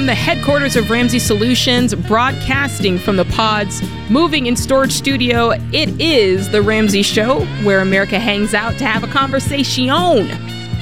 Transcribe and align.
from 0.00 0.06
the 0.06 0.14
headquarters 0.14 0.76
of 0.76 0.88
Ramsey 0.88 1.18
Solutions, 1.18 1.94
broadcasting 1.94 2.98
from 2.98 3.16
the 3.16 3.26
Pods 3.26 3.82
Moving 4.08 4.48
and 4.48 4.58
Storage 4.58 4.92
Studio. 4.92 5.50
It 5.74 5.90
is 6.00 6.48
The 6.48 6.62
Ramsey 6.62 7.02
Show, 7.02 7.44
where 7.64 7.80
America 7.80 8.18
hangs 8.18 8.54
out 8.54 8.78
to 8.78 8.86
have 8.86 9.04
a 9.04 9.06
conversation 9.08 9.90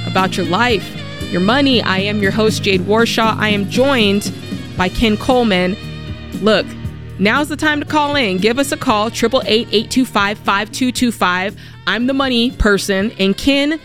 about 0.06 0.36
your 0.36 0.46
life, 0.46 0.88
your 1.32 1.40
money. 1.40 1.82
I 1.82 1.98
am 1.98 2.22
your 2.22 2.30
host, 2.30 2.62
Jade 2.62 2.82
Warshaw. 2.82 3.36
I 3.36 3.48
am 3.48 3.68
joined 3.68 4.32
by 4.76 4.88
Ken 4.88 5.16
Coleman. 5.16 5.76
Look, 6.34 6.66
now's 7.18 7.48
the 7.48 7.56
time 7.56 7.80
to 7.80 7.86
call 7.86 8.14
in. 8.14 8.36
Give 8.36 8.56
us 8.56 8.70
a 8.70 8.76
call, 8.76 9.08
888 9.08 9.66
825 9.66 10.38
5225. 10.38 11.56
I'm 11.88 12.06
the 12.06 12.14
money 12.14 12.52
person, 12.52 13.10
and 13.18 13.36
Ken 13.36 13.80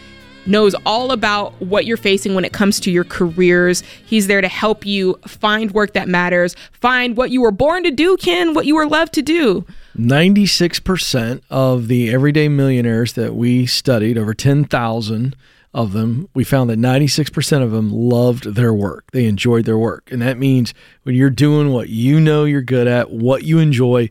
knows 0.45 0.75
all 0.85 1.11
about 1.11 1.53
what 1.61 1.85
you're 1.85 1.97
facing 1.97 2.35
when 2.35 2.45
it 2.45 2.53
comes 2.53 2.79
to 2.81 2.91
your 2.91 3.03
careers. 3.03 3.81
He's 4.05 4.27
there 4.27 4.41
to 4.41 4.47
help 4.47 4.85
you 4.85 5.19
find 5.27 5.71
work 5.71 5.93
that 5.93 6.07
matters, 6.07 6.55
find 6.71 7.15
what 7.15 7.31
you 7.31 7.41
were 7.41 7.51
born 7.51 7.83
to 7.83 7.91
do, 7.91 8.17
Ken, 8.17 8.53
what 8.53 8.65
you 8.65 8.75
were 8.75 8.87
loved 8.87 9.13
to 9.13 9.21
do. 9.21 9.65
96% 9.97 11.41
of 11.49 11.87
the 11.87 12.11
everyday 12.11 12.49
millionaires 12.49 13.13
that 13.13 13.35
we 13.35 13.65
studied, 13.65 14.17
over 14.17 14.33
10,000 14.33 15.35
of 15.73 15.91
them, 15.93 16.29
we 16.33 16.43
found 16.43 16.69
that 16.69 16.77
96% 16.77 17.63
of 17.63 17.71
them 17.71 17.91
loved 17.91 18.55
their 18.55 18.73
work. 18.73 19.05
They 19.11 19.25
enjoyed 19.25 19.65
their 19.65 19.77
work. 19.77 20.11
And 20.11 20.21
that 20.21 20.37
means 20.37 20.73
when 21.03 21.15
you're 21.15 21.29
doing 21.29 21.69
what 21.71 21.89
you 21.89 22.19
know 22.19 22.43
you're 22.43 22.61
good 22.61 22.87
at, 22.87 23.11
what 23.11 23.43
you 23.43 23.59
enjoy, 23.59 24.09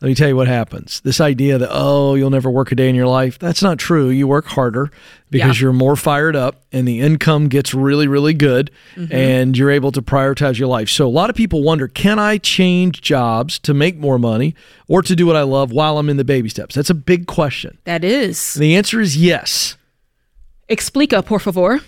let 0.00 0.08
me 0.08 0.14
tell 0.14 0.28
you 0.28 0.36
what 0.36 0.46
happens. 0.46 1.00
This 1.00 1.20
idea 1.20 1.58
that, 1.58 1.70
oh, 1.72 2.14
you'll 2.14 2.30
never 2.30 2.48
work 2.48 2.70
a 2.70 2.76
day 2.76 2.88
in 2.88 2.94
your 2.94 3.08
life, 3.08 3.36
that's 3.36 3.62
not 3.62 3.78
true. 3.78 4.10
You 4.10 4.28
work 4.28 4.46
harder 4.46 4.92
because 5.28 5.58
yeah. 5.58 5.64
you're 5.64 5.72
more 5.72 5.96
fired 5.96 6.36
up 6.36 6.62
and 6.70 6.86
the 6.86 7.00
income 7.00 7.48
gets 7.48 7.74
really, 7.74 8.06
really 8.06 8.32
good 8.32 8.70
mm-hmm. 8.94 9.12
and 9.12 9.58
you're 9.58 9.72
able 9.72 9.90
to 9.90 10.00
prioritize 10.00 10.56
your 10.56 10.68
life. 10.68 10.88
So, 10.88 11.04
a 11.04 11.10
lot 11.10 11.30
of 11.30 11.36
people 11.36 11.64
wonder 11.64 11.88
can 11.88 12.20
I 12.20 12.38
change 12.38 13.00
jobs 13.00 13.58
to 13.60 13.74
make 13.74 13.96
more 13.96 14.20
money 14.20 14.54
or 14.86 15.02
to 15.02 15.16
do 15.16 15.26
what 15.26 15.34
I 15.34 15.42
love 15.42 15.72
while 15.72 15.98
I'm 15.98 16.08
in 16.08 16.16
the 16.16 16.24
baby 16.24 16.48
steps? 16.48 16.76
That's 16.76 16.90
a 16.90 16.94
big 16.94 17.26
question. 17.26 17.78
That 17.82 18.04
is. 18.04 18.54
And 18.54 18.62
the 18.62 18.76
answer 18.76 19.00
is 19.00 19.16
yes. 19.16 19.76
Explica, 20.68 21.24
por 21.24 21.40
favor. 21.40 21.80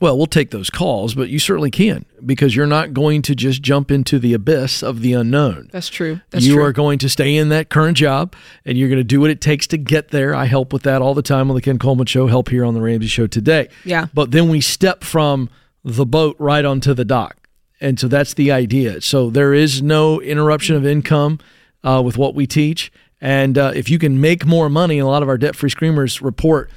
Well, 0.00 0.16
we'll 0.18 0.26
take 0.26 0.50
those 0.50 0.70
calls, 0.70 1.14
but 1.14 1.28
you 1.28 1.38
certainly 1.38 1.70
can 1.70 2.04
because 2.26 2.56
you're 2.56 2.66
not 2.66 2.92
going 2.92 3.22
to 3.22 3.34
just 3.34 3.62
jump 3.62 3.90
into 3.90 4.18
the 4.18 4.34
abyss 4.34 4.82
of 4.82 5.00
the 5.00 5.12
unknown. 5.12 5.68
That's 5.72 5.88
true. 5.88 6.20
That's 6.30 6.44
you 6.44 6.54
true. 6.54 6.64
are 6.64 6.72
going 6.72 6.98
to 6.98 7.08
stay 7.08 7.36
in 7.36 7.48
that 7.50 7.68
current 7.68 7.96
job 7.96 8.34
and 8.64 8.76
you're 8.76 8.88
going 8.88 8.98
to 8.98 9.04
do 9.04 9.20
what 9.20 9.30
it 9.30 9.40
takes 9.40 9.66
to 9.68 9.78
get 9.78 10.08
there. 10.08 10.34
I 10.34 10.46
help 10.46 10.72
with 10.72 10.82
that 10.82 11.00
all 11.00 11.14
the 11.14 11.22
time 11.22 11.48
on 11.48 11.54
the 11.54 11.62
Ken 11.62 11.78
Coleman 11.78 12.06
Show, 12.06 12.26
help 12.26 12.48
here 12.48 12.64
on 12.64 12.74
the 12.74 12.80
Ramsey 12.80 13.06
Show 13.06 13.28
today. 13.28 13.68
Yeah. 13.84 14.06
But 14.12 14.32
then 14.32 14.48
we 14.48 14.60
step 14.60 15.04
from 15.04 15.48
the 15.84 16.06
boat 16.06 16.36
right 16.38 16.64
onto 16.64 16.92
the 16.92 17.04
dock. 17.04 17.48
And 17.80 18.00
so 18.00 18.08
that's 18.08 18.34
the 18.34 18.50
idea. 18.50 19.00
So 19.00 19.30
there 19.30 19.54
is 19.54 19.80
no 19.80 20.20
interruption 20.20 20.74
of 20.74 20.86
income 20.86 21.38
uh, 21.84 22.02
with 22.04 22.16
what 22.16 22.34
we 22.34 22.46
teach. 22.46 22.90
And 23.20 23.56
uh, 23.56 23.72
if 23.74 23.88
you 23.88 23.98
can 23.98 24.20
make 24.20 24.44
more 24.44 24.68
money, 24.68 24.98
a 24.98 25.06
lot 25.06 25.22
of 25.22 25.28
our 25.28 25.38
debt 25.38 25.54
free 25.54 25.70
screamers 25.70 26.20
report 26.20 26.70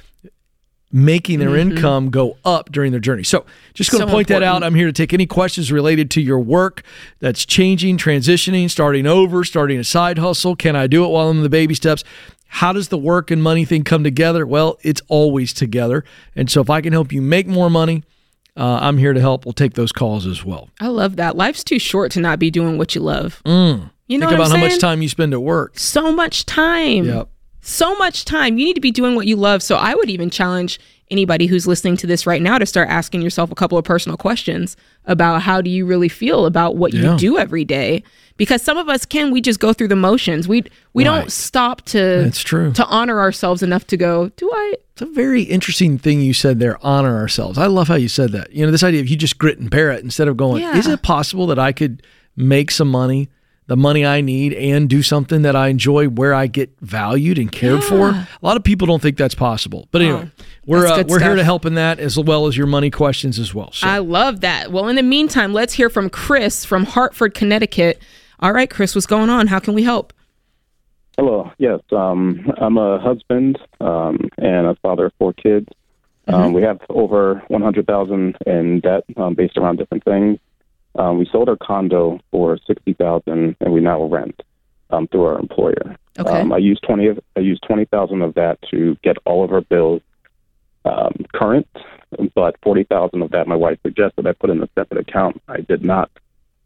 making 0.90 1.38
their 1.38 1.50
mm-hmm. 1.50 1.72
income 1.72 2.10
go 2.10 2.36
up 2.44 2.72
during 2.72 2.92
their 2.92 3.00
journey. 3.00 3.22
So, 3.22 3.44
just 3.74 3.90
going 3.90 4.00
to 4.00 4.06
point 4.06 4.30
important. 4.30 4.40
that 4.40 4.46
out. 4.46 4.62
I'm 4.62 4.74
here 4.74 4.86
to 4.86 4.92
take 4.92 5.12
any 5.12 5.26
questions 5.26 5.70
related 5.70 6.10
to 6.12 6.20
your 6.20 6.40
work 6.40 6.82
that's 7.20 7.44
changing, 7.44 7.98
transitioning, 7.98 8.70
starting 8.70 9.06
over, 9.06 9.44
starting 9.44 9.78
a 9.78 9.84
side 9.84 10.18
hustle. 10.18 10.56
Can 10.56 10.76
I 10.76 10.86
do 10.86 11.04
it 11.04 11.08
while 11.08 11.28
I'm 11.28 11.38
in 11.38 11.42
the 11.42 11.48
baby 11.48 11.74
steps? 11.74 12.04
How 12.48 12.72
does 12.72 12.88
the 12.88 12.96
work 12.96 13.30
and 13.30 13.42
money 13.42 13.66
thing 13.66 13.84
come 13.84 14.02
together? 14.02 14.46
Well, 14.46 14.78
it's 14.82 15.02
always 15.08 15.52
together. 15.52 16.04
And 16.34 16.50
so, 16.50 16.60
if 16.60 16.70
I 16.70 16.80
can 16.80 16.92
help 16.92 17.12
you 17.12 17.20
make 17.20 17.46
more 17.46 17.68
money, 17.68 18.04
uh, 18.56 18.78
I'm 18.80 18.96
here 18.96 19.12
to 19.12 19.20
help. 19.20 19.44
We'll 19.44 19.52
take 19.52 19.74
those 19.74 19.92
calls 19.92 20.26
as 20.26 20.44
well. 20.44 20.70
I 20.80 20.88
love 20.88 21.16
that. 21.16 21.36
Life's 21.36 21.62
too 21.62 21.78
short 21.78 22.12
to 22.12 22.20
not 22.20 22.38
be 22.38 22.50
doing 22.50 22.78
what 22.78 22.94
you 22.94 23.02
love. 23.02 23.42
Mm. 23.44 23.90
You 24.06 24.16
know 24.16 24.26
Think 24.26 24.40
about 24.40 24.50
how 24.50 24.56
much 24.56 24.78
time 24.78 25.02
you 25.02 25.08
spend 25.10 25.34
at 25.34 25.42
work. 25.42 25.78
So 25.78 26.10
much 26.12 26.46
time. 26.46 27.04
Yep 27.04 27.28
so 27.68 27.94
much 27.96 28.24
time. 28.24 28.58
You 28.58 28.64
need 28.64 28.74
to 28.74 28.80
be 28.80 28.90
doing 28.90 29.14
what 29.14 29.26
you 29.26 29.36
love. 29.36 29.62
So 29.62 29.76
I 29.76 29.94
would 29.94 30.10
even 30.10 30.30
challenge 30.30 30.80
anybody 31.10 31.46
who's 31.46 31.66
listening 31.66 31.96
to 31.98 32.06
this 32.06 32.26
right 32.26 32.42
now 32.42 32.58
to 32.58 32.66
start 32.66 32.88
asking 32.88 33.22
yourself 33.22 33.50
a 33.50 33.54
couple 33.54 33.78
of 33.78 33.84
personal 33.84 34.16
questions 34.16 34.76
about 35.06 35.42
how 35.42 35.60
do 35.60 35.70
you 35.70 35.86
really 35.86 36.08
feel 36.08 36.46
about 36.46 36.76
what 36.76 36.92
yeah. 36.92 37.12
you 37.12 37.18
do 37.18 37.38
every 37.38 37.64
day 37.64 38.02
because 38.36 38.62
some 38.62 38.76
of 38.76 38.88
us 38.88 39.06
can 39.06 39.30
we 39.30 39.40
just 39.40 39.58
go 39.58 39.72
through 39.72 39.88
the 39.88 39.96
motions 39.96 40.46
we 40.46 40.62
we 40.92 41.06
right. 41.06 41.20
don't 41.20 41.32
stop 41.32 41.80
to 41.82 41.98
that's 41.98 42.42
true 42.42 42.72
to 42.72 42.84
honor 42.86 43.20
ourselves 43.20 43.62
enough 43.62 43.86
to 43.86 43.96
go 43.96 44.28
do 44.36 44.50
i 44.52 44.74
it's 44.92 45.00
a 45.00 45.06
very 45.06 45.42
interesting 45.42 45.96
thing 45.96 46.20
you 46.20 46.34
said 46.34 46.58
there 46.58 46.78
honor 46.84 47.16
ourselves 47.16 47.56
i 47.56 47.66
love 47.66 47.88
how 47.88 47.94
you 47.94 48.08
said 48.08 48.30
that 48.32 48.52
you 48.52 48.64
know 48.64 48.70
this 48.70 48.82
idea 48.82 49.00
of 49.00 49.08
you 49.08 49.16
just 49.16 49.38
grit 49.38 49.58
and 49.58 49.70
bear 49.70 49.90
it 49.90 50.04
instead 50.04 50.28
of 50.28 50.36
going 50.36 50.62
yeah. 50.62 50.76
is 50.76 50.86
it 50.86 51.02
possible 51.02 51.46
that 51.46 51.58
i 51.58 51.72
could 51.72 52.02
make 52.36 52.70
some 52.70 52.88
money 52.88 53.30
the 53.68 53.76
money 53.76 54.04
I 54.04 54.22
need 54.22 54.54
and 54.54 54.88
do 54.88 55.02
something 55.02 55.42
that 55.42 55.54
I 55.54 55.68
enjoy 55.68 56.08
where 56.08 56.34
I 56.34 56.46
get 56.46 56.70
valued 56.80 57.38
and 57.38 57.52
cared 57.52 57.82
yeah. 57.82 57.88
for. 57.88 58.08
A 58.08 58.26
lot 58.42 58.56
of 58.56 58.64
people 58.64 58.86
don't 58.86 59.00
think 59.00 59.18
that's 59.18 59.34
possible. 59.34 59.88
But 59.90 60.02
anyway, 60.02 60.30
oh, 60.38 60.44
we're 60.66 60.86
uh, 60.86 60.96
we're 61.06 61.18
stuff. 61.18 61.22
here 61.22 61.36
to 61.36 61.44
help 61.44 61.66
in 61.66 61.74
that 61.74 62.00
as 62.00 62.18
well 62.18 62.46
as 62.46 62.56
your 62.56 62.66
money 62.66 62.90
questions 62.90 63.38
as 63.38 63.54
well. 63.54 63.70
So. 63.72 63.86
I 63.86 63.98
love 63.98 64.40
that. 64.40 64.72
Well, 64.72 64.88
in 64.88 64.96
the 64.96 65.02
meantime, 65.02 65.52
let's 65.52 65.74
hear 65.74 65.90
from 65.90 66.08
Chris 66.08 66.64
from 66.64 66.84
Hartford, 66.84 67.34
Connecticut. 67.34 68.02
All 68.40 68.52
right, 68.52 68.70
Chris, 68.70 68.94
what's 68.94 69.06
going 69.06 69.28
on? 69.28 69.48
How 69.48 69.58
can 69.58 69.74
we 69.74 69.82
help? 69.82 70.14
Hello. 71.18 71.52
Yes, 71.58 71.80
um, 71.92 72.50
I'm 72.58 72.78
a 72.78 72.98
husband 72.98 73.58
um, 73.80 74.30
and 74.38 74.66
a 74.66 74.76
father 74.76 75.06
of 75.06 75.12
four 75.18 75.34
kids. 75.34 75.66
Um, 76.26 76.34
mm-hmm. 76.34 76.44
Um, 76.46 76.52
we 76.54 76.62
have 76.62 76.80
over 76.88 77.42
100,000 77.48 78.36
in 78.46 78.80
debt 78.80 79.04
um, 79.16 79.34
based 79.34 79.58
around 79.58 79.76
different 79.76 80.04
things. 80.04 80.38
Um, 80.94 81.18
we 81.18 81.28
sold 81.30 81.48
our 81.48 81.56
condo 81.56 82.20
for 82.30 82.58
sixty 82.66 82.92
thousand, 82.92 83.56
and 83.60 83.72
we 83.72 83.80
now 83.80 84.02
rent 84.04 84.42
um, 84.90 85.06
through 85.08 85.24
our 85.24 85.38
employer. 85.38 85.96
Okay. 86.18 86.40
Um, 86.40 86.52
I 86.52 86.58
used 86.58 86.82
twenty. 86.82 87.06
Of, 87.06 87.20
I 87.36 87.40
used 87.40 87.62
twenty 87.62 87.84
thousand 87.84 88.22
of 88.22 88.34
that 88.34 88.58
to 88.70 88.96
get 89.02 89.16
all 89.24 89.44
of 89.44 89.52
our 89.52 89.60
bills 89.60 90.02
um, 90.84 91.24
current, 91.34 91.68
but 92.34 92.56
forty 92.62 92.84
thousand 92.84 93.22
of 93.22 93.30
that 93.30 93.46
my 93.46 93.56
wife 93.56 93.78
suggested 93.82 94.26
I 94.26 94.32
put 94.32 94.50
in 94.50 94.62
a 94.62 94.68
separate 94.74 95.08
account. 95.08 95.40
I 95.48 95.60
did 95.60 95.84
not, 95.84 96.10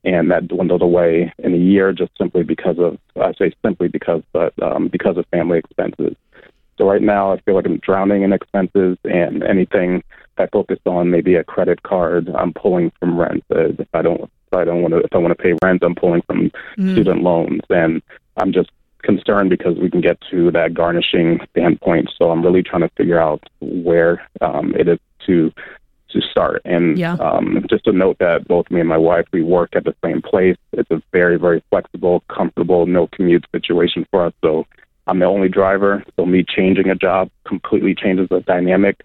and 0.05 0.31
that 0.31 0.49
dwindled 0.49 0.83
away 0.83 1.33
in 1.39 1.55
a 1.55 1.59
year 1.59 1.93
just 1.93 2.13
simply 2.17 2.43
because 2.43 2.79
of 2.79 2.99
I 3.21 3.33
say 3.35 3.53
simply 3.63 3.89
because, 3.89 4.23
but 4.33 4.55
um, 4.63 4.89
because 4.89 5.17
of 5.17 5.27
family 5.27 5.59
expenses. 5.59 6.17
So 6.79 6.89
right 6.89 7.03
now 7.03 7.33
I 7.33 7.41
feel 7.41 7.55
like 7.55 7.67
I'm 7.67 7.79
drowning 7.79 8.23
in 8.23 8.33
expenses, 8.33 8.97
and 9.05 9.43
anything 9.43 10.03
I 10.39 10.47
focus 10.47 10.79
on 10.87 11.11
maybe 11.11 11.35
a 11.35 11.45
credit 11.45 11.83
card. 11.83 12.29
I'm 12.35 12.53
pulling 12.53 12.91
from 12.99 13.19
rent. 13.19 13.45
Uh, 13.55 13.69
if 13.79 13.89
I 13.95 14.03
don't, 14.03 14.23
if 14.23 14.59
I 14.59 14.65
don't 14.65 14.83
want 14.83 14.95
to, 14.95 15.01
if 15.01 15.15
I 15.15 15.19
want 15.19 15.37
to 15.37 15.43
pay 15.43 15.55
rent, 15.63 15.83
I'm 15.83 15.95
pulling 15.95 16.23
from 16.23 16.51
mm. 16.79 16.93
student 16.93 17.23
loans, 17.23 17.61
and 17.71 18.03
I'm 18.37 18.53
just 18.53 18.71
concerned 19.03 19.51
because 19.51 19.77
we 19.79 19.91
can 19.91 20.01
get 20.01 20.19
to 20.31 20.51
that 20.53 20.75
garnishing 20.75 21.41
standpoint. 21.51 22.11
So 22.17 22.31
I'm 22.31 22.43
really 22.43 22.63
trying 22.63 22.83
to 22.83 22.91
figure 22.97 23.21
out 23.21 23.43
where 23.61 24.27
um, 24.41 24.75
it 24.75 24.89
is 24.89 24.99
to 25.27 25.53
to 26.11 26.21
start. 26.31 26.61
And 26.67 26.99
yeah. 26.99 27.15
um, 27.15 27.65
just 27.71 27.85
to 27.85 27.93
note 27.93 28.19
that 28.19 28.47
both 28.47 28.71
me 28.71 28.81
and 28.81 28.89
my 28.89 28.99
wife 28.99 29.27
we 29.33 29.43
work 29.43 29.71
at 29.75 29.85
the 29.85 29.95
same 30.05 30.21
place. 30.21 30.57
It's 30.73 30.91
a 30.91 31.03
very 31.13 31.39
very 31.39 31.63
flexible, 31.71 32.23
comfortable, 32.29 32.87
no 32.87 33.07
commute 33.09 33.45
situation 33.53 34.07
for 34.11 34.27
us. 34.27 34.33
So 34.43 34.67
I'm 35.07 35.19
the 35.19 35.27
only 35.27 35.49
driver. 35.49 36.05
So 36.17 36.27
me 36.27 36.45
changing 36.45 36.89
a 36.89 36.95
job 36.95 37.31
completely 37.47 37.95
changes 37.95 38.29
the 38.29 38.41
dynamic. 38.41 39.01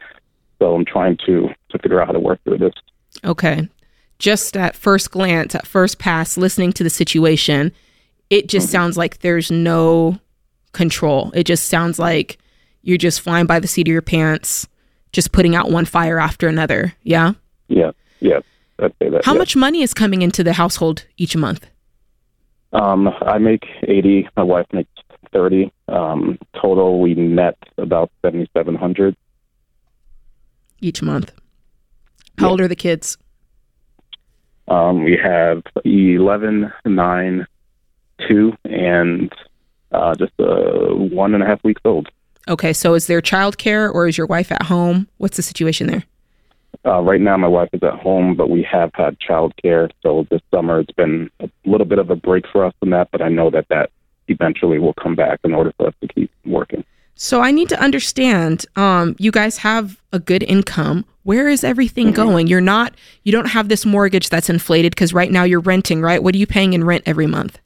So 0.60 0.76
I'm 0.76 0.86
trying 0.86 1.18
to 1.26 1.50
to 1.70 1.80
figure 1.80 2.02
out 2.02 2.08
how 2.08 2.14
to 2.14 2.20
work 2.20 2.40
through 2.44 2.60
this. 2.60 2.74
Okay. 3.24 3.68
Just 4.20 4.58
at 4.58 4.76
first 4.76 5.12
glance, 5.12 5.54
at 5.54 5.68
first 5.68 6.00
pass, 6.00 6.38
listening 6.38 6.74
to 6.74 6.84
the 6.84 6.90
situation, 6.90 7.72
it 8.30 8.48
just 8.48 8.68
mm-hmm. 8.68 8.72
sounds 8.72 8.98
like 8.98 9.20
there's 9.20 9.52
no 9.52 10.20
control. 10.74 11.32
It 11.34 11.44
just 11.44 11.68
sounds 11.68 12.00
like 12.00 12.38
you're 12.82 12.98
just 12.98 13.22
flying 13.22 13.46
by 13.46 13.60
the 13.60 13.68
seat 13.68 13.88
of 13.88 13.92
your 13.92 14.02
pants, 14.02 14.68
just 15.12 15.32
putting 15.32 15.56
out 15.56 15.70
one 15.70 15.86
fire 15.86 16.20
after 16.20 16.48
another. 16.48 16.94
Yeah? 17.04 17.34
Yeah. 17.68 17.92
Yeah. 18.20 18.40
I'd 18.80 18.94
say 19.00 19.10
that. 19.10 19.26
How 19.26 19.34
yeah. 19.34 19.40
much 19.40 19.56
money 19.56 19.82
is 19.82 19.94
coming 19.94 20.22
into 20.22 20.44
the 20.44 20.54
household 20.54 21.06
each 21.18 21.36
month? 21.36 21.68
Um, 22.74 23.08
I 23.08 23.38
make 23.38 23.66
80. 23.84 24.30
My 24.36 24.44
wife 24.44 24.68
makes 24.74 24.90
30. 25.34 25.72
Um, 25.88 26.38
total, 26.60 27.00
we 27.00 27.16
net 27.16 27.58
about 27.78 28.12
7,700 28.24 29.16
each 30.80 31.02
month. 31.02 31.32
How 32.38 32.50
old 32.50 32.62
are 32.62 32.68
the 32.68 32.76
kids? 32.76 33.18
Um, 34.68 35.04
we 35.04 35.18
have 35.18 35.64
11, 35.86 36.72
9, 36.86 37.48
2, 38.28 38.54
and 38.66 39.34
uh, 39.92 40.14
just 40.16 40.34
uh, 40.40 40.94
one 40.94 41.34
and 41.34 41.42
a 41.42 41.46
half 41.46 41.64
weeks 41.64 41.82
old. 41.86 42.10
Okay, 42.50 42.74
so 42.74 42.94
is 42.94 43.08
there 43.08 43.22
childcare 43.22 43.94
or 43.94 44.08
is 44.08 44.18
your 44.18 44.28
wife 44.28 44.52
at 44.52 44.64
home? 44.64 45.08
What's 45.18 45.38
the 45.38 45.44
situation 45.44 45.88
there? 45.88 46.04
Uh, 46.86 47.02
right 47.02 47.20
now, 47.20 47.36
my 47.38 47.48
wife 47.48 47.70
is 47.74 47.82
at 47.84 47.94
home, 47.94 48.36
but 48.36 48.50
we 48.50 48.64
have 48.64 48.92
had 48.94 49.18
childcare. 49.20 49.90
So 50.04 50.28
this 50.30 50.42
summer, 50.54 50.80
it's 50.80 50.92
been 50.92 51.30
a 51.40 51.50
little 51.66 51.88
bit 51.88 52.00
of 52.00 52.10
a 52.10 52.16
break 52.16 52.46
for 52.52 52.66
us 52.66 52.74
from 52.80 52.92
that, 52.92 53.10
but 53.12 53.22
I 53.22 53.30
know 53.30 53.50
that 53.50 53.68
that 53.70 53.90
eventually 54.28 54.78
we 54.80 54.86
will 54.86 54.94
come 54.94 55.16
back 55.16 55.40
in 55.44 55.54
order 55.54 55.74
for 55.78 55.88
us 55.88 55.94
to 56.02 56.08
keep 56.08 56.32
working. 56.46 56.84
So 57.16 57.42
I 57.42 57.50
need 57.52 57.68
to 57.70 57.80
understand 57.82 58.66
um, 58.76 59.16
you 59.18 59.32
guys 59.32 59.58
have 59.58 60.00
a 60.14 60.20
good 60.20 60.44
income. 60.44 61.04
where 61.24 61.50
is 61.50 61.64
everything 61.64 62.12
going? 62.12 62.46
You're 62.48 62.62
not, 62.62 62.94
you 63.24 63.32
don't 63.32 63.48
have 63.48 63.70
this 63.70 63.86
mortgage 63.86 64.30
that's 64.30 64.50
inflated 64.50 64.92
because 64.92 65.14
right 65.14 65.32
now 65.32 65.44
you're 65.44 65.60
renting, 65.60 66.02
right? 66.02 66.22
What 66.22 66.36
are 66.36 66.38
you 66.38 66.48
paying 66.48 66.74
in 66.74 66.84
rent 66.84 67.04
every 67.06 67.28
month? 67.28 67.60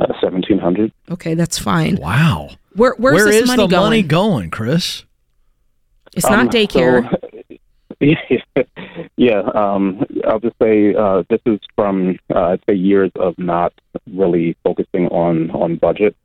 Uh, 0.00 0.06
Seventeen 0.20 0.58
hundred. 0.58 0.92
Okay, 1.10 1.34
that's 1.34 1.58
fine. 1.58 1.96
Wow. 1.96 2.50
Where, 2.74 2.94
where's 2.96 3.16
Where 3.16 3.26
this 3.26 3.42
is 3.42 3.48
money 3.48 3.64
the 3.64 3.68
going? 3.68 3.82
money 3.82 4.02
going, 4.02 4.50
Chris? 4.50 5.04
it's 6.16 6.28
not 6.28 6.46
daycare. 6.48 7.08
So, 7.10 7.58
yeah, 8.00 8.62
um, 9.28 10.04
I'll 10.26 10.40
just 10.40 10.56
say 10.62 10.94
uh, 10.94 11.22
this 11.28 11.40
is 11.46 11.60
from 11.76 12.18
uh, 12.34 12.40
I'd 12.52 12.60
say 12.68 12.74
years 12.74 13.10
of 13.16 13.38
not 13.38 13.72
really 14.12 14.56
focusing 14.64 15.06
on 15.08 15.50
on 15.50 15.76
budget. 15.76 16.16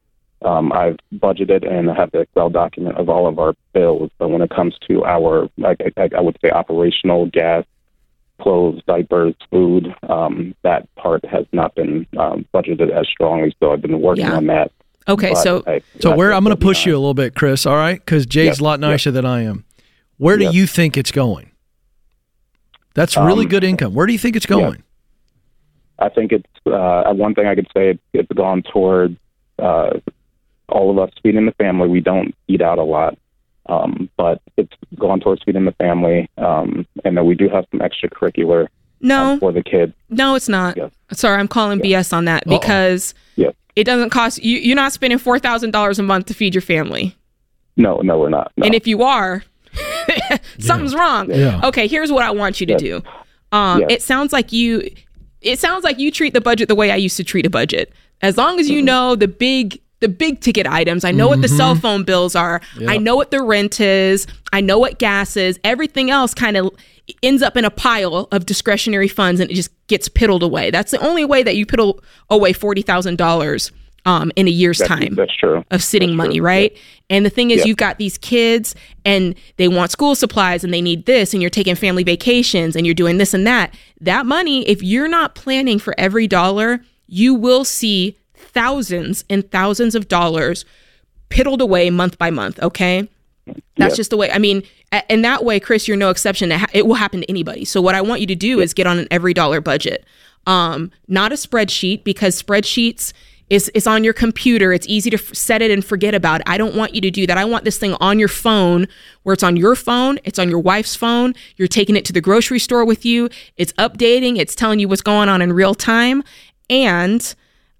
Um, 0.41 0.71
I've 0.73 0.97
budgeted 1.15 1.67
and 1.69 1.89
I 1.89 1.95
have 1.95 2.11
the 2.11 2.19
Excel 2.19 2.49
document 2.49 2.97
of 2.97 3.09
all 3.09 3.27
of 3.27 3.39
our 3.39 3.53
bills, 3.73 4.11
but 4.19 4.29
when 4.29 4.41
it 4.41 4.49
comes 4.51 4.75
to 4.87 5.03
our, 5.03 5.49
like 5.57 5.77
I, 5.97 6.09
I 6.15 6.21
would 6.21 6.37
say, 6.41 6.51
operational 6.51 7.25
gas, 7.27 7.63
clothes, 8.39 8.81
diapers, 8.85 9.33
food, 9.49 9.87
um, 10.07 10.53
that 10.61 10.87
part 10.95 11.25
has 11.25 11.45
not 11.51 11.73
been 11.73 12.05
um, 12.19 12.45
budgeted 12.53 12.91
as 12.91 13.07
strongly. 13.07 13.55
So 13.59 13.71
I've 13.71 13.81
been 13.81 14.01
working 14.01 14.25
Yeah. 14.25 14.35
on 14.35 14.45
that. 14.47 14.71
okay, 15.07 15.31
but 15.31 15.41
so 15.41 15.63
I- 15.65 15.81
So 15.99 16.15
where 16.15 16.31
I'm 16.33 16.43
going 16.43 16.55
to 16.55 16.63
we'll 16.63 16.71
push 16.73 16.85
you 16.85 16.93
a 16.93 16.99
little 16.99 17.13
bit, 17.15 17.33
Chris. 17.33 17.65
All 17.65 17.75
right, 17.75 17.97
because 17.99 18.25
Jade's 18.25 18.57
Yep, 18.57 18.59
a 18.59 18.63
lot 18.63 18.79
yep. 18.81 18.89
nicer 18.91 19.11
than 19.11 19.25
I 19.25 19.41
am. 19.43 19.63
Where 20.17 20.37
do 20.37 20.43
Yep. 20.45 20.53
you 20.53 20.67
think 20.67 20.95
it's 20.97 21.11
going? 21.11 21.49
That's 22.95 23.15
really 23.15 23.45
Um, 23.45 23.49
good 23.49 23.63
income. 23.63 23.93
Where 23.93 24.07
do 24.07 24.13
you 24.13 24.19
think 24.19 24.35
it's 24.35 24.45
going? 24.47 24.81
I 25.99 26.09
think 26.09 26.31
it's 26.31 26.49
uh, 26.65 27.13
one 27.13 27.35
thing 27.35 27.45
I 27.45 27.53
could 27.55 27.67
say. 27.75 27.99
It's 28.13 28.31
gone 28.33 28.63
toward 28.63 29.15
uh, 29.59 29.91
all 30.69 30.89
of 30.91 30.97
us 30.97 31.13
feeding 31.21 31.45
the 31.45 31.51
family. 31.53 31.87
We 31.87 32.01
don't 32.01 32.33
eat 32.47 32.61
out 32.61 32.79
a 32.79 32.83
lot, 32.83 33.17
um, 33.67 34.09
but 34.17 34.41
it's 34.57 34.73
gone 34.97 35.19
towards 35.19 35.43
feeding 35.43 35.65
the 35.65 35.71
family, 35.73 36.29
um, 36.37 36.85
and 37.05 37.15
then 37.15 37.25
we 37.25 37.35
do 37.35 37.47
have 37.49 37.65
some 37.71 37.79
extracurricular 37.81 38.67
no, 39.01 39.33
um, 39.33 39.39
for 39.39 39.51
the 39.53 39.61
kid. 39.63 39.93
no, 40.09 40.35
it's 40.35 40.49
not. 40.49 40.75
Yes. 40.75 40.91
Sorry, 41.13 41.39
I'm 41.39 41.47
calling 41.47 41.79
BS 41.79 42.11
on 42.13 42.25
that 42.25 42.43
Uh-oh. 42.47 42.59
because 42.59 43.13
Yes. 43.35 43.53
it 43.75 43.83
doesn't 43.85 44.09
cost 44.09 44.43
you. 44.43 44.57
You're 44.57 44.75
not 44.75 44.91
spending 44.93 45.19
four 45.19 45.37
thousand 45.39 45.71
dollars 45.71 45.99
a 45.99 46.03
month 46.03 46.25
to 46.27 46.33
feed 46.33 46.53
your 46.55 46.61
family, 46.61 47.15
No, 47.77 47.97
no, 48.01 48.17
we're 48.19 48.29
not. 48.29 48.51
No. 48.57 48.65
and 48.65 48.75
if 48.75 48.85
you 48.87 49.03
are, 49.03 49.43
something's 50.59 50.95
wrong. 50.95 51.29
Yeah. 51.31 51.61
Okay, 51.65 51.87
here's 51.87 52.11
what 52.11 52.23
I 52.23 52.31
want 52.31 52.59
you 52.59 52.67
to 52.67 52.73
Yes. 52.73 52.81
do. 52.81 53.03
Um, 53.51 53.81
Yes. 53.81 53.91
It 53.91 54.01
sounds 54.01 54.33
like 54.33 54.51
you. 54.51 54.89
It 55.41 55.59
sounds 55.59 55.83
like 55.83 55.99
you 55.99 56.11
treat 56.11 56.33
the 56.33 56.41
budget 56.41 56.67
the 56.67 56.75
way 56.75 56.91
I 56.91 56.95
used 56.95 57.17
to 57.17 57.23
treat 57.23 57.45
a 57.45 57.49
budget. 57.49 57.93
As 58.21 58.37
long 58.37 58.59
as 58.59 58.69
you 58.69 58.77
Mm-hmm. 58.79 58.85
know 58.85 59.15
the 59.15 59.27
big 59.27 59.79
the 60.01 60.09
big 60.09 60.41
ticket 60.41 60.67
items. 60.67 61.05
I 61.05 61.11
know 61.11 61.27
what 61.29 61.41
the 61.41 61.47
cell 61.47 61.73
phone 61.73 62.03
bills 62.03 62.35
are. 62.35 62.61
I 62.85 62.97
know 62.97 63.15
what 63.15 63.31
the 63.31 63.41
rent 63.41 63.79
is. 63.79 64.27
I 64.51 64.59
know 64.59 64.77
what 64.77 64.99
gas 64.99 65.37
is. 65.37 65.57
Everything 65.63 66.11
else 66.11 66.33
kind 66.33 66.57
of 66.57 66.69
ends 67.23 67.41
up 67.41 67.55
in 67.55 67.63
a 67.63 67.69
pile 67.71 68.27
of 68.31 68.45
discretionary 68.45 69.07
funds 69.07 69.39
and 69.39 69.49
it 69.49 69.53
just 69.53 69.71
gets 69.87 70.09
piddled 70.09 70.41
away. 70.41 70.69
That's 70.69 70.91
the 70.91 70.99
only 70.99 71.23
way 71.23 71.43
that 71.43 71.55
you 71.55 71.65
piddle 71.65 71.99
away 72.29 72.51
forty 72.51 72.81
thousand 72.81 73.17
dollars 73.17 73.71
um, 74.05 74.31
in 74.35 74.47
a 74.47 74.51
year's 74.51 74.77
that's, 74.77 74.87
time 74.89 75.15
that's 75.15 75.35
true. 75.35 75.63
of 75.71 75.83
sitting 75.83 76.09
That's 76.09 76.17
money, 76.17 76.37
true. 76.37 76.45
right? 76.45 76.77
And 77.09 77.25
the 77.25 77.29
thing 77.29 77.51
is, 77.51 77.59
Yeah. 77.59 77.65
you've 77.65 77.77
got 77.77 77.97
these 77.97 78.17
kids 78.17 78.75
and 79.03 79.33
they 79.57 79.67
want 79.67 79.91
school 79.91 80.13
supplies 80.15 80.63
and 80.63 80.73
they 80.73 80.81
need 80.81 81.05
this, 81.05 81.33
and 81.33 81.41
you're 81.41 81.49
taking 81.49 81.75
family 81.75 82.03
vacations 82.03 82.75
and 82.75 82.85
you're 82.85 82.93
doing 82.95 83.17
this 83.17 83.33
and 83.33 83.45
that. 83.47 83.73
That 84.01 84.25
money, 84.25 84.67
if 84.67 84.83
you're 84.83 85.07
not 85.07 85.33
planning 85.35 85.79
for 85.79 85.95
every 85.97 86.27
dollar, 86.27 86.81
you 87.07 87.33
will 87.33 87.65
see 87.65 88.17
thousands 88.35 89.25
and 89.29 89.49
thousands 89.51 89.95
of 89.95 90.07
dollars 90.07 90.65
piddled 91.29 91.59
away 91.59 91.89
month 91.89 92.17
by 92.17 92.29
month, 92.29 92.59
okay? 92.61 93.07
That's 93.77 93.93
Yeah. 93.93 93.95
just 93.95 94.09
the 94.09 94.17
way. 94.17 94.31
I 94.31 94.37
mean, 94.39 94.63
in 95.09 95.21
that 95.23 95.43
way, 95.43 95.59
Chris, 95.59 95.87
you're 95.87 95.97
no 95.97 96.09
exception. 96.09 96.51
It 96.51 96.61
It 96.73 96.87
will 96.87 96.95
happen 96.95 97.21
to 97.21 97.29
anybody. 97.29 97.65
So 97.65 97.81
what 97.81 97.95
I 97.95 98.01
want 98.01 98.21
you 98.21 98.27
to 98.27 98.35
do 98.35 98.59
is 98.59 98.73
get 98.73 98.87
on 98.87 98.97
an 98.99 99.07
every 99.11 99.33
dollar 99.33 99.61
budget, 99.61 100.05
um, 100.47 100.91
not 101.07 101.31
a 101.31 101.35
spreadsheet 101.35 102.03
because 102.03 102.41
spreadsheets 102.41 103.13
is 103.49 103.69
is 103.69 103.87
on 103.87 104.03
your 104.03 104.13
computer. 104.13 104.73
It's 104.73 104.87
easy 104.87 105.09
to 105.09 105.17
f- 105.17 105.33
set 105.35 105.61
it 105.61 105.71
and 105.71 105.83
forget 105.83 106.15
about 106.15 106.41
it. 106.41 106.47
I 106.49 106.57
don't 106.57 106.75
want 106.75 106.95
you 106.95 107.01
to 107.01 107.11
do 107.11 107.27
that. 107.27 107.37
I 107.37 107.45
want 107.45 107.63
this 107.63 107.77
thing 107.77 107.95
on 107.99 108.19
your 108.19 108.27
phone, 108.27 108.87
where 109.23 109.33
it's 109.33 109.43
on 109.43 109.55
your 109.55 109.75
phone, 109.75 110.19
it's 110.23 110.39
on 110.39 110.49
your 110.49 110.59
wife's 110.59 110.95
phone. 110.95 111.33
You're 111.57 111.67
taking 111.67 111.95
it 111.95 112.05
to 112.05 112.13
the 112.13 112.21
grocery 112.21 112.59
store 112.59 112.85
with 112.85 113.05
you. 113.05 113.29
It's 113.57 113.73
updating. 113.73 114.37
It's 114.37 114.55
telling 114.55 114.79
you 114.79 114.87
what's 114.87 115.01
going 115.01 115.29
on 115.29 115.41
in 115.41 115.53
real 115.53 115.75
time, 115.75 116.23
and 116.69 117.35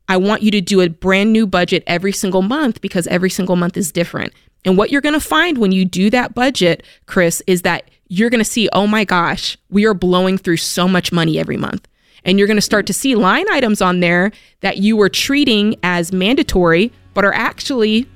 I 0.08 0.18
want 0.18 0.44
you 0.44 0.52
to 0.52 0.62
do 0.62 0.82
a 0.82 0.90
brand 0.90 1.34
new 1.34 1.48
budget 1.48 1.84
every 1.88 2.12
single 2.12 2.42
month 2.42 2.82
because 2.82 3.08
every 3.08 3.30
single 3.30 3.56
month 3.56 3.76
is 3.76 3.92
different. 3.92 4.34
And 4.64 4.78
what 4.78 4.92
you're 4.92 5.02
going 5.02 5.14
to 5.14 5.20
find 5.20 5.58
when 5.58 5.72
you 5.72 5.86
do 5.86 6.10
that 6.10 6.34
budget, 6.34 6.84
Chris, 7.06 7.42
is 7.48 7.62
that 7.64 7.90
you're 8.08 8.30
going 8.30 8.44
to 8.44 8.50
see, 8.50 8.70
oh 8.74 8.88
my 8.88 9.04
gosh, 9.04 9.58
we 9.70 9.86
are 9.86 9.94
blowing 9.94 10.38
through 10.38 10.58
so 10.58 10.88
much 10.88 11.12
money 11.12 11.40
every 11.40 11.58
month. 11.58 11.88
And 12.26 12.38
you're 12.38 12.48
going 12.48 12.58
to 12.58 12.62
start 12.62 12.88
to 12.88 12.94
see 12.94 13.16
line 13.16 13.46
items 13.52 13.82
on 13.82 14.00
there 14.00 14.32
that 14.62 14.78
you 14.78 14.98
were 14.98 15.10
treating 15.10 15.76
as 15.84 16.12
mandatory, 16.12 16.92
but 17.14 17.24
are 17.24 17.34
actually 17.34 18.08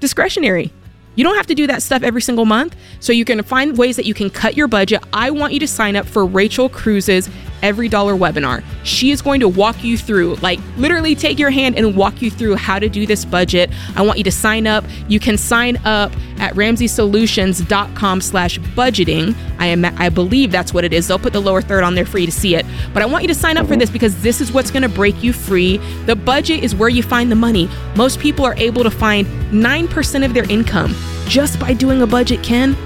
discretionary. 0.00 0.72
You 1.18 1.24
don't 1.24 1.34
have 1.34 1.48
to 1.48 1.54
do 1.56 1.66
that 1.66 1.82
stuff 1.82 2.04
every 2.04 2.22
single 2.22 2.44
month. 2.44 2.76
So 3.00 3.12
you 3.12 3.24
can 3.24 3.42
find 3.42 3.76
ways 3.76 3.96
that 3.96 4.06
you 4.06 4.14
can 4.14 4.30
cut 4.30 4.56
your 4.56 4.68
budget. 4.68 5.02
I 5.12 5.32
want 5.32 5.52
you 5.52 5.58
to 5.58 5.66
sign 5.66 5.96
up 5.96 6.06
for 6.06 6.24
Rachel 6.24 6.68
Cruz's 6.68 7.28
Every 7.60 7.88
Dollar 7.88 8.14
webinar. 8.14 8.62
She 8.84 9.10
is 9.10 9.20
going 9.20 9.40
to 9.40 9.48
walk 9.48 9.82
you 9.82 9.98
through, 9.98 10.36
like 10.36 10.60
literally 10.76 11.16
take 11.16 11.40
your 11.40 11.50
hand 11.50 11.76
and 11.76 11.96
walk 11.96 12.22
you 12.22 12.30
through 12.30 12.54
how 12.54 12.78
to 12.78 12.88
do 12.88 13.04
this 13.04 13.24
budget. 13.24 13.68
I 13.96 14.02
want 14.02 14.18
you 14.18 14.24
to 14.24 14.30
sign 14.30 14.68
up. 14.68 14.84
You 15.08 15.18
can 15.18 15.36
sign 15.36 15.76
up 15.78 16.12
at 16.38 16.54
ramseysolutions.com 16.54 18.20
slash 18.20 18.60
budgeting. 18.60 19.34
I 19.58 19.66
am 19.66 19.84
I 19.84 20.08
believe 20.08 20.52
that's 20.52 20.72
what 20.72 20.84
it 20.84 20.92
is. 20.92 21.08
They'll 21.08 21.18
put 21.18 21.32
the 21.32 21.40
lower 21.40 21.60
third 21.60 21.82
on 21.82 21.96
there 21.96 22.06
for 22.06 22.18
you 22.18 22.26
to 22.26 22.32
see 22.32 22.54
it. 22.54 22.64
But 22.94 23.02
I 23.02 23.06
want 23.06 23.24
you 23.24 23.28
to 23.28 23.34
sign 23.34 23.56
up 23.56 23.66
for 23.66 23.74
this 23.74 23.90
because 23.90 24.22
this 24.22 24.40
is 24.40 24.52
what's 24.52 24.70
going 24.70 24.84
to 24.84 24.88
break 24.88 25.20
you 25.22 25.32
free. 25.32 25.78
The 26.06 26.14
budget 26.14 26.62
is 26.62 26.76
where 26.76 26.88
you 26.88 27.02
find 27.02 27.28
the 27.28 27.36
money. 27.36 27.68
Most 27.96 28.20
people 28.20 28.44
are 28.44 28.54
able 28.54 28.84
to 28.84 28.90
find 28.90 29.26
9% 29.50 30.24
of 30.24 30.34
their 30.34 30.44
income 30.50 30.94
just 31.26 31.58
by 31.58 31.72
doing 31.72 32.02
a 32.02 32.06
budget, 32.06 32.42
Ken. 32.42 32.76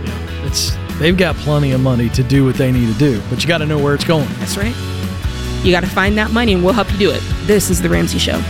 It's 0.45 0.77
they've 0.99 1.17
got 1.17 1.37
plenty 1.37 1.73
of 1.73 1.81
money 1.81 2.09
to 2.11 2.23
do 2.23 2.45
what 2.45 2.57
they 2.57 2.73
need 2.73 2.93
to 2.93 2.99
do, 2.99 3.23
but 3.31 3.43
you 3.43 3.49
got 3.49 3.59
to 3.59 3.67
know 3.67 3.79
where 3.79 3.95
it's 3.95 4.05
going. 4.05 4.29
That's 4.39 4.57
right. 4.57 4.75
You 5.65 5.73
got 5.73 5.81
to 5.81 5.91
find 5.91 6.19
that 6.19 6.33
money 6.33 6.53
and 6.55 6.65
we'll 6.65 6.75
help 6.75 6.91
you 6.93 6.99
do 6.99 7.11
it. 7.11 7.23
This 7.47 7.71
is 7.71 7.81
The 7.81 7.89
Ramsey 7.89 8.19
Show. 8.19 8.41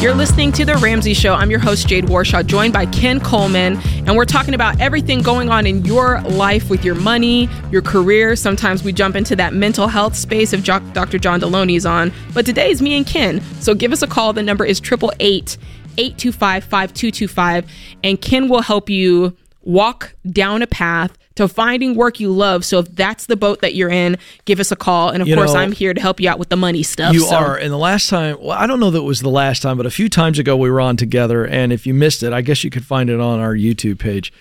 You're 0.00 0.14
listening 0.14 0.52
to 0.52 0.64
The 0.64 0.76
Ramsey 0.76 1.14
Show. 1.14 1.34
I'm 1.34 1.50
your 1.50 1.58
host, 1.58 1.88
Jade 1.88 2.04
Warshaw, 2.04 2.46
joined 2.46 2.72
by 2.72 2.86
Ken 2.86 3.18
Coleman, 3.18 3.80
and 4.06 4.16
we're 4.16 4.24
talking 4.24 4.54
about 4.54 4.80
everything 4.80 5.20
going 5.20 5.50
on 5.50 5.66
in 5.66 5.84
your 5.84 6.20
life 6.22 6.70
with 6.70 6.84
your 6.84 6.94
money, 6.94 7.48
your 7.72 7.82
career. 7.82 8.36
Sometimes 8.36 8.84
we 8.84 8.92
jump 8.92 9.16
into 9.16 9.34
that 9.36 9.52
mental 9.52 9.88
health 9.88 10.14
space 10.14 10.52
if 10.52 10.62
Dr. 10.64 11.18
John 11.18 11.40
Deloney 11.40 11.76
is 11.76 11.84
on, 11.84 12.12
but 12.32 12.46
today 12.46 12.70
is 12.70 12.80
me 12.80 12.96
and 12.96 13.06
Ken. 13.06 13.40
So 13.60 13.74
give 13.74 13.92
us 13.92 14.02
a 14.02 14.06
call. 14.06 14.32
The 14.32 14.44
number 14.44 14.64
is 14.64 14.78
888 14.78 15.58
825 15.98 16.64
5225, 16.64 17.70
and 18.04 18.20
Ken 18.20 18.48
will 18.48 18.62
help 18.62 18.88
you 18.88 19.36
walk 19.62 20.14
down 20.30 20.62
a 20.62 20.66
path 20.66 21.18
to 21.36 21.46
finding 21.48 21.94
work 21.94 22.18
you 22.20 22.30
love. 22.32 22.64
So 22.64 22.80
if 22.80 22.94
that's 22.94 23.26
the 23.26 23.36
boat 23.36 23.60
that 23.60 23.74
you're 23.74 23.88
in, 23.90 24.16
give 24.44 24.58
us 24.60 24.70
a 24.72 24.76
call. 24.76 25.10
And 25.10 25.22
of 25.22 25.28
You 25.28 25.36
course, 25.36 25.54
know, 25.54 25.60
I'm 25.60 25.72
here 25.72 25.94
to 25.94 26.00
help 26.00 26.18
you 26.20 26.28
out 26.28 26.38
with 26.38 26.48
the 26.48 26.56
money 26.56 26.82
stuff. 26.82 27.14
You 27.14 27.20
so- 27.20 27.36
are. 27.36 27.56
And 27.56 27.70
the 27.72 27.76
last 27.78 28.08
time, 28.10 28.36
well, 28.40 28.58
I 28.58 28.66
don't 28.66 28.80
know 28.80 28.90
that 28.90 28.98
it 28.98 29.04
was 29.04 29.20
the 29.20 29.30
last 29.30 29.62
time, 29.62 29.76
but 29.76 29.86
a 29.86 29.90
few 29.90 30.08
times 30.08 30.38
ago 30.38 30.56
we 30.56 30.70
were 30.70 30.80
on 30.80 30.96
together. 30.96 31.46
And 31.46 31.72
if 31.72 31.86
you 31.86 31.94
missed 31.94 32.22
it, 32.22 32.32
I 32.32 32.40
guess 32.40 32.64
you 32.64 32.70
could 32.70 32.84
find 32.84 33.08
it 33.08 33.20
on 33.20 33.38
our 33.40 33.54
YouTube 33.54 33.98
page. 33.98 34.32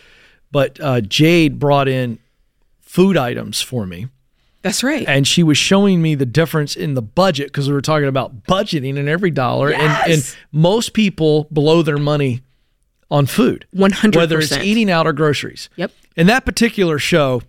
But 0.51 0.79
uh, 0.81 1.01
Jade 1.01 1.59
brought 1.59 1.87
in 1.87 2.19
food 2.81 3.17
items 3.17 3.61
for 3.61 3.85
me. 3.85 4.07
That's 4.61 4.83
right. 4.83 5.07
and 5.07 5.27
she 5.27 5.43
was 5.43 5.59
showing 5.59 6.01
me 6.01 6.15
the 6.15 6.25
difference 6.25 6.75
in 6.75 6.95
the 6.95 7.01
budget 7.03 7.47
because 7.49 7.67
we 7.67 7.75
were 7.75 7.81
talking 7.81 8.07
about 8.07 8.45
budgeting 8.45 8.97
and 8.97 9.07
every 9.07 9.29
dollar 9.29 9.71
and, 9.71 10.11
and 10.11 10.35
most 10.51 10.93
people 10.93 11.45
blow 11.51 11.83
their 11.83 11.99
money 11.99 12.41
on 13.11 13.27
food 13.27 13.67
100%. 13.75 14.15
whether 14.15 14.39
it's 14.39 14.51
eating 14.57 14.89
out 14.89 15.05
or 15.05 15.13
groceries 15.13 15.69
Yep. 15.75 15.91
In 16.15 16.27
that 16.27 16.45
particular 16.45 16.97
show 16.99 17.41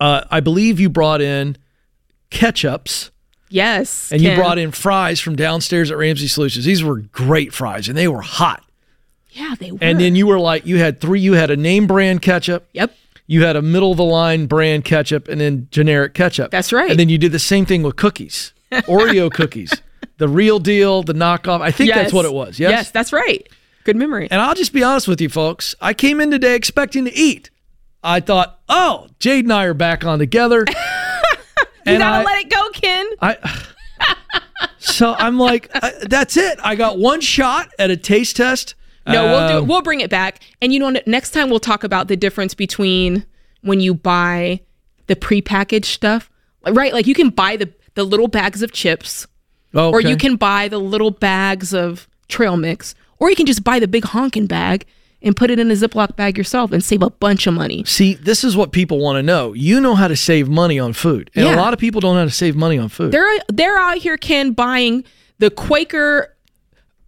uh, 0.00 0.24
i 0.30 0.40
believe 0.40 0.78
you 0.80 0.88
brought 0.88 1.20
in 1.20 1.56
ketchups 2.30 3.10
Yes. 3.50 4.12
and 4.12 4.20
you 4.20 4.34
brought 4.34 4.58
in 4.58 4.72
fries 4.72 5.20
from 5.20 5.34
downstairs 5.34 5.90
at 5.90 5.96
ramsey 5.96 6.28
solutions 6.28 6.64
these 6.66 6.84
were 6.84 6.98
great 6.98 7.52
fries 7.54 7.88
and 7.88 7.96
they 7.96 8.06
were 8.08 8.20
hot 8.20 8.62
Yeah, 9.30 9.54
they 9.58 9.72
were. 9.72 9.78
and 9.80 9.98
then 9.98 10.14
you 10.14 10.26
were 10.26 10.38
like 10.38 10.66
you 10.66 10.78
had 10.78 11.00
three 11.00 11.20
you 11.20 11.32
had 11.32 11.50
a 11.50 11.56
name 11.56 11.86
brand 11.86 12.20
ketchup 12.20 12.68
Yep. 12.74 12.94
you 13.26 13.44
had 13.44 13.56
a 13.56 13.62
middle 13.62 13.90
of 13.90 13.96
the 13.96 14.04
line 14.04 14.46
brand 14.46 14.84
ketchup 14.84 15.28
and 15.28 15.40
then 15.40 15.68
generic 15.70 16.12
ketchup. 16.14 16.50
That's 16.50 16.72
right. 16.72 16.90
And 16.90 16.98
then 17.00 17.08
you 17.08 17.16
did 17.18 17.32
the 17.32 17.38
same 17.38 17.64
thing 17.66 17.82
with 17.82 17.96
cookies, 17.96 18.52
Oreo 18.72 19.30
cookies, 19.30 19.72
the 20.18 20.28
real 20.28 20.58
deal, 20.58 21.02
the 21.02 21.12
knockoff. 21.14 21.60
I 21.62 21.70
think 21.70 21.92
that's 21.94 22.12
what 22.12 22.24
it 22.26 22.32
was. 22.34 22.58
Yes. 22.58 22.70
Yes, 22.70 22.90
that's 22.90 23.12
right. 23.12 23.46
Good 23.84 23.96
memory. 23.96 24.28
And 24.30 24.40
I'll 24.42 24.54
just 24.54 24.72
be 24.74 24.82
honest 24.82 25.08
with 25.08 25.20
you, 25.22 25.28
folks. 25.30 25.74
I 25.80 25.94
came 25.94 26.20
in 26.20 26.30
today 26.30 26.54
expecting 26.54 27.04
to 27.06 27.14
eat. 27.14 27.50
I 28.02 28.20
thought, 28.20 28.60
oh, 28.68 29.08
Jade 29.18 29.44
and 29.44 29.52
I 29.52 29.64
are 29.64 29.74
back 29.74 30.04
on 30.04 30.18
together. 30.18 30.64
you 30.68 30.74
and 31.86 31.98
gotta 31.98 32.16
I, 32.16 32.24
let 32.24 32.44
it 32.44 32.50
go, 32.50 32.70
Ken. 32.70 33.06
I, 33.20 33.64
so 34.78 35.14
I'm 35.14 35.38
like, 35.38 35.70
that's 36.02 36.36
it. 36.36 36.58
I 36.62 36.74
got 36.74 36.98
one 36.98 37.20
shot 37.20 37.68
at 37.78 37.90
a 37.90 37.96
taste 37.96 38.36
test 38.36 38.74
No, 39.06 39.24
we'll 39.26 39.48
do. 39.48 39.58
Um, 39.58 39.68
We'll 39.68 39.82
bring 39.82 40.00
it 40.00 40.10
back. 40.10 40.40
And 40.62 40.72
you 40.72 40.78
know, 40.80 41.00
next 41.06 41.30
time 41.30 41.50
we'll 41.50 41.60
talk 41.60 41.84
about 41.84 42.08
the 42.08 42.16
difference 42.16 42.54
between 42.54 43.24
when 43.62 43.80
you 43.80 43.94
buy 43.94 44.60
the 45.06 45.16
prepackaged 45.16 45.86
stuff, 45.86 46.30
right? 46.66 46.92
Like 46.92 47.06
you 47.06 47.14
can 47.14 47.30
buy 47.30 47.56
the 47.56 47.72
the 47.94 48.04
little 48.04 48.28
bags 48.28 48.62
of 48.62 48.72
chips, 48.72 49.26
Oh, 49.74 49.90
or 49.90 50.00
you 50.00 50.16
can 50.16 50.36
buy 50.36 50.68
the 50.68 50.78
little 50.78 51.10
bags 51.10 51.74
of 51.74 52.08
trail 52.28 52.56
mix, 52.56 52.94
or 53.18 53.28
you 53.30 53.36
can 53.36 53.46
just 53.46 53.64
buy 53.64 53.80
the 53.80 53.88
big 53.88 54.04
honking 54.04 54.46
bag 54.46 54.86
and 55.22 55.34
put 55.36 55.50
it 55.50 55.58
in 55.58 55.70
a 55.70 55.74
Ziploc 55.74 56.14
bag 56.16 56.38
yourself 56.38 56.70
and 56.72 56.82
save 56.84 57.02
a 57.02 57.10
bunch 57.10 57.46
of 57.46 57.54
money. 57.54 57.82
See, 57.86 58.14
this 58.14 58.44
is 58.44 58.56
what 58.56 58.70
people 58.72 58.98
want 59.00 59.16
to 59.16 59.22
know. 59.22 59.52
You 59.52 59.80
know 59.80 59.94
how 59.96 60.06
to 60.08 60.16
save 60.16 60.48
money 60.48 60.78
on 60.78 60.92
food, 60.92 61.30
and 61.34 61.44
Yeah. 61.44 61.54
a 61.54 61.56
lot 61.56 61.72
of 61.72 61.78
people 61.80 62.00
don't 62.00 62.14
know 62.14 62.20
how 62.20 62.24
to 62.26 62.30
save 62.30 62.54
money 62.56 62.78
on 62.78 62.88
food. 62.88 63.12
They're 63.12 63.38
they're 63.48 63.76
out 63.78 63.98
here, 63.98 64.16
Ken, 64.16 64.52
buying 64.52 65.04
the 65.38 65.50
Quaker 65.50 66.34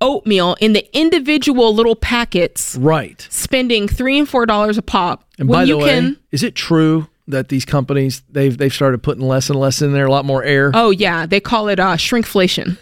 oatmeal 0.01 0.57
in 0.61 0.73
the 0.73 0.89
individual 0.97 1.75
little 1.75 1.95
packets, 1.97 2.77
right. 2.81 3.27
spending 3.31 3.87
three 3.87 4.19
and 4.19 4.29
four 4.29 4.47
dollars 4.47 4.79
a 4.79 4.83
pop. 4.83 5.25
And 5.39 5.49
by 5.49 5.65
the 5.67 5.77
way, 5.77 5.89
can, 5.91 6.17
is 6.33 6.43
it 6.43 6.55
true 6.55 7.07
that 7.29 7.49
these 7.49 7.65
companies 7.65 8.23
they've 8.31 8.57
they've 8.57 8.73
started 8.73 9.03
putting 9.03 9.27
less 9.27 9.51
and 9.51 9.59
less 9.61 9.83
in 9.83 9.93
there, 9.93 10.07
a 10.07 10.11
lot 10.11 10.25
more 10.25 10.43
air? 10.43 10.71
oh 10.75 10.91
yeah, 10.91 11.27
they 11.27 11.39
call 11.41 11.69
it 11.69 11.79
uh, 11.79 11.97
shrinkflation. 11.97 12.79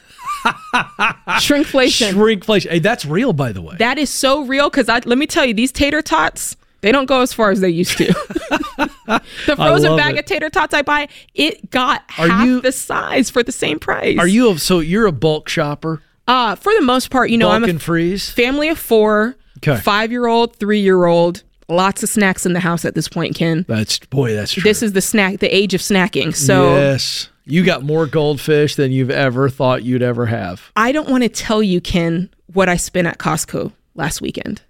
Shrinkflation. 1.40 2.12
Shrinkflation. 2.14 2.71
Hey, 2.71 2.78
that's 2.78 3.05
real, 3.05 3.33
by 3.33 3.52
the 3.52 3.62
way. 3.62 3.76
that 3.78 3.99
is 3.99 4.11
so 4.11 4.45
real 4.45 4.71
because 4.71 4.88
I 4.88 5.00
let 5.05 5.19
me 5.19 5.26
tell 5.26 5.45
you, 5.45 5.55
these 5.55 5.73
tater 5.73 6.02
tots. 6.02 6.57
They 6.81 6.93
don't 6.93 7.07
go 7.07 7.23
as 7.23 7.33
far 7.33 7.50
as 7.50 7.61
they 7.61 7.71
used 7.71 7.99
to. 7.99 8.05
the 9.47 9.55
frozen 9.57 9.97
bag 9.97 10.14
it. 10.14 10.21
of 10.21 10.25
tater 10.26 10.49
tots 10.49 10.73
I 10.73 10.83
buy, 10.83 11.09
it 11.35 11.71
got 11.71 12.02
Are 12.19 12.28
half 12.28 12.47
you- 12.47 12.61
the 12.61 12.71
size 12.71 13.31
for 13.31 13.43
the 13.43 13.50
same 13.50 13.81
price. 13.81 14.17
Are 14.19 14.28
you 14.28 14.52
a, 14.52 14.59
so 14.59 14.78
you're 14.78 15.07
a 15.07 15.12
bulk 15.12 15.49
shopper? 15.49 16.02
Uh, 16.28 16.55
for 16.55 16.73
the 16.75 16.83
most 16.83 17.11
part, 17.11 17.31
you 17.31 17.38
know, 17.38 17.47
bulk 17.49 17.57
I'm 17.57 17.64
a 17.64 17.69
and 17.69 17.83
freeze. 17.83 18.31
family 18.31 18.69
of 18.69 18.78
four, 18.78 19.35
Okay. 19.57 19.81
five 19.81 20.12
year 20.12 20.26
old, 20.26 20.55
three 20.57 20.78
year 20.81 21.07
old, 21.07 21.43
lots 21.69 22.05
of 22.05 22.09
snacks 22.11 22.47
in 22.47 22.52
the 22.52 22.61
house 22.61 22.85
at 22.85 22.95
this 22.95 23.09
point, 23.09 23.35
Ken. 23.35 23.64
That's 23.67 23.99
boy, 23.99 24.35
that's 24.35 24.52
true. 24.52 24.62
This 24.62 24.81
is 24.81 24.93
the 24.93 25.00
snack, 25.00 25.40
the 25.40 25.52
age 25.52 25.75
of 25.75 25.81
snacking. 25.81 26.33
So 26.33 26.76
yes, 26.76 27.28
you 27.49 27.64
got 27.64 27.83
more 27.83 28.07
goldfish 28.07 28.75
than 28.76 28.93
you've 28.93 29.11
ever 29.11 29.49
thought 29.49 29.83
you'd 29.83 30.02
ever 30.02 30.26
have. 30.26 30.71
I 30.76 30.93
don't 30.93 31.09
want 31.09 31.23
to 31.25 31.28
tell 31.28 31.62
you, 31.62 31.81
Ken, 31.81 32.31
what 32.52 32.69
I 32.69 32.76
spent 32.76 33.07
at 33.07 33.19
Costco 33.19 33.73
last 33.95 34.21
weekend. 34.21 34.62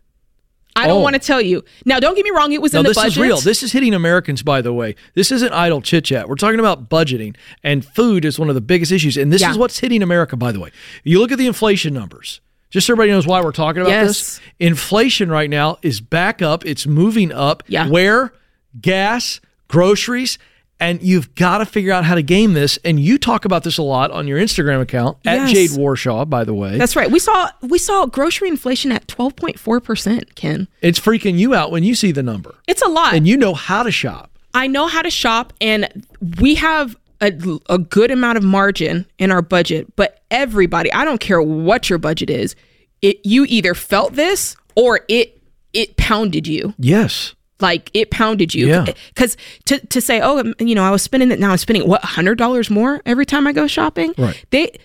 I 0.77 0.87
don't 0.87 0.99
Oh. 0.99 1.03
want 1.03 1.15
to 1.15 1.19
tell 1.19 1.41
you. 1.41 1.65
Now, 1.85 1.99
don't 1.99 2.15
get 2.15 2.25
me 2.25 2.31
wrong; 2.31 2.53
it 2.53 2.63
was 2.63 2.73
No, 2.73 2.79
in 2.81 2.85
the 2.85 2.91
this 2.91 2.97
budget. 2.97 3.09
This 3.09 3.17
is 3.17 3.23
real. 3.23 3.41
This 3.41 3.63
is 3.65 3.73
hitting 3.73 3.95
Americans, 3.95 4.45
by 4.45 4.63
the 4.63 4.73
way. 4.73 4.95
This 5.15 5.33
isn't 5.33 5.53
idle 5.53 5.81
chit 5.83 6.05
chat. 6.05 6.29
We're 6.29 6.37
talking 6.37 6.61
about 6.61 6.89
budgeting, 6.89 7.35
and 7.65 7.85
food 7.85 8.25
is 8.25 8.39
one 8.39 8.49
of 8.49 8.55
the 8.55 8.61
biggest 8.61 8.93
issues. 8.93 9.17
And 9.17 9.33
this 9.33 9.41
Yeah. 9.43 9.51
is 9.51 9.59
what's 9.59 9.81
hitting 9.81 10.03
America, 10.05 10.37
by 10.37 10.53
the 10.53 10.61
way. 10.61 10.71
You 11.03 11.19
look 11.19 11.33
at 11.33 11.39
the 11.39 11.49
inflation 11.49 11.93
numbers. 11.95 12.41
Just 12.71 12.87
so 12.87 12.93
everybody 12.93 13.11
knows 13.11 13.27
why 13.27 13.41
we're 13.41 13.51
talking 13.51 13.83
about 13.83 14.07
this. 14.07 14.41
Inflation 14.61 15.31
right 15.31 15.51
now 15.51 15.79
is 15.83 16.01
back 16.01 16.43
up. 16.43 16.65
It's 16.65 16.87
moving 16.87 17.33
up. 17.33 17.65
Yeah. 17.67 17.89
Where? 17.89 18.33
Gas, 18.81 19.41
groceries, 19.67 20.39
and 20.81 21.03
you've 21.03 21.35
got 21.35 21.59
to 21.59 21.67
figure 21.67 21.93
out 21.93 22.05
how 22.05 22.15
to 22.15 22.23
game 22.23 22.53
this. 22.53 22.79
And 22.85 23.01
you 23.01 23.19
talk 23.19 23.45
about 23.45 23.65
this 23.65 23.79
a 23.79 23.83
lot 23.83 24.11
on 24.11 24.29
your 24.29 24.39
Instagram 24.39 24.81
account 24.81 25.19
at 25.27 25.49
Yes. 25.49 25.53
Jade 25.53 25.71
Warshaw, 25.71 26.29
by 26.29 26.45
the 26.45 26.55
way. 26.55 26.79
That's 26.79 26.95
right. 26.97 27.11
We 27.11 27.19
saw 27.19 27.51
we 27.63 27.79
saw 27.79 28.07
grocery 28.07 28.49
inflation 28.49 28.93
at 28.93 29.09
twelve 29.09 29.35
point 29.37 29.59
four 29.59 29.81
percent. 29.81 30.35
Ken, 30.37 30.69
it's 30.81 30.99
freaking 31.01 31.39
you 31.39 31.55
out 31.55 31.71
when 31.71 31.83
you 31.83 31.95
see 31.95 32.13
the 32.13 32.23
number, 32.23 32.55
it's 32.67 32.83
a 32.83 32.89
lot. 32.89 33.15
and 33.15 33.27
you 33.27 33.37
know 33.37 33.55
how 33.55 33.83
to 33.83 33.91
shop. 33.91 34.31
I 34.55 34.67
know 34.67 34.87
how 34.87 35.03
to 35.03 35.11
shop, 35.11 35.53
and 35.61 36.07
we 36.41 36.55
have 36.57 36.97
a, 37.21 37.33
a 37.69 37.79
good 37.79 38.11
amount 38.11 38.39
of 38.39 38.45
margin 38.45 39.07
in 39.19 39.31
our 39.31 39.43
budget. 39.43 39.95
But 39.97 40.21
everybody, 40.31 40.93
I 40.93 41.05
don't 41.05 41.21
care 41.21 41.41
what 41.43 41.91
your 41.91 41.99
budget 41.99 42.31
is, 42.31 42.55
it 43.03 43.19
you 43.25 43.45
either 43.49 43.75
felt 43.75 44.15
this 44.15 44.57
or 44.77 45.01
it 45.09 45.43
it 45.73 45.97
pounded 45.97 46.47
you. 46.47 46.75
Yes. 46.79 47.35
Like 47.61 47.91
it 47.93 48.11
pounded 48.11 48.55
you. 48.55 48.69
Yeah. 48.69 48.87
Because 49.09 49.37
to, 49.65 49.85
to 49.89 50.01
say, 50.01 50.21
oh, 50.21 50.39
um, 50.39 50.55
you 50.61 50.75
know, 50.75 50.85
I 50.85 50.91
was 50.91 51.03
spending 51.03 51.31
it 51.33 51.41
now. 51.41 51.51
I'm 51.51 51.57
spending 51.59 51.89
what 51.89 52.05
hundred 52.05 52.39
dollars 52.39 52.71
more 52.71 53.01
every 53.05 53.27
time 53.27 53.47
I 53.47 53.53
go 53.53 53.67
shopping. 53.67 54.15
Right. 54.17 54.45
They 54.51 54.79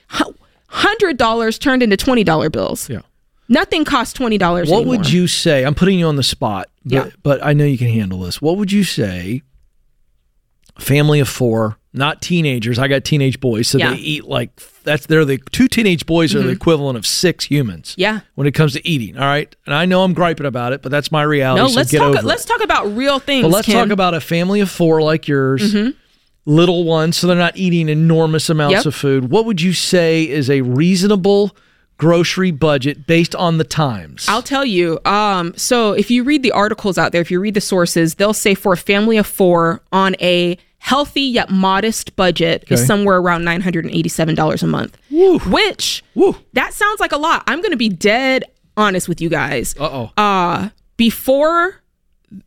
hundred 0.68 1.18
dollars 1.18 1.60
turned 1.60 1.84
into 1.84 1.98
twenty 1.98 2.24
dollar 2.24 2.50
bills. 2.50 2.90
Yeah. 2.90 3.02
Nothing 3.50 3.86
costs 3.86 4.14
twenty 4.14 4.38
dollars. 4.38 4.70
What 4.70 4.86
would 4.86 5.12
you 5.12 5.28
say? 5.28 5.66
I'm 5.66 5.76
putting 5.76 6.00
you 6.00 6.08
on 6.08 6.16
the 6.16 6.24
spot, 6.24 6.70
but, 6.84 6.92
Yeah. 6.94 7.10
but 7.22 7.46
I 7.46 7.54
know 7.54 7.66
you 7.66 7.78
can 7.78 7.90
handle 7.90 8.20
this. 8.22 8.42
What 8.42 8.58
would 8.58 8.72
you 8.72 8.84
say? 8.84 9.44
Family 10.80 11.20
of 11.20 11.30
four, 11.30 11.78
not 11.94 12.22
teenagers. 12.22 12.80
I 12.80 12.88
got 12.88 13.04
teenage 13.04 13.40
boys, 13.40 13.68
so 13.68 13.78
Yeah. 13.78 13.88
Mm-hmm. 13.88 13.96
they 13.96 14.02
eat 14.02 14.24
like 14.26 14.50
that's 14.84 15.06
they're 15.06 15.24
the 15.24 15.38
two 15.52 15.68
teenage 15.68 16.06
boys 16.06 16.34
are 16.36 16.42
the 16.42 16.50
equivalent 16.50 16.98
of 16.98 17.06
six 17.06 17.46
humans. 17.46 17.94
Yeah. 17.98 18.22
when 18.36 18.48
it 18.48 18.54
comes 18.54 18.74
to 18.74 18.86
eating. 18.88 19.16
All 19.18 19.24
right, 19.26 19.56
and 19.66 19.76
I 19.76 19.86
know 19.86 20.04
I'm 20.04 20.14
griping 20.14 20.46
about 20.48 20.74
it, 20.74 20.82
but 20.82 20.92
that's 20.92 21.12
my 21.12 21.22
reality. 21.24 21.62
No, 21.62 21.68
so 21.68 21.76
let's 21.76 21.92
talk. 21.92 22.24
Let's 22.24 22.46
talk 22.46 22.62
about 22.64 22.88
real 22.96 23.20
things. 23.20 23.44
But 23.44 23.52
let's 23.52 23.66
Kim. 23.68 23.76
talk 23.76 23.90
about 23.94 24.14
a 24.16 24.20
family 24.20 24.60
of 24.62 24.70
four 24.72 25.02
like 25.02 25.28
yours, 25.28 25.74
Mm-hmm. 25.74 25.92
little 26.46 26.84
ones, 26.84 27.18
so 27.18 27.28
they're 27.28 27.36
not 27.38 27.56
eating 27.56 27.88
enormous 27.88 28.50
amounts 28.50 28.74
Yep. 28.78 28.86
of 28.88 28.96
food. 28.96 29.30
What 29.30 29.46
would 29.46 29.62
you 29.62 29.74
say 29.74 30.24
is 30.24 30.50
a 30.50 30.62
reasonable 30.62 31.56
grocery 31.98 32.52
budget 32.52 33.08
based 33.08 33.36
on 33.36 33.58
the 33.58 33.64
times? 33.64 34.26
I'll 34.28 34.42
tell 34.42 34.66
you. 34.66 35.00
Um, 35.06 35.54
so 35.56 35.94
if 35.94 36.12
you 36.12 36.24
read 36.24 36.44
the 36.44 36.52
articles 36.52 36.98
out 36.98 37.12
there, 37.12 37.22
if 37.22 37.32
you 37.32 37.40
read 37.40 37.54
the 37.54 37.62
sources, 37.62 38.16
they'll 38.16 38.34
say 38.34 38.56
for 38.56 38.74
a 38.74 38.78
family 38.78 39.18
of 39.18 39.28
four 39.28 39.82
on 39.92 40.16
a 40.22 40.58
healthy 40.80 41.22
yet 41.22 41.50
modest 41.50 42.14
budget 42.18 42.66
is 42.70 42.86
somewhere 42.86 43.18
around 43.18 43.46
nine 43.46 43.62
hundred 43.62 43.86
and 43.86 43.94
eighty-seven 43.94 44.36
dollars 44.36 44.62
a 44.62 44.68
month. 44.68 44.98
Which 45.10 46.04
Woo. 46.14 46.36
that 46.54 46.74
sounds 46.74 47.00
like 47.00 47.14
a 47.14 47.18
lot. 47.18 47.44
I'm 47.48 47.62
going 47.62 47.72
to 47.72 47.78
be 47.78 47.90
dead 47.90 48.44
honest 48.76 49.08
with 49.08 49.22
you 49.22 49.30
guys. 49.30 49.76
Uh-oh. 49.80 50.12
Uh 50.18 50.70
before, 50.98 51.82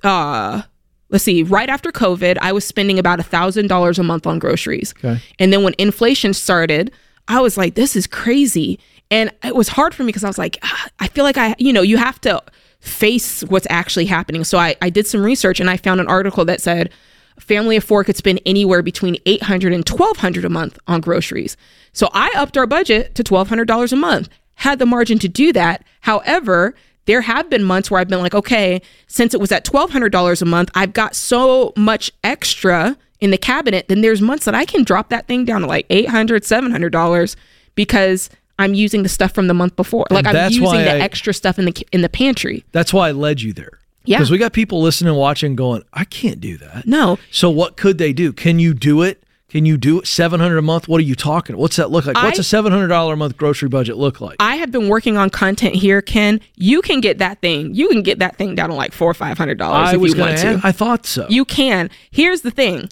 uh, 0.05 0.63
let's 1.09 1.25
see, 1.25 1.43
right 1.43 1.69
after 1.69 1.91
COVID, 1.91 2.39
I 2.41 2.53
was 2.53 2.65
spending 2.65 2.99
about 2.99 3.21
a 3.21 3.25
thousand 3.25 3.69
dollars 3.69 3.99
a 3.99 4.03
month 4.03 4.27
on 4.27 4.39
groceries. 4.39 4.95
Okay. 4.99 5.21
And 5.39 5.53
then 5.53 5.63
when 5.63 5.75
inflation 5.79 6.33
started, 6.33 6.93
I 7.29 7.41
was 7.41 7.57
like, 7.57 7.75
this 7.75 7.97
is 7.97 8.07
crazy. 8.07 8.79
And 9.11 9.33
it 9.45 9.55
was 9.55 9.69
hard 9.69 9.95
for 9.95 10.03
me 10.03 10.09
because 10.09 10.25
I 10.25 10.29
was 10.29 10.39
like, 10.39 10.59
ah, 10.63 10.89
I 10.99 11.09
feel 11.09 11.25
like 11.25 11.39
I, 11.39 11.55
you 11.59 11.73
know, 11.73 11.83
you 11.83 11.97
have 11.97 12.21
to 12.23 12.43
face 12.81 13.43
what's 13.45 13.67
actually 13.71 14.07
happening. 14.07 14.45
So 14.45 14.59
I, 14.59 14.77
I 14.83 14.91
did 14.91 15.07
some 15.07 15.23
research 15.23 15.61
and 15.61 15.71
I 15.71 15.77
found 15.77 16.01
an 16.01 16.09
article 16.09 16.45
that 16.45 16.61
said 16.61 16.91
a 17.37 17.41
family 17.41 17.77
of 17.77 17.85
four 17.85 18.05
could 18.05 18.17
spend 18.17 18.41
anywhere 18.47 18.83
between 18.83 19.17
800 19.27 19.73
and 19.73 19.89
1200 19.89 20.45
a 20.45 20.49
month 20.49 20.79
on 20.87 21.01
groceries. 21.01 21.57
So 21.93 22.09
I 22.13 22.33
upped 22.37 22.57
our 22.57 22.67
budget 22.67 23.15
to 23.17 23.25
$1,200 23.25 23.93
a 23.93 23.97
month, 23.97 24.29
had 24.55 24.79
the 24.79 24.87
margin 24.87 25.19
to 25.21 25.29
do 25.29 25.53
that. 25.53 25.85
However, 26.01 26.75
there 27.07 27.21
have 27.21 27.49
been 27.49 27.63
months 27.63 27.91
where 27.91 28.01
I've 28.01 28.09
been 28.09 28.21
like, 28.21 28.35
okay, 28.35 28.83
since 29.07 29.35
it 29.35 29.41
was 29.41 29.53
at 29.53 29.65
$1,200 29.65 30.43
a 30.43 30.45
month, 30.45 30.71
I've 30.75 30.93
got 30.93 31.15
so 31.15 31.73
much 31.77 32.11
extra 32.25 32.97
in 33.21 33.31
the 33.31 33.39
cabinet, 33.39 33.89
then 33.89 34.03
there's 34.03 34.21
months 34.21 34.45
that 34.45 34.55
I 34.55 34.65
can 34.65 34.85
drop 34.85 35.09
that 35.09 35.27
thing 35.27 35.45
down 35.45 35.63
to 35.63 35.67
like 35.67 35.89
$800, 35.89 36.41
$700 36.41 37.37
because 37.75 38.29
I'm 38.59 38.75
using 38.75 39.03
the 39.03 39.09
stuff 39.09 39.33
from 39.33 39.49
the 39.49 39.55
month 39.55 39.77
before. 39.77 40.07
Like 40.11 40.27
I'm 40.27 40.51
using 40.51 40.63
the 40.63 40.95
I- 40.95 40.99
extra 40.99 41.35
stuff 41.35 41.59
in 41.59 41.65
the 41.67 41.87
in 41.93 42.01
the 42.03 42.09
pantry. 42.09 42.65
That's 42.73 42.93
why 42.93 43.09
I 43.09 43.13
led 43.13 43.41
you 43.43 43.53
there. 43.53 43.81
Yeah. 44.05 44.19
Because 44.19 44.31
we 44.31 44.39
got 44.39 44.53
people 44.53 44.81
listening, 44.81 45.15
watching, 45.17 45.57
going, 45.57 45.83
I 45.93 46.05
can't 46.05 46.41
do 46.41 46.57
that. 46.59 46.87
No, 46.87 47.19
So 47.33 47.51
what 47.51 47.77
could 47.77 47.99
they 47.99 48.13
do? 48.13 48.33
Can 48.33 48.61
you 48.61 48.73
do 48.73 49.03
it? 49.03 49.21
Can 49.49 49.65
you 49.67 49.77
do 49.77 49.99
it? 50.01 50.07
Seven 50.07 50.39
hundred 50.41 50.59
a 50.59 50.63
month? 50.63 50.87
What 50.89 50.99
are 50.99 51.05
you 51.05 51.15
talking? 51.15 51.57
What's 51.57 51.77
that 51.77 51.91
look 51.91 52.07
like? 52.07 52.17
What's 52.17 52.39
a 52.39 52.45
seven 52.45 52.73
hundred 52.73 52.89
dollar 52.89 53.15
a 53.15 53.17
month 53.17 53.37
grocery 53.37 53.69
budget 53.69 53.97
look 53.97 54.21
like? 54.21 54.37
I 54.41 54.57
have 54.57 54.71
been 54.73 54.89
working 54.89 55.17
on 55.17 55.31
content 55.31 55.77
here, 55.77 56.03
Ken. 56.03 56.41
You 56.57 56.83
can 56.83 57.01
get 57.01 57.19
that 57.19 57.41
thing. 57.41 57.75
You 57.75 57.89
can 57.89 58.03
get 58.03 58.19
that 58.19 58.37
thing 58.37 58.55
down 58.55 58.71
to 58.71 58.75
like 58.75 58.93
four 58.93 59.11
or 59.11 59.15
five 59.15 59.39
hundred 59.39 59.59
dollars 59.59 59.89
I 59.91 59.95
if 59.97 60.15
you 60.15 60.21
want 60.21 60.39
to. 60.39 60.61
I 60.65 60.73
thought 60.73 61.07
so. 61.07 61.27
You 61.29 61.45
can. 61.45 61.91
Here's 62.11 62.41
the 62.43 62.51
thing: 62.51 62.89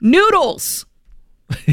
noodles, 0.00 0.86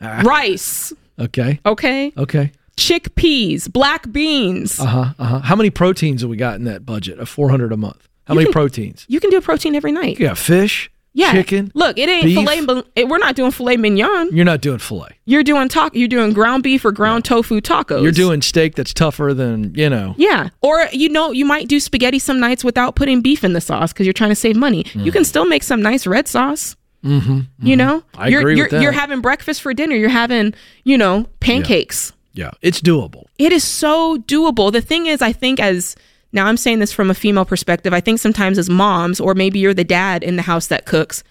rice. 0.00 0.92
okay. 1.18 1.60
Okay, 1.64 2.12
Okay. 2.16 2.52
Chickpeas, 2.76 3.70
black 3.72 4.10
beans. 4.12 4.78
Uh 4.80 4.86
huh. 4.86 5.14
Uh 5.18 5.24
huh. 5.24 5.38
How 5.40 5.56
many 5.56 5.70
proteins 5.70 6.22
have 6.22 6.30
we 6.30 6.36
got 6.36 6.56
in 6.56 6.64
that 6.64 6.84
budget 6.86 7.18
of 7.18 7.28
four 7.28 7.50
hundred 7.50 7.72
a 7.72 7.76
month? 7.76 8.08
How 8.26 8.34
many 8.34 8.46
can- 8.46 8.52
proteins? 8.52 9.04
you 9.08 9.20
can 9.20 9.30
do 9.30 9.38
a 9.38 9.42
protein 9.42 9.74
every 9.74 9.92
night. 9.92 10.18
Yeah, 10.20 10.34
fish. 10.34 10.90
Yeah. 11.14 11.32
Chicken. 11.32 11.70
Look, 11.74 11.98
it 11.98 12.08
ain't 12.08 12.24
beef. 12.24 12.38
filet. 12.38 12.82
it- 12.96 13.06
We're 13.06 13.18
not 13.18 13.36
doing 13.36 13.50
filet 13.50 13.76
mignon. 13.76 14.30
You're 14.34 14.46
not 14.46 14.62
doing 14.62 14.78
fillet. 14.78 15.18
You're 15.26 15.42
doing 15.42 15.68
talk. 15.68 15.94
You're 15.94 16.08
doing 16.08 16.32
ground 16.32 16.62
beef 16.62 16.86
or 16.86 16.90
ground 16.92 17.26
tofu 17.26 17.60
tacos. 17.60 18.02
You're 18.02 18.12
doing 18.12 18.40
steak 18.40 18.76
that's 18.76 18.94
tougher 18.94 19.34
than 19.34 19.74
you 19.74 19.90
know. 19.90 20.14
Yeah. 20.16 20.48
Or, 20.62 20.86
you 20.90 21.10
know, 21.10 21.30
you 21.30 21.44
might 21.44 21.68
do 21.68 21.80
spaghetti 21.80 22.18
some 22.18 22.40
nights 22.40 22.64
without 22.64 22.96
putting 22.96 23.20
beef 23.20 23.44
in 23.44 23.52
the 23.52 23.60
sauce 23.60 23.92
because 23.92 24.06
you're 24.06 24.14
trying 24.14 24.30
to 24.30 24.34
save 24.36 24.56
money. 24.56 24.86
You 24.94 25.12
can 25.12 25.24
still 25.26 25.44
make 25.44 25.62
some 25.64 25.82
nice 25.82 26.06
red 26.06 26.28
sauce. 26.28 26.76
Mm-hmm, 27.04 27.40
You 27.66 27.76
know? 27.76 28.00
Mm. 28.00 28.04
I 28.14 28.28
you're, 28.28 28.40
agree 28.40 28.56
you're, 28.56 28.64
with 28.66 28.70
that. 28.70 28.82
You're 28.82 28.92
having 28.92 29.20
breakfast 29.20 29.60
for 29.60 29.74
dinner. 29.74 29.94
You're 29.96 30.08
having, 30.08 30.54
you 30.84 30.96
know, 30.96 31.26
pancakes. 31.40 32.12
Yeah, 32.12 32.16
it's 32.34 32.80
doable. 32.80 33.24
It 33.38 33.52
is 33.52 33.64
so 33.64 34.18
doable. 34.18 34.72
The 34.72 34.80
thing 34.80 35.06
is, 35.06 35.22
I 35.22 35.32
think 35.32 35.60
as 35.60 35.96
now 36.32 36.46
I'm 36.46 36.56
saying 36.56 36.78
this 36.78 36.92
from 36.92 37.10
a 37.10 37.14
female 37.14 37.44
perspective, 37.44 37.92
I 37.92 38.00
think 38.00 38.18
sometimes 38.18 38.58
as 38.58 38.70
moms, 38.70 39.20
or 39.20 39.34
maybe 39.34 39.58
you're 39.58 39.74
the 39.74 39.84
dad 39.84 40.22
in 40.22 40.36
the 40.36 40.42
house 40.42 40.68
that 40.68 40.86
cooks, 40.86 41.22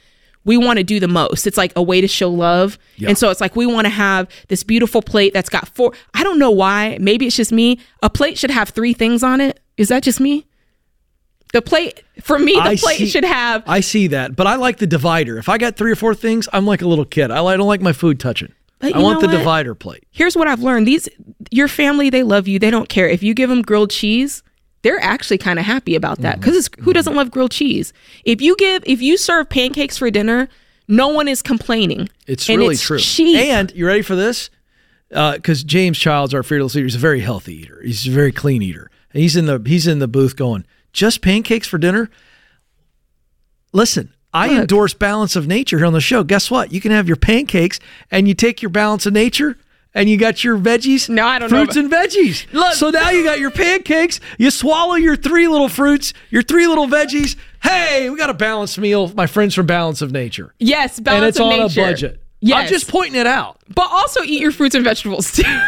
we 0.43 0.57
want 0.57 0.77
to 0.77 0.83
do 0.83 0.99
the 0.99 1.07
most. 1.07 1.45
It's 1.47 1.57
like 1.57 1.71
a 1.75 1.83
way 1.83 2.01
to 2.01 2.07
show 2.07 2.29
love. 2.29 2.77
And 3.09 3.17
so 3.17 3.29
it's 3.29 3.41
like 3.41 3.55
we 3.55 3.65
want 3.65 3.85
to 3.85 3.89
have 3.89 4.27
this 4.47 4.63
beautiful 4.63 5.01
plate 5.01 5.33
that's 5.33 5.49
got 5.49 5.67
four. 5.69 5.93
I 6.13 6.23
don't 6.23 6.39
know 6.39 6.51
why. 6.51 6.97
Maybe 6.99 7.27
it's 7.27 7.35
just 7.35 7.51
me. 7.51 7.79
A 8.01 8.09
plate 8.09 8.37
should 8.37 8.51
have 8.51 8.69
three 8.69 8.93
things 8.93 9.23
on 9.23 9.39
it. 9.41 9.59
It 9.77 9.81
Is 9.83 9.87
that 9.89 10.03
just 10.03 10.19
me? 10.19 10.45
The 11.53 11.61
plate 11.61 12.03
for 12.21 12.39
me, 12.39 12.53
the 12.53 12.61
I 12.61 12.75
plate 12.77 12.97
see- 12.97 13.07
should 13.09 13.25
have. 13.25 13.63
I 13.67 13.81
see 13.81 14.07
that, 14.07 14.35
but 14.35 14.47
I 14.47 14.55
like 14.55 14.77
the 14.77 14.87
divider. 14.87 15.37
If 15.37 15.49
I 15.49 15.57
got 15.57 15.75
three 15.75 15.91
or 15.91 15.95
four 15.97 16.15
things, 16.15 16.47
I'm 16.53 16.65
like 16.65 16.81
a 16.81 16.87
little 16.87 17.05
kid. 17.05 17.29
I, 17.29 17.43
I 17.43 17.57
don't 17.57 17.67
like 17.67 17.81
my 17.81 17.91
food 17.93 18.19
touching. 18.19 18.53
But 18.81 18.95
I 18.95 18.99
want 18.99 19.21
the 19.21 19.27
what? 19.27 19.37
divider 19.37 19.75
plate. 19.75 20.03
Here's 20.11 20.35
what 20.35 20.47
I've 20.47 20.61
learned: 20.61 20.87
these 20.87 21.07
your 21.51 21.67
family, 21.67 22.09
they 22.09 22.23
love 22.23 22.47
you. 22.47 22.59
They 22.59 22.71
don't 22.71 22.89
care 22.89 23.07
if 23.07 23.21
you 23.23 23.33
give 23.33 23.49
them 23.49 23.61
grilled 23.61 23.91
cheese. 23.91 24.43
They're 24.83 24.99
actually 25.01 25.37
kind 25.37 25.59
of 25.59 25.65
happy 25.65 25.95
about 25.95 26.19
that 26.21 26.39
Mm-hmm. 26.39 26.49
because 26.49 26.69
who 26.79 26.91
doesn't 26.91 27.15
love 27.15 27.29
grilled 27.29 27.51
cheese? 27.51 27.93
If 28.25 28.41
you 28.41 28.55
give, 28.57 28.83
if 28.87 28.99
you 29.01 29.15
serve 29.17 29.47
pancakes 29.49 29.97
for 29.99 30.09
dinner, 30.09 30.49
no 30.87 31.09
one 31.09 31.27
is 31.27 31.43
complaining. 31.43 32.09
It's 32.25 32.49
And 32.49 32.57
really 32.57 32.73
it's 32.73 32.81
true. 32.81 32.97
cheap. 32.97 33.37
And 33.37 33.71
you 33.75 33.85
ready 33.85 34.01
for 34.01 34.15
this? 34.15 34.49
Because 35.09 35.63
James 35.63 35.99
Childs, 35.99 36.33
our 36.33 36.41
fearless 36.41 36.73
leader, 36.73 36.87
is 36.87 36.95
a 36.95 36.99
very 36.99 37.19
healthy 37.19 37.57
eater. 37.57 37.79
He's 37.83 38.07
a 38.07 38.11
very 38.11 38.31
clean 38.31 38.63
eater. 38.63 38.89
And 39.13 39.21
he's 39.21 39.35
in 39.35 39.45
the 39.45 39.61
he's 39.63 39.85
in 39.85 39.99
the 39.99 40.07
booth 40.07 40.35
going, 40.35 40.65
just 40.93 41.21
pancakes 41.21 41.67
for 41.67 41.77
dinner. 41.77 42.09
Listen, 43.73 44.13
I 44.33 44.47
Look. 44.47 44.59
endorse 44.61 44.93
balance 44.93 45.35
of 45.35 45.47
nature 45.47 45.77
here 45.77 45.85
on 45.85 45.93
the 45.93 46.01
show. 46.01 46.23
Guess 46.23 46.49
what? 46.49 46.71
You 46.71 46.79
can 46.81 46.91
have 46.91 47.07
your 47.07 47.17
pancakes 47.17 47.79
and 48.09 48.27
you 48.27 48.33
take 48.33 48.61
your 48.61 48.69
balance 48.69 49.05
of 49.05 49.13
nature 49.13 49.57
and 49.93 50.09
you 50.09 50.17
got 50.17 50.41
your 50.43 50.57
veggies. 50.57 51.09
No, 51.09 51.25
I 51.25 51.37
don't 51.37 51.51
know 51.51 51.57
fruits 51.65 51.75
and 51.75 51.91
veggies. 51.91 52.45
Look. 52.53 52.73
so 52.75 52.91
now 52.91 53.09
you 53.09 53.25
got 53.25 53.39
your 53.39 53.51
pancakes. 53.51 54.21
You 54.37 54.49
swallow 54.49 54.95
your 54.95 55.17
three 55.17 55.49
little 55.49 55.67
fruits, 55.67 56.13
your 56.29 56.43
three 56.43 56.65
little 56.65 56.87
veggies. 56.87 57.35
Hey, 57.61 58.09
we 58.09 58.17
got 58.17 58.29
a 58.29 58.33
balanced 58.33 58.79
meal, 58.79 59.11
my 59.15 59.27
friends 59.27 59.53
from 59.53 59.65
Balance 59.65 60.01
of 60.01 60.11
Nature 60.11 60.53
Yes, 60.59 60.99
balance 60.99 61.17
and 61.21 61.25
it's 61.29 61.39
on 61.39 61.49
nature. 61.49 61.81
a 61.81 61.83
budget. 61.91 62.20
Yes, 62.41 62.63
I'm 62.63 62.67
just 62.69 62.87
pointing 62.89 63.19
it 63.19 63.27
out. 63.27 63.59
but 63.73 63.87
also 63.91 64.21
eat 64.23 64.41
your 64.41 64.51
fruits 64.51 64.75
and 64.75 64.83
vegetables 64.83 65.31
too. 65.31 65.43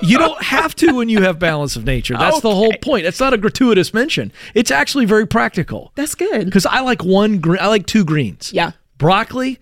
You 0.00 0.16
don't 0.16 0.42
have 0.42 0.74
to 0.76 0.92
when 0.94 1.08
you 1.10 1.20
have 1.22 1.38
balance 1.38 1.76
of 1.76 1.84
nature. 1.84 2.16
That's 2.16 2.40
the 2.40 2.54
whole 2.54 2.72
point. 2.80 3.04
It's 3.04 3.20
not 3.20 3.34
a 3.34 3.36
gratuitous 3.36 3.92
mention. 3.92 4.32
It's 4.54 4.70
actually 4.70 5.04
very 5.04 5.26
practical. 5.26 5.92
That's 5.96 6.14
good. 6.14 6.46
Because 6.46 6.64
I 6.64 6.80
like 6.80 7.04
one 7.04 7.38
green. 7.40 7.60
I 7.60 7.66
like 7.66 7.84
two 7.86 8.04
greens. 8.04 8.52
Yeah. 8.54 8.72
broccoli 8.96 9.58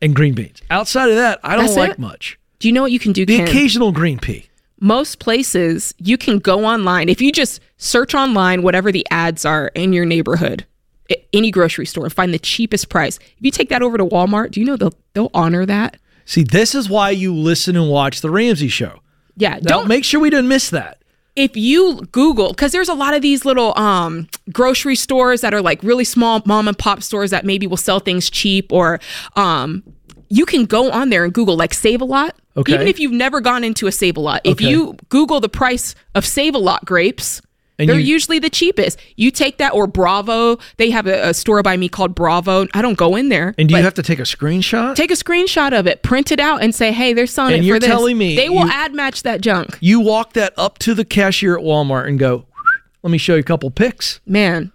and 0.00 0.14
green 0.16 0.34
beans. 0.34 0.62
Outside 0.70 1.10
of 1.10 1.16
that, 1.16 1.38
I 1.44 1.54
don't 1.56 1.66
That's 1.66 1.76
like 1.76 1.90
it? 1.92 1.98
much. 1.98 2.38
Do 2.60 2.68
you 2.68 2.72
know 2.72 2.80
what 2.82 2.92
you 2.92 2.98
can 2.98 3.12
do, 3.12 3.26
The 3.26 3.36
Ken? 3.38 3.48
occasional 3.48 3.92
green 3.92 4.18
pea. 4.18 4.46
most 4.80 5.18
places 5.18 5.92
you 5.98 6.16
can 6.16 6.38
go 6.38 6.64
online 6.64 7.08
if 7.10 7.20
you 7.20 7.30
just 7.30 7.60
search 7.76 8.14
online 8.14 8.62
whatever 8.62 8.90
the 8.90 9.06
ads 9.10 9.44
are 9.44 9.68
in 9.74 9.92
your 9.92 10.06
neighborhood 10.06 10.64
any 11.32 11.50
grocery 11.50 11.86
store 11.86 12.04
and 12.04 12.12
find 12.12 12.32
the 12.32 12.38
cheapest 12.38 12.88
price 12.88 13.18
if 13.18 13.40
you 13.40 13.50
take 13.50 13.68
that 13.68 13.82
over 13.82 13.98
to 13.98 14.04
walmart 14.06 14.50
do 14.52 14.60
you 14.60 14.66
know 14.66 14.76
they'll 14.76 14.94
they'll 15.12 15.30
honor 15.34 15.66
that 15.66 15.96
See, 16.26 16.42
this 16.42 16.74
is 16.74 16.88
why 16.88 17.10
you 17.10 17.34
listen 17.34 17.76
and 17.76 17.90
watch 17.90 18.22
the 18.22 18.30
Ramsey 18.30 18.68
Show. 18.68 19.00
yeah 19.36 19.54
Don't 19.56 19.64
don't 19.64 19.88
make 19.88 20.04
sure 20.04 20.20
we 20.20 20.30
didn't 20.30 20.48
miss 20.48 20.70
that. 20.70 21.02
if 21.36 21.54
you 21.56 22.00
google 22.12 22.48
because 22.50 22.72
there's 22.72 22.88
a 22.88 22.94
lot 22.94 23.12
of 23.14 23.20
these 23.20 23.44
little 23.44 23.76
um 23.78 24.26
grocery 24.52 24.96
stores 24.96 25.42
that 25.42 25.52
are 25.52 25.60
like 25.60 25.82
really 25.82 26.04
small 26.04 26.40
mom 26.46 26.66
and 26.68 26.78
pop 26.78 27.02
stores 27.02 27.30
that 27.30 27.44
maybe 27.44 27.66
will 27.66 27.76
sell 27.76 28.00
things 28.00 28.30
cheap 28.30 28.72
or 28.72 29.00
um 29.36 29.82
you 30.30 30.46
can 30.46 30.64
go 30.64 30.90
on 30.90 31.10
there 31.10 31.24
and 31.24 31.34
google 31.34 31.56
like 31.56 31.74
save 31.74 32.00
a 32.00 32.04
lot 32.06 32.34
Okay. 32.56 32.72
even 32.72 32.86
if 32.86 32.98
you've 33.00 33.12
never 33.12 33.40
gone 33.40 33.64
into 33.64 33.86
a 33.88 33.92
save 33.92 34.16
a 34.16 34.20
lot 34.20 34.40
if 34.44 34.52
Okay. 34.52 34.70
you 34.70 34.96
google 35.10 35.40
the 35.40 35.48
price 35.50 35.94
of 36.14 36.24
save 36.24 36.54
a 36.54 36.58
lot 36.58 36.84
grapes 36.86 37.42
And 37.78 37.88
they're 37.88 37.98
you- 37.98 38.14
usually 38.14 38.38
the 38.38 38.50
cheapest. 38.50 38.98
You 39.16 39.30
take 39.32 39.58
that 39.58 39.74
or 39.74 39.86
Bravo. 39.86 40.58
They 40.76 40.90
have 40.90 41.06
a, 41.08 41.30
a 41.30 41.34
store 41.34 41.62
by 41.62 41.76
me 41.76 41.88
called 41.88 42.14
Bravo. 42.14 42.66
I 42.72 42.82
don't 42.82 42.96
go 42.96 43.16
in 43.16 43.30
there. 43.30 43.54
And 43.58 43.68
do 43.68 43.76
you 43.76 43.82
have 43.82 43.94
to 43.94 44.02
take 44.02 44.20
a 44.20 44.22
screenshot? 44.22 44.94
take 44.94 45.10
a 45.10 45.14
screenshot 45.14 45.76
of 45.78 45.86
it, 45.86 46.02
print 46.02 46.30
it 46.30 46.38
out, 46.38 46.62
and 46.62 46.72
say, 46.74 46.92
"Hey, 46.92 47.12
they're 47.14 47.26
selling 47.26 47.54
And 47.54 47.64
it 47.64 47.66
you're 47.66 47.76
for 47.76 47.80
this." 47.80 47.88
telling 47.88 48.16
me 48.16 48.36
they 48.36 48.48
will 48.48 48.66
you- 48.66 48.70
ad 48.72 48.94
match 48.94 49.22
that 49.24 49.40
junk, 49.40 49.76
you 49.80 49.98
walk 50.00 50.34
that 50.34 50.52
up 50.56 50.78
to 50.80 50.94
the 50.94 51.04
cashier 51.04 51.58
at 51.58 51.64
Walmart 51.64 52.06
and 52.06 52.18
go, 52.18 52.46
let 53.02 53.10
me 53.10 53.18
show 53.18 53.34
you 53.34 53.40
a 53.40 53.42
couple 53.42 53.70
pics. 53.70 54.20
man. 54.26 54.70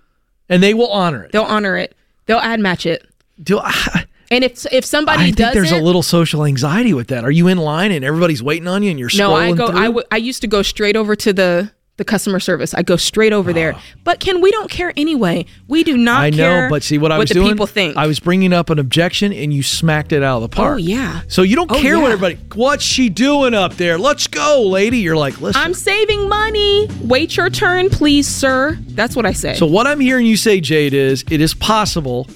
And 0.49 0.61
they 0.63 0.73
will 0.73 0.89
honor 0.91 1.23
it. 1.23 1.31
They'll 1.31 1.43
honor 1.43 1.77
it. 1.77 1.95
They'll 2.25 2.39
ad 2.39 2.59
match 2.59 2.85
it. 2.85 3.07
Do 3.41 3.59
I, 3.59 4.05
And 4.31 4.43
if 4.43 4.65
if 4.71 4.83
somebody 4.85 5.21
I 5.21 5.25
think 5.25 5.37
doesn't, 5.37 5.53
there's 5.55 5.71
a 5.71 5.77
little 5.83 6.03
social 6.03 6.45
anxiety 6.45 6.93
with 6.93 7.07
that. 7.07 7.23
Are 7.23 7.31
you 7.31 7.47
in 7.47 7.57
line 7.57 7.91
and 7.91 8.03
everybody's 8.05 8.43
waiting 8.43 8.67
on 8.67 8.83
you 8.83 8.89
and 8.91 8.99
you're 8.99 9.09
no, 9.15 9.33
I 9.33 9.53
go. 9.53 9.67
through? 9.69 9.79
I, 9.79 9.85
w- 9.85 10.05
I 10.11 10.17
used 10.17 10.41
to 10.41 10.47
go 10.47 10.61
straight 10.61 10.95
over 10.95 11.15
to 11.15 11.33
the 11.33 11.71
the 11.99 12.03
customer 12.05 12.39
service. 12.39 12.73
I 12.73 12.81
go 12.81 12.95
straight 12.95 13.31
over 13.31 13.53
there. 13.53 13.75
But 14.03 14.19
Ken, 14.19 14.41
we 14.41 14.49
don't 14.49 14.71
care 14.71 14.91
anyway. 14.97 15.45
We 15.67 15.83
do 15.83 15.95
not. 15.95 16.21
Ah. 16.21 16.23
I 16.23 16.29
know, 16.31 16.67
but 16.71 16.81
see 16.81 16.97
what 16.97 17.11
I 17.11 17.19
was 17.19 17.29
the 17.29 17.35
doing. 17.35 17.49
people 17.49 17.67
think. 17.67 17.95
I 17.95 18.07
was 18.07 18.19
bringing 18.19 18.51
up 18.53 18.71
an 18.71 18.79
objection, 18.79 19.31
and 19.31 19.53
you 19.53 19.61
smacked 19.61 20.11
it 20.11 20.23
out 20.23 20.37
of 20.37 20.41
the 20.49 20.49
park. 20.55 20.73
Oh, 20.73 20.77
yeah. 20.77 21.21
So 21.27 21.43
you 21.43 21.55
don't 21.55 21.71
Oh, 21.71 21.75
care 21.79 21.99
what 21.99 22.07
yeah. 22.07 22.13
everybody. 22.13 22.35
What's 22.55 22.83
she 22.83 23.09
doing 23.09 23.53
up 23.53 23.75
there? 23.75 23.99
Let's 23.99 24.25
go, 24.25 24.63
lady. 24.67 24.97
You're 24.97 25.15
like, 25.15 25.39
listen. 25.39 25.61
I'm 25.61 25.75
saving 25.75 26.27
money. 26.27 26.87
Wait 27.01 27.37
your 27.37 27.51
turn, 27.51 27.89
please, 27.91 28.27
sir. 28.27 28.77
That's 28.89 29.15
what 29.15 29.27
I 29.27 29.33
say. 29.33 29.53
so 29.53 29.67
what 29.67 29.85
I'm 29.85 29.99
hearing 29.99 30.25
you 30.25 30.37
say, 30.37 30.59
Jade, 30.59 30.93
is 30.95 31.23
it 31.29 31.41
is 31.41 31.53
possible 31.53 32.27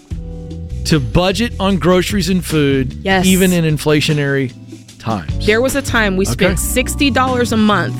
to 0.86 1.00
budget 1.00 1.54
on 1.60 1.78
groceries 1.78 2.30
and 2.30 2.44
food, 2.44 2.94
Yes. 3.04 3.26
even 3.26 3.54
in 3.54 3.64
inflationary 3.64 4.52
times. 5.00 5.46
There 5.46 5.62
was 5.62 5.76
a 5.76 5.82
time 5.82 6.18
we 6.18 6.26
Okay. 6.26 6.34
spent 6.34 6.60
sixty 6.60 7.10
dollars 7.10 7.52
a 7.54 7.58
month, 7.58 7.96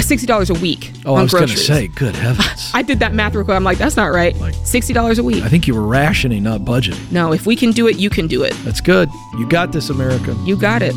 sixty 0.00 0.26
dollars 0.26 0.50
a 0.50 0.54
week 0.54 0.90
oh, 1.04 1.14
on 1.14 1.20
I 1.20 1.22
was 1.24 1.32
going 1.32 1.48
to 1.48 1.56
say, 1.56 1.88
good 1.88 2.16
heavens. 2.16 2.70
I 2.74 2.82
did 2.82 3.00
that 3.00 3.12
math 3.14 3.34
real 3.34 3.44
quick. 3.44 3.56
I'm 3.56 3.64
like, 3.64 3.78
that's 3.78 3.96
not 3.96 4.06
right. 4.06 4.34
Like- 4.36 4.54
sixty 4.64 4.92
dollars 4.92 5.18
a 5.18 5.22
week. 5.22 5.42
I 5.42 5.48
think 5.48 5.66
you 5.66 5.74
were 5.74 5.86
rationing, 5.86 6.42
not 6.42 6.62
budgeting. 6.62 7.12
No, 7.12 7.32
if 7.32 7.46
we 7.46 7.56
can 7.56 7.72
do 7.72 7.86
it, 7.88 7.98
you 7.98 8.10
can 8.10 8.26
do 8.26 8.42
it. 8.42 8.54
That's 8.64 8.80
good. 8.80 9.08
You 9.38 9.48
got 9.48 9.72
this, 9.72 9.90
America. 9.90 10.34
You 10.44 10.56
got 10.56 10.82
it. 10.82 10.94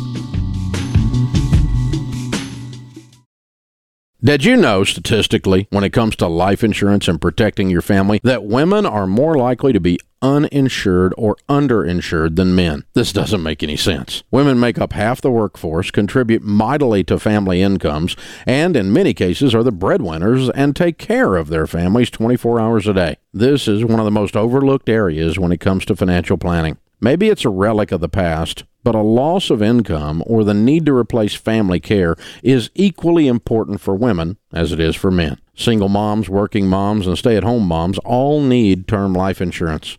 Did 4.26 4.44
you 4.44 4.56
know, 4.56 4.82
statistically, 4.82 5.68
when 5.70 5.84
it 5.84 5.92
comes 5.92 6.16
to 6.16 6.26
life 6.26 6.64
insurance 6.64 7.06
and 7.06 7.20
protecting 7.20 7.70
your 7.70 7.82
family, 7.82 8.18
that 8.24 8.44
women 8.44 8.84
are 8.84 9.06
more 9.06 9.36
likely 9.36 9.72
to 9.72 9.78
be 9.78 10.00
uninsured 10.26 11.14
or 11.16 11.36
underinsured 11.48 12.34
than 12.34 12.56
men? 12.56 12.84
This 12.94 13.12
doesn't 13.12 13.42
make 13.42 13.62
any 13.62 13.76
sense. 13.76 14.24
Women 14.32 14.58
make 14.58 14.78
up 14.78 14.92
half 14.92 15.20
the 15.20 15.30
workforce, 15.30 15.92
contribute 15.92 16.42
mightily 16.42 17.04
to 17.04 17.18
family 17.18 17.62
incomes, 17.62 18.16
and 18.44 18.76
in 18.76 18.92
many 18.92 19.14
cases 19.14 19.54
are 19.54 19.62
the 19.62 19.70
breadwinners 19.70 20.50
and 20.50 20.74
take 20.74 20.98
care 20.98 21.36
of 21.36 21.48
their 21.48 21.66
families 21.66 22.10
24 22.10 22.60
hours 22.60 22.88
a 22.88 22.94
day. 22.94 23.16
This 23.32 23.68
is 23.68 23.84
one 23.84 24.00
of 24.00 24.04
the 24.04 24.10
most 24.10 24.36
overlooked 24.36 24.88
areas 24.88 25.38
when 25.38 25.52
it 25.52 25.60
comes 25.60 25.84
to 25.86 25.96
financial 25.96 26.36
planning. 26.36 26.78
Maybe 27.00 27.28
it's 27.28 27.44
a 27.44 27.50
relic 27.50 27.92
of 27.92 28.00
the 28.00 28.08
past, 28.08 28.64
but 28.82 28.94
a 28.94 29.02
loss 29.02 29.50
of 29.50 29.62
income 29.62 30.22
or 30.26 30.44
the 30.44 30.54
need 30.54 30.86
to 30.86 30.96
replace 30.96 31.34
family 31.34 31.78
care 31.78 32.16
is 32.42 32.70
equally 32.74 33.28
important 33.28 33.80
for 33.80 33.94
women 33.94 34.38
as 34.52 34.72
it 34.72 34.80
is 34.80 34.96
for 34.96 35.10
men. 35.10 35.38
Single 35.54 35.88
moms, 35.88 36.28
working 36.28 36.68
moms, 36.68 37.06
and 37.06 37.18
stay 37.18 37.36
at 37.36 37.44
home 37.44 37.66
moms 37.66 37.98
all 37.98 38.40
need 38.40 38.88
term 38.88 39.12
life 39.12 39.40
insurance. 39.40 39.98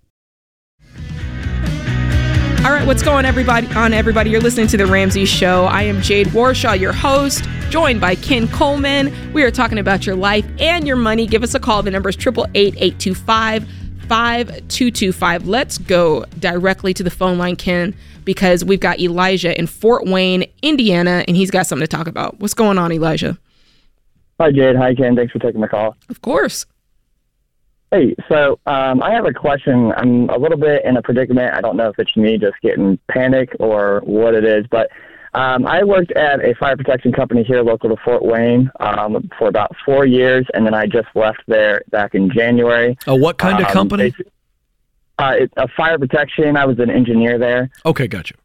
All 2.63 2.71
right, 2.71 2.85
what's 2.85 3.01
going 3.01 3.25
everybody 3.25 3.65
on 3.73 3.91
everybody? 3.91 4.29
You're 4.29 4.39
listening 4.39 4.67
to 4.67 4.77
the 4.77 4.85
Ramsey 4.85 5.25
Show. 5.25 5.65
I 5.65 5.81
am 5.81 5.99
Jade 5.99 6.27
Warshaw, 6.27 6.79
your 6.79 6.93
host, 6.93 7.43
joined 7.71 7.99
by 7.99 8.13
Ken 8.13 8.47
Coleman. 8.49 9.11
We 9.33 9.41
are 9.41 9.49
talking 9.49 9.79
about 9.79 10.05
your 10.05 10.15
life 10.15 10.45
and 10.59 10.85
your 10.85 10.95
money. 10.95 11.25
Give 11.25 11.41
us 11.41 11.55
a 11.55 11.59
call. 11.59 11.81
The 11.81 11.89
number 11.89 12.09
is 12.09 12.17
888-825 12.17 13.65
5225. 14.07 15.47
Let's 15.47 15.79
go 15.79 16.23
directly 16.37 16.93
to 16.93 17.01
the 17.01 17.09
phone 17.09 17.39
line, 17.39 17.55
Ken, 17.55 17.95
because 18.25 18.63
we've 18.63 18.79
got 18.79 18.99
Elijah 18.99 19.57
in 19.57 19.65
Fort 19.65 20.05
Wayne, 20.05 20.45
Indiana, 20.61 21.25
and 21.27 21.35
he's 21.35 21.49
got 21.49 21.65
something 21.65 21.87
to 21.87 21.97
talk 21.97 22.05
about. 22.05 22.39
What's 22.41 22.53
going 22.53 22.77
on, 22.77 22.91
Elijah? 22.91 23.39
Hi, 24.39 24.51
Jade. 24.51 24.75
Hi, 24.75 24.93
Ken. 24.93 25.15
Thanks 25.15 25.33
for 25.33 25.39
taking 25.39 25.61
the 25.61 25.67
call. 25.67 25.95
Of 26.09 26.21
course. 26.21 26.67
Hey, 27.91 28.15
so 28.29 28.57
um, 28.67 29.03
I 29.03 29.11
have 29.11 29.25
a 29.25 29.33
question. 29.33 29.91
I'm 29.97 30.29
a 30.29 30.37
little 30.37 30.57
bit 30.57 30.85
in 30.85 30.95
a 30.95 31.01
predicament. 31.01 31.53
I 31.53 31.59
don't 31.59 31.75
know 31.75 31.89
if 31.89 31.99
it's 31.99 32.15
me 32.15 32.37
just 32.37 32.55
getting 32.61 32.97
panic 33.09 33.49
or 33.59 33.99
what 34.05 34.33
it 34.33 34.45
is, 34.45 34.65
but 34.71 34.89
um, 35.33 35.67
I 35.67 35.83
worked 35.83 36.11
at 36.13 36.39
a 36.39 36.55
fire 36.55 36.77
protection 36.77 37.11
company 37.11 37.43
here 37.43 37.61
local 37.61 37.89
to 37.89 37.97
Fort 38.01 38.23
Wayne 38.23 38.71
um, 38.79 39.29
for 39.37 39.49
about 39.49 39.75
four 39.85 40.05
years, 40.05 40.45
and 40.53 40.65
then 40.65 40.73
I 40.73 40.85
just 40.85 41.09
left 41.15 41.41
there 41.47 41.83
back 41.89 42.15
in 42.15 42.31
January. 42.31 42.97
Uh, 43.05 43.15
what 43.15 43.37
kind 43.37 43.59
of 43.59 43.67
Um, 43.67 43.73
company? 43.73 44.13
Uh, 45.19 45.35
it, 45.39 45.53
a 45.57 45.67
fire 45.75 45.99
protection. 45.99 46.55
I 46.55 46.65
was 46.65 46.79
an 46.79 46.89
engineer 46.89 47.37
there. 47.37 47.69
Okay, 47.85 48.07
gotcha. 48.07 48.35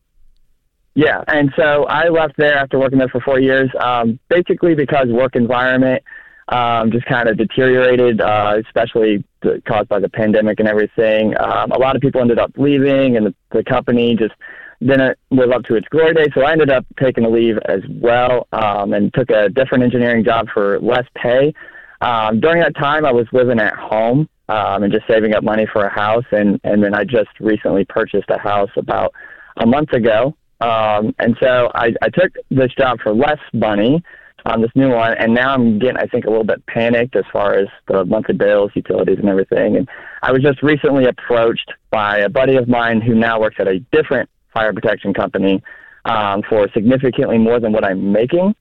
Yeah, 0.95 1.23
and 1.29 1.53
so 1.57 1.85
I 1.85 2.09
left 2.09 2.37
there 2.37 2.57
after 2.57 2.79
working 2.79 2.99
there 2.99 3.09
for 3.09 3.21
four 3.21 3.39
years, 3.39 3.71
um, 3.79 4.19
basically 4.29 4.75
because 4.75 5.09
work 5.09 5.37
environment. 5.37 6.03
Um, 6.49 6.93
just 6.93 7.07
kind 7.07 7.29
of 7.29 7.37
deteriorated, 7.37 8.21
uh, 8.21 8.57
especially 8.65 9.25
the, 9.43 9.63
caused 9.67 9.89
by 9.89 9.99
the 9.99 10.09
pandemic 10.09 10.61
and 10.61 10.69
everything. 10.69 11.37
Um, 11.39 11.73
a 11.73 11.79
lot 11.79 11.97
of 11.97 12.03
people 12.03 12.21
ended 12.21 12.39
up 12.39 12.53
leaving, 12.57 13.17
and 13.17 13.27
the, 13.27 13.35
the 13.51 13.65
company 13.65 14.15
just 14.15 14.35
didn't 14.81 15.19
live 15.31 15.51
up 15.51 15.65
to 15.65 15.75
its 15.75 15.89
glory 15.89 16.15
days. 16.15 16.29
So 16.35 16.43
I 16.43 16.53
ended 16.53 16.71
up 16.71 16.87
taking 17.01 17.25
a 17.25 17.29
leave 17.29 17.59
as 17.67 17.81
well 17.89 18.47
um, 18.53 18.93
and 18.93 19.13
took 19.15 19.31
a 19.31 19.49
different 19.49 19.85
engineering 19.85 20.25
job 20.25 20.49
for 20.53 20.79
less 20.81 21.07
pay. 21.17 21.53
Um, 22.01 22.41
during 22.41 22.61
that 22.61 22.77
time, 22.77 23.05
I 23.05 23.13
was 23.13 23.27
living 23.33 23.59
at 23.59 23.75
home 23.75 24.29
um, 24.49 24.83
and 24.83 24.93
just 24.93 25.07
saving 25.09 25.35
up 25.35 25.43
money 25.43 25.67
for 25.73 25.85
a 25.85 25.93
house, 25.93 26.25
and 26.31 26.61
and 26.63 26.83
then 26.83 26.95
I 26.95 27.05
just 27.05 27.31
recently 27.41 27.85
purchased 27.85 28.29
a 28.29 28.39
house 28.39 28.71
about 28.77 29.13
a 29.57 29.67
month 29.67 29.93
ago. 29.93 30.37
Um, 30.61 31.15
and 31.19 31.37
so 31.41 31.71
I, 31.75 31.93
I 32.01 32.09
took 32.09 32.33
this 32.51 32.73
job 32.79 33.01
for 33.03 33.15
less 33.15 33.41
money 33.53 34.03
on 34.47 34.63
this 34.63 34.71
new 34.75 34.91
one, 34.91 35.15
and 35.19 35.35
now 35.35 35.53
I'm 35.55 35.79
getting, 35.79 35.97
I 35.97 36.07
think, 36.07 36.25
a 36.25 36.29
little 36.31 36.45
bit 36.45 36.65
panicked 36.67 37.17
as 37.17 37.25
far 37.33 37.55
as 37.55 37.69
the 37.89 38.05
monthly 38.05 38.35
bills, 38.35 38.71
utilities, 38.75 39.19
and 39.19 39.29
everything. 39.29 39.77
And 39.77 39.89
I 40.23 40.33
was 40.33 40.43
just 40.43 40.63
recently 40.63 41.07
approached 41.07 41.71
by 41.91 42.19
a 42.19 42.29
buddy 42.29 42.57
of 42.57 42.69
mine 42.69 43.01
who 43.01 43.15
now 43.15 43.41
works 43.41 43.57
at 43.59 43.67
a 43.69 43.81
different 43.93 44.29
fire 44.55 44.73
protection 44.73 45.13
company 45.13 45.63
um, 46.05 46.43
for 46.49 46.69
significantly 46.73 47.39
more 47.39 47.61
than 47.61 47.73
what 47.73 47.85
I'm 47.85 48.13
making. 48.13 48.55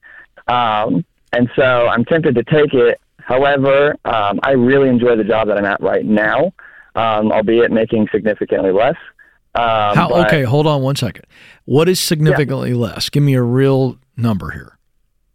Um, 0.48 1.04
and 1.32 1.48
so 1.56 1.86
I'm 1.86 2.04
tempted 2.04 2.34
to 2.34 2.44
take 2.44 2.74
it. 2.74 3.00
However, 3.18 3.96
um, 4.04 4.40
I 4.42 4.52
really 4.52 4.88
enjoy 4.88 5.16
the 5.16 5.24
job 5.24 5.48
that 5.48 5.58
I'm 5.58 5.64
at 5.64 5.80
right 5.80 6.04
now, 6.04 6.52
um, 6.94 7.32
albeit 7.32 7.70
making 7.70 8.08
significantly 8.12 8.72
less. 8.72 8.96
Um, 9.54 9.96
How, 9.96 10.08
but- 10.08 10.26
okay, 10.26 10.42
hold 10.42 10.66
on 10.66 10.82
one 10.82 10.96
second. 10.96 11.24
What 11.64 11.88
is 11.88 11.98
significantly 11.98 12.74
less? 12.74 13.08
Give 13.08 13.22
me 13.22 13.34
a 13.34 13.42
real 13.42 13.98
number 14.16 14.50
here. 14.50 14.75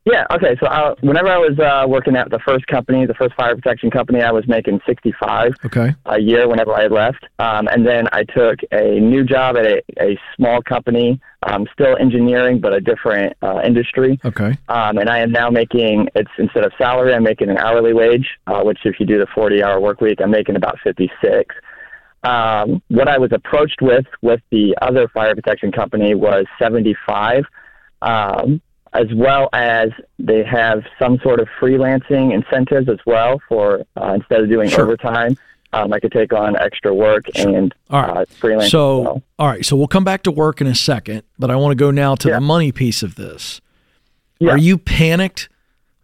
Yeah. 0.05 0.25
Okay. 0.31 0.57
So 0.59 0.67
I, 0.67 0.95
whenever 1.01 1.27
I 1.27 1.37
was 1.37 1.59
uh, 1.59 1.87
working 1.87 2.15
at 2.15 2.31
the 2.31 2.39
first 2.39 2.65
company, 2.67 3.05
the 3.05 3.13
first 3.13 3.35
fire 3.35 3.55
protection 3.55 3.91
company, 3.91 4.21
I 4.21 4.31
was 4.31 4.47
making 4.47 4.79
65 4.87 5.53
Okay. 5.65 5.93
a 6.07 6.19
year 6.19 6.47
whenever 6.47 6.73
I 6.73 6.83
had 6.83 6.91
left. 6.91 7.23
Um, 7.37 7.67
and 7.67 7.85
then 7.85 8.07
I 8.11 8.23
took 8.23 8.59
a 8.71 8.99
new 8.99 9.23
job 9.23 9.57
at 9.57 9.65
a, 9.65 9.83
a 9.99 10.19
small 10.35 10.61
company, 10.63 11.19
um, 11.43 11.67
still 11.71 11.95
engineering, 11.97 12.59
but 12.59 12.73
a 12.73 12.81
different 12.81 13.37
uh, 13.43 13.61
industry. 13.63 14.19
Okay. 14.25 14.57
Um, 14.69 14.97
and 14.97 15.07
I 15.07 15.19
am 15.19 15.31
now 15.31 15.51
making, 15.51 16.07
it's 16.15 16.31
instead 16.39 16.65
of 16.65 16.71
salary, 16.79 17.13
I'm 17.13 17.23
making 17.23 17.49
an 17.51 17.57
hourly 17.59 17.93
wage, 17.93 18.27
uh, 18.47 18.61
which 18.63 18.79
if 18.85 18.99
you 18.99 19.05
do 19.05 19.19
the 19.19 19.27
40 19.35 19.61
hour 19.61 19.79
work 19.79 20.01
week, 20.01 20.19
I'm 20.19 20.31
making 20.31 20.55
about 20.55 20.79
56. 20.83 21.55
Um, 22.23 22.81
what 22.89 23.07
I 23.07 23.17
was 23.17 23.31
approached 23.31 23.81
with 23.81 24.05
with 24.21 24.41
the 24.51 24.75
other 24.81 25.07
fire 25.07 25.33
protection 25.33 25.71
company 25.71 26.13
was 26.13 26.45
75, 26.59 27.45
um, 28.03 28.61
as 28.93 29.07
well 29.13 29.49
as 29.53 29.89
they 30.19 30.43
have 30.43 30.83
some 30.99 31.17
sort 31.23 31.39
of 31.39 31.47
freelancing 31.59 32.33
incentives 32.33 32.89
as 32.89 32.99
well 33.05 33.41
for 33.47 33.83
uh, 33.95 34.13
instead 34.15 34.41
of 34.41 34.49
doing 34.49 34.69
Sure. 34.69 34.83
overtime, 34.83 35.37
um, 35.73 35.93
I 35.93 35.99
could 36.01 36.11
take 36.11 36.33
on 36.33 36.57
extra 36.57 36.93
work 36.93 37.23
and 37.35 37.73
All 37.89 38.01
right. 38.01 38.17
uh, 38.17 38.25
freelance. 38.39 38.69
So, 38.71 38.99
well. 38.99 39.23
all 39.39 39.47
right. 39.47 39.65
So 39.65 39.77
we'll 39.77 39.87
come 39.87 40.03
back 40.03 40.23
to 40.23 40.31
work 40.31 40.59
in 40.59 40.67
a 40.67 40.75
second, 40.75 41.23
but 41.39 41.49
I 41.49 41.55
want 41.55 41.71
to 41.71 41.75
go 41.75 41.91
now 41.91 42.15
to 42.15 42.27
Yeah. 42.27 42.35
the 42.35 42.41
money 42.41 42.71
piece 42.73 43.01
of 43.03 43.15
this. 43.15 43.61
Yeah. 44.39 44.51
Are 44.51 44.57
you 44.57 44.77
panicked 44.77 45.47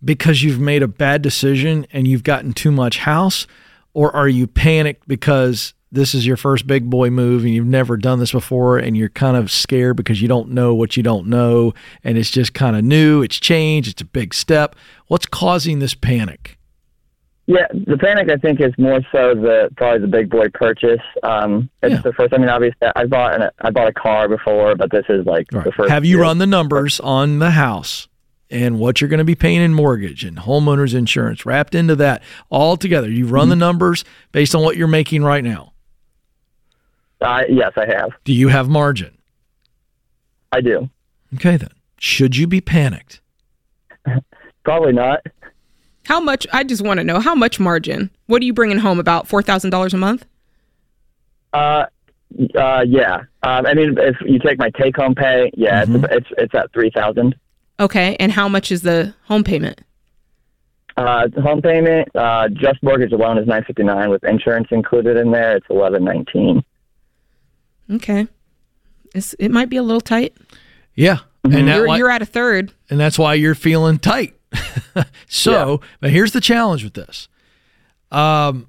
because 0.03 0.43
you've 0.43 0.59
made 0.59 0.83
a 0.83 0.87
bad 0.87 1.21
decision 1.21 1.85
and 1.91 2.07
you've 2.07 2.23
gotten 2.23 2.53
too 2.53 2.71
much 2.71 2.99
house, 2.99 3.47
or 3.93 4.15
are 4.15 4.29
you 4.29 4.47
panicked 4.47 5.07
because 5.07 5.73
this 5.91 6.13
is 6.13 6.25
your 6.27 6.37
first 6.37 6.67
big 6.67 6.89
boy 6.89 7.09
move 7.09 7.43
and 7.45 7.53
you've 7.53 7.65
never 7.65 7.95
done 7.97 8.19
this 8.19 8.31
before 8.33 8.77
and 8.77 8.97
you're 8.97 9.07
kind 9.09 9.37
of 9.37 9.49
scared 9.49 9.95
because 9.95 10.21
you 10.21 10.27
don't 10.27 10.49
know 10.49 10.73
what 10.75 10.97
you 10.97 11.03
don't 11.03 11.27
know 11.27 11.73
and 12.03 12.17
it's 12.17 12.29
just 12.31 12.53
kind 12.53 12.75
of 12.75 12.83
new, 12.83 13.21
it's 13.21 13.39
changed, 13.39 13.89
it's 13.91 14.01
a 14.01 14.05
big 14.05 14.33
step. 14.33 14.75
What's 15.07 15.25
causing 15.25 15.79
this 15.79 15.93
panic? 15.93 16.57
Yeah, 17.49 17.65
the 17.71 17.97
panic 17.97 18.29
I 18.29 18.35
think 18.35 18.59
is 18.59 18.73
more 18.77 18.99
so 19.09 19.33
the 19.33 19.69
probably 19.77 19.99
the 20.01 20.07
big 20.07 20.29
boy 20.29 20.47
purchase. 20.53 20.99
Um, 21.23 21.69
it's 21.81 21.93
Yeah. 21.93 22.01
the 22.01 22.11
first. 22.11 22.33
I 22.33 22.37
mean, 22.39 22.49
obviously, 22.49 22.89
I 22.93 23.05
bought 23.05 23.41
an, 23.41 23.49
I 23.61 23.69
bought 23.71 23.87
a 23.87 23.93
car 23.93 24.27
before, 24.27 24.75
but 24.75 24.91
this 24.91 25.05
is 25.07 25.25
like 25.25 25.47
All 25.53 25.61
the 25.61 25.71
first. 25.71 25.89
Have 25.89 26.03
you 26.03 26.17
year. 26.17 26.23
run 26.23 26.39
the 26.39 26.45
numbers 26.45 26.99
on 26.99 27.39
the 27.39 27.51
house 27.51 28.09
and 28.49 28.77
what 28.79 28.99
you're 28.99 29.07
going 29.09 29.19
to 29.19 29.23
be 29.23 29.35
paying 29.35 29.61
in 29.61 29.73
mortgage 29.73 30.25
and 30.25 30.37
homeowners 30.39 30.93
insurance 30.93 31.45
wrapped 31.45 31.73
into 31.73 31.95
that 31.95 32.21
all 32.49 32.75
together? 32.75 33.09
You've 33.09 33.31
run 33.31 33.47
the 33.47 33.55
Mm-hmm. 33.55 33.59
numbers 33.61 34.03
based 34.33 34.53
on 34.53 34.61
what 34.61 34.75
you're 34.75 34.89
making 34.89 35.23
right 35.23 35.41
now. 35.43 35.71
Uh, 37.21 37.43
yes, 37.49 37.71
I 37.75 37.85
have. 37.87 38.09
Do 38.25 38.33
you 38.33 38.47
have 38.49 38.69
margin? 38.69 39.17
I 40.51 40.61
do. 40.61 40.89
Okay, 41.35 41.57
then. 41.57 41.69
Should 41.99 42.35
you 42.37 42.47
be 42.47 42.61
panicked? 42.61 43.21
Probably 44.63 44.93
not. 44.93 45.21
How 46.05 46.19
much? 46.19 46.45
I 46.53 46.63
just 46.63 46.81
want 46.83 46.99
to 46.99 47.03
know 47.03 47.19
how 47.19 47.35
much 47.35 47.59
margin. 47.59 48.09
What 48.27 48.41
are 48.41 48.45
you 48.45 48.53
bringing 48.53 48.77
home? 48.77 48.99
About 48.99 49.27
four 49.27 49.41
thousand 49.41 49.71
dollars 49.71 49.93
a 49.93 49.97
month? 49.97 50.25
Uh, 51.53 51.85
uh, 52.55 52.85
yeah. 52.87 53.23
Um, 53.43 53.65
I 53.65 53.73
mean, 53.73 53.97
if 53.97 54.15
you 54.25 54.39
take 54.39 54.57
my 54.59 54.69
take 54.79 54.95
home 54.95 55.15
pay, 55.15 55.49
yeah, 55.55 55.83
Mm-hmm. 55.85 56.05
it's, 56.05 56.13
it's 56.13 56.27
it's 56.37 56.55
at 56.55 56.71
three 56.71 56.91
thousand. 56.91 57.35
Okay, 57.79 58.15
and 58.19 58.31
how 58.31 58.47
much 58.47 58.71
is 58.71 58.83
the 58.83 59.13
home 59.25 59.43
payment? 59.43 59.81
Uh, 60.95 61.27
home 61.43 61.61
payment, 61.61 62.07
uh, 62.15 62.47
just 62.49 62.81
mortgage 62.81 63.11
alone 63.11 63.37
is 63.37 63.47
nine 63.47 63.63
fifty 63.65 63.83
nine 63.83 64.09
with 64.09 64.23
insurance 64.23 64.67
included 64.71 65.17
in 65.17 65.31
there. 65.31 65.57
It's 65.57 65.67
eleven 65.69 66.03
nineteen. 66.05 66.63
Okay, 67.91 68.27
it's, 69.15 69.33
it 69.35 69.49
might 69.49 69.69
be 69.69 69.77
a 69.77 69.83
little 69.83 70.01
tight. 70.01 70.35
Yeah. 70.95 71.19
And, 71.43 71.53
that 71.67 71.77
You're, 71.77 71.87
why- 71.87 71.97
you're 71.97 72.09
at 72.11 72.21
a 72.21 72.25
third. 72.25 72.73
and 72.89 72.99
that's 72.99 73.17
why 73.17 73.35
you're 73.35 73.55
feeling 73.55 73.99
tight. 73.99 74.33
so, 75.27 75.79
but 76.01 76.09
here's 76.09 76.31
the 76.33 76.41
challenge 76.41 76.83
with 76.83 76.93
this. 76.93 77.27
Um, 78.11 78.67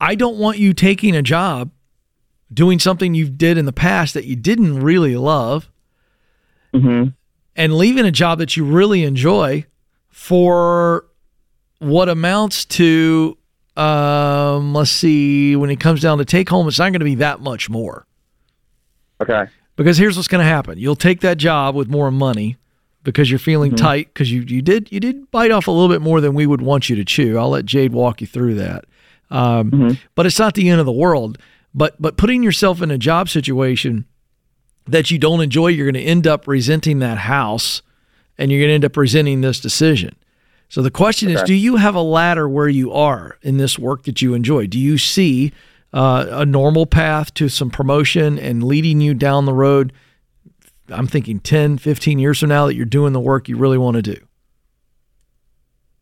I 0.00 0.14
don't 0.14 0.36
want 0.38 0.58
you 0.58 0.72
taking 0.74 1.14
a 1.16 1.22
job 1.22 1.70
doing 2.52 2.78
something 2.78 3.14
you 3.14 3.28
did 3.28 3.56
in 3.58 3.64
the 3.64 3.72
past 3.72 4.14
that 4.14 4.24
you 4.24 4.36
didn't 4.36 4.80
really 4.80 5.16
love 5.16 5.70
Mm-hmm. 6.74 7.08
and 7.56 7.74
leaving 7.74 8.04
a 8.04 8.12
job 8.12 8.38
that 8.38 8.56
you 8.56 8.64
really 8.64 9.02
enjoy 9.02 9.64
for 10.08 11.06
what 11.80 12.08
amounts 12.08 12.64
to 12.66 13.36
um, 13.76 14.72
let's 14.74 14.90
see 14.92 15.56
when 15.56 15.68
it 15.70 15.80
comes 15.80 16.00
down 16.00 16.18
to 16.18 16.24
take 16.24 16.48
home 16.48 16.68
it's 16.68 16.78
not 16.78 16.90
going 16.92 17.00
to 17.00 17.04
be 17.04 17.16
that 17.16 17.40
much 17.40 17.68
more 17.68 18.06
Okay. 19.20 19.46
because 19.76 19.98
here's 19.98 20.16
what's 20.16 20.28
going 20.28 20.42
to 20.42 20.48
happen. 20.48 20.78
You'll 20.78 20.96
take 20.96 21.20
that 21.20 21.36
job 21.38 21.74
with 21.74 21.88
more 21.88 22.10
money 22.10 22.56
because 23.02 23.30
you're 23.30 23.38
feeling 23.38 23.74
tight 23.76 24.08
because 24.12 24.30
you, 24.30 24.42
you 24.42 24.62
did 24.62 24.90
you 24.92 25.00
did 25.00 25.30
bite 25.30 25.50
off 25.50 25.66
a 25.66 25.70
little 25.70 25.88
bit 25.88 26.02
more 26.02 26.20
than 26.20 26.34
we 26.34 26.46
would 26.46 26.60
want 26.62 26.88
you 26.90 26.96
to 26.96 27.04
chew. 27.04 27.38
I'll 27.38 27.50
let 27.50 27.64
jade 27.64 27.92
walk 27.92 28.20
you 28.20 28.26
through 28.26 28.54
that. 28.56 28.84
Um, 29.30 29.98
but 30.14 30.26
it's 30.26 30.38
not 30.38 30.54
the 30.54 30.68
end 30.68 30.80
of 30.80 30.86
the 30.86 30.92
world. 30.92 31.38
But 31.74 32.00
but 32.00 32.16
putting 32.16 32.42
yourself 32.42 32.82
in 32.82 32.90
a 32.90 32.98
job 32.98 33.28
situation 33.28 34.06
that 34.86 35.10
you 35.10 35.18
don't 35.18 35.40
enjoy 35.40 35.68
you're 35.68 35.90
going 35.90 36.02
to 36.02 36.08
end 36.08 36.26
up 36.26 36.48
resenting 36.48 36.98
that 36.98 37.18
house 37.18 37.82
and 38.36 38.50
you're 38.50 38.60
going 38.60 38.70
to 38.70 38.74
end 38.74 38.84
up 38.84 38.96
resenting 38.96 39.40
this 39.40 39.60
decision. 39.60 40.16
So 40.68 40.82
the 40.82 40.90
question 40.90 41.30
is 41.30 41.42
do 41.42 41.54
you 41.54 41.76
have 41.76 41.94
a 41.94 42.02
ladder 42.02 42.48
where 42.48 42.68
you 42.68 42.92
are 42.92 43.38
in 43.42 43.56
this 43.56 43.78
work 43.78 44.04
that 44.04 44.20
you 44.20 44.34
enjoy? 44.34 44.66
Do 44.66 44.78
you 44.78 44.98
see 44.98 45.52
uh, 45.92 46.26
a 46.30 46.46
normal 46.46 46.86
path 46.86 47.32
to 47.34 47.48
some 47.48 47.70
promotion 47.70 48.38
and 48.38 48.62
leading 48.62 49.00
you 49.00 49.14
down 49.14 49.44
the 49.44 49.52
road 49.54 49.92
i'm 50.90 51.06
thinking 51.06 51.38
10 51.40 51.78
15 51.78 52.18
years 52.18 52.38
from 52.40 52.48
now 52.48 52.66
that 52.66 52.74
you're 52.74 52.84
doing 52.86 53.12
the 53.12 53.20
work 53.20 53.48
you 53.48 53.56
really 53.56 53.78
want 53.78 53.96
to 53.96 54.02
do 54.02 54.16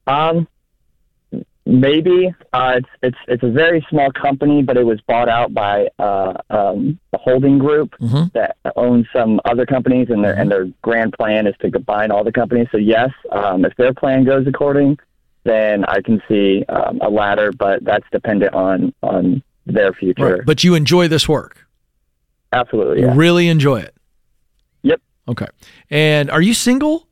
Um, 0.07 0.48
maybe 1.66 2.35
uh, 2.55 2.74
it's 2.79 2.88
it's 3.03 3.18
it's 3.29 3.42
a 3.42 3.51
very 3.51 3.85
small 3.90 4.11
company, 4.12 4.62
but 4.62 4.77
it 4.79 4.85
was 4.85 5.01
bought 5.03 5.29
out 5.29 5.53
by 5.53 5.88
uh, 5.98 6.33
um, 6.48 6.98
a 7.12 7.18
holding 7.18 7.59
group 7.59 7.94
Mhm. 8.01 8.33
that 8.33 8.57
owns 8.77 9.07
some 9.14 9.38
other 9.44 9.66
companies, 9.66 10.09
and 10.11 10.24
their 10.24 10.33
and 10.35 10.51
their 10.51 10.66
grand 10.83 11.12
plan 11.12 11.46
is 11.46 11.55
to 11.61 11.70
combine 11.70 12.11
all 12.11 12.24
the 12.24 12.33
companies. 12.33 12.68
So 12.72 12.79
yes, 12.79 13.11
um, 13.33 13.64
if 13.66 13.74
their 13.77 13.92
plan 13.92 14.24
goes 14.24 14.46
according, 14.46 14.98
then 15.44 15.85
I 15.85 16.01
can 16.01 16.22
see 16.29 16.64
um, 16.70 17.01
a 17.03 17.11
ladder, 17.11 17.53
but 17.53 17.85
that's 17.85 18.07
dependent 18.11 18.55
on 18.55 18.94
on 19.03 19.42
their 19.72 19.92
future. 19.92 20.37
right 20.37 20.40
but 20.46 20.64
you 20.64 20.74
enjoy 20.74 21.07
this 21.09 21.28
work 21.28 21.64
Absolutely, 22.52 23.00
you 23.00 23.07
yeah. 23.07 23.12
really 23.14 23.48
enjoy 23.48 23.81
it 23.81 23.94
Yep. 24.83 25.00
okay 25.28 25.46
and 25.90 26.31
are 26.31 26.40
you 26.42 26.54
single 26.54 27.07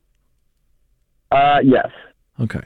Uh, 1.31 1.59
yes. 1.63 1.87
okay 2.39 2.61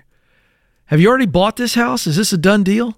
have 0.85 0.99
you 0.99 1.07
already 1.09 1.25
bought 1.25 1.55
this 1.57 1.75
house 1.75 2.07
is 2.07 2.15
this 2.15 2.31
a 2.33 2.37
done 2.37 2.63
deal 2.63 2.97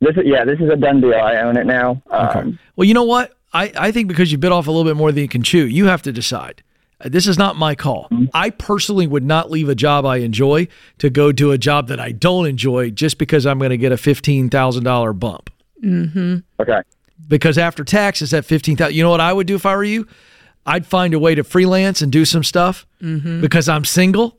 This 0.00 0.16
is 0.16 0.24
yeah. 0.26 0.44
This 0.44 0.60
is 0.60 0.68
a 0.70 0.76
done 0.76 1.00
deal. 1.00 1.14
I 1.14 1.36
own 1.36 1.56
it 1.56 1.64
now. 1.64 2.02
Okay. 2.12 2.40
Um, 2.40 2.58
Well, 2.76 2.84
you 2.86 2.92
know 2.92 3.04
what? 3.08 3.32
I, 3.54 3.72
I 3.86 3.92
think 3.92 4.08
because 4.08 4.30
you 4.30 4.36
bit 4.36 4.52
off 4.52 4.66
a 4.66 4.70
little 4.70 4.84
bit 4.84 4.94
more 4.96 5.10
than 5.10 5.22
you 5.22 5.28
can 5.28 5.42
chew, 5.42 5.64
you 5.66 5.86
have 5.86 6.02
to 6.02 6.12
decide. 6.12 6.62
This 7.04 7.26
is 7.26 7.36
not 7.36 7.56
my 7.56 7.74
call. 7.74 8.08
Mm-hmm. 8.10 8.26
I 8.32 8.50
personally 8.50 9.06
would 9.06 9.24
not 9.24 9.50
leave 9.50 9.68
a 9.68 9.74
job 9.74 10.06
I 10.06 10.18
enjoy 10.18 10.68
to 10.98 11.10
go 11.10 11.30
do 11.30 11.52
a 11.52 11.58
job 11.58 11.88
that 11.88 12.00
I 12.00 12.12
don't 12.12 12.46
enjoy 12.46 12.90
just 12.90 13.18
because 13.18 13.44
I'm 13.44 13.58
going 13.58 13.70
to 13.70 13.76
get 13.76 13.92
a 13.92 13.96
$15,000 13.96 15.18
bump. 15.18 15.50
Mm-hmm. 15.82 16.36
Okay. 16.60 16.80
Because 17.28 17.58
after 17.58 17.84
taxes, 17.84 18.30
that 18.30 18.44
15000 18.46 18.94
you 18.94 19.02
know 19.02 19.10
what 19.10 19.20
I 19.20 19.32
would 19.32 19.46
do 19.46 19.56
if 19.56 19.66
I 19.66 19.76
were 19.76 19.84
you? 19.84 20.06
I'd 20.64 20.86
find 20.86 21.12
a 21.12 21.18
way 21.18 21.34
to 21.34 21.44
freelance 21.44 22.00
and 22.00 22.10
do 22.10 22.24
some 22.24 22.42
stuff 22.42 22.86
mm-hmm. 23.02 23.40
because 23.40 23.68
I'm 23.68 23.84
single. 23.84 24.38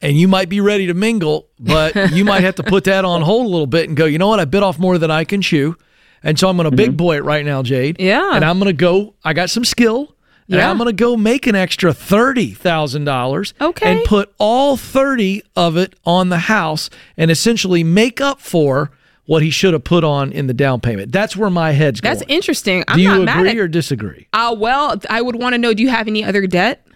and 0.00 0.16
you 0.16 0.28
might 0.28 0.48
be 0.48 0.60
ready 0.60 0.86
to 0.86 0.94
mingle, 0.94 1.48
but 1.58 1.94
you 2.12 2.24
might 2.24 2.42
have 2.42 2.54
to 2.54 2.62
put 2.62 2.84
that 2.84 3.04
on 3.04 3.22
hold 3.22 3.44
a 3.44 3.48
little 3.48 3.66
bit 3.66 3.88
and 3.88 3.96
go, 3.96 4.06
you 4.06 4.18
know 4.18 4.28
what? 4.28 4.40
I 4.40 4.44
bit 4.44 4.62
off 4.62 4.78
more 4.78 4.98
than 4.98 5.10
I 5.10 5.24
can 5.24 5.42
chew. 5.42 5.76
And 6.22 6.38
so 6.38 6.48
I'm 6.48 6.56
going 6.56 6.68
to 6.70 6.74
big 6.74 6.96
boy 6.96 7.16
it 7.16 7.24
right 7.24 7.44
now, 7.44 7.62
Jade. 7.62 8.00
Yeah. 8.00 8.34
And 8.34 8.44
I'm 8.44 8.58
going 8.58 8.68
to 8.68 8.72
go, 8.72 9.14
I 9.24 9.34
got 9.34 9.50
some 9.50 9.64
skill. 9.64 10.14
And 10.50 10.56
Yeah. 10.56 10.70
I'm 10.70 10.78
going 10.78 10.86
to 10.88 10.92
go 10.94 11.16
make 11.16 11.46
an 11.46 11.54
extra 11.54 11.92
$30,000. 11.92 13.52
Okay. 13.60 13.92
And 13.98 14.04
put 14.04 14.32
all 14.38 14.76
30 14.76 15.42
of 15.56 15.76
it 15.76 15.94
on 16.04 16.28
the 16.30 16.38
house 16.38 16.90
and 17.16 17.30
essentially 17.30 17.84
make 17.84 18.20
up 18.20 18.40
for 18.40 18.90
what 19.26 19.42
he 19.42 19.50
should 19.50 19.74
have 19.74 19.84
put 19.84 20.04
on 20.04 20.32
in 20.32 20.46
the 20.46 20.54
down 20.54 20.80
payment. 20.80 21.12
That's 21.12 21.36
where 21.36 21.50
my 21.50 21.72
head's 21.72 22.00
going. 22.00 22.14
That's 22.14 22.26
going. 22.26 22.34
interesting. 22.36 22.82
I'm 22.88 22.96
Do 22.96 23.02
you 23.02 23.08
not 23.10 23.24
mad 23.24 23.38
agree 23.40 23.50
at. 23.50 23.56
or 23.58 23.68
disagree? 23.68 24.26
Uh, 24.32 24.56
well, 24.58 24.96
I 25.10 25.20
would 25.20 25.36
want 25.36 25.52
to 25.52 25.58
know. 25.58 25.74
Do 25.74 25.82
you 25.82 25.90
have 25.90 26.08
any 26.08 26.24
other 26.24 26.46
debt, 26.46 26.86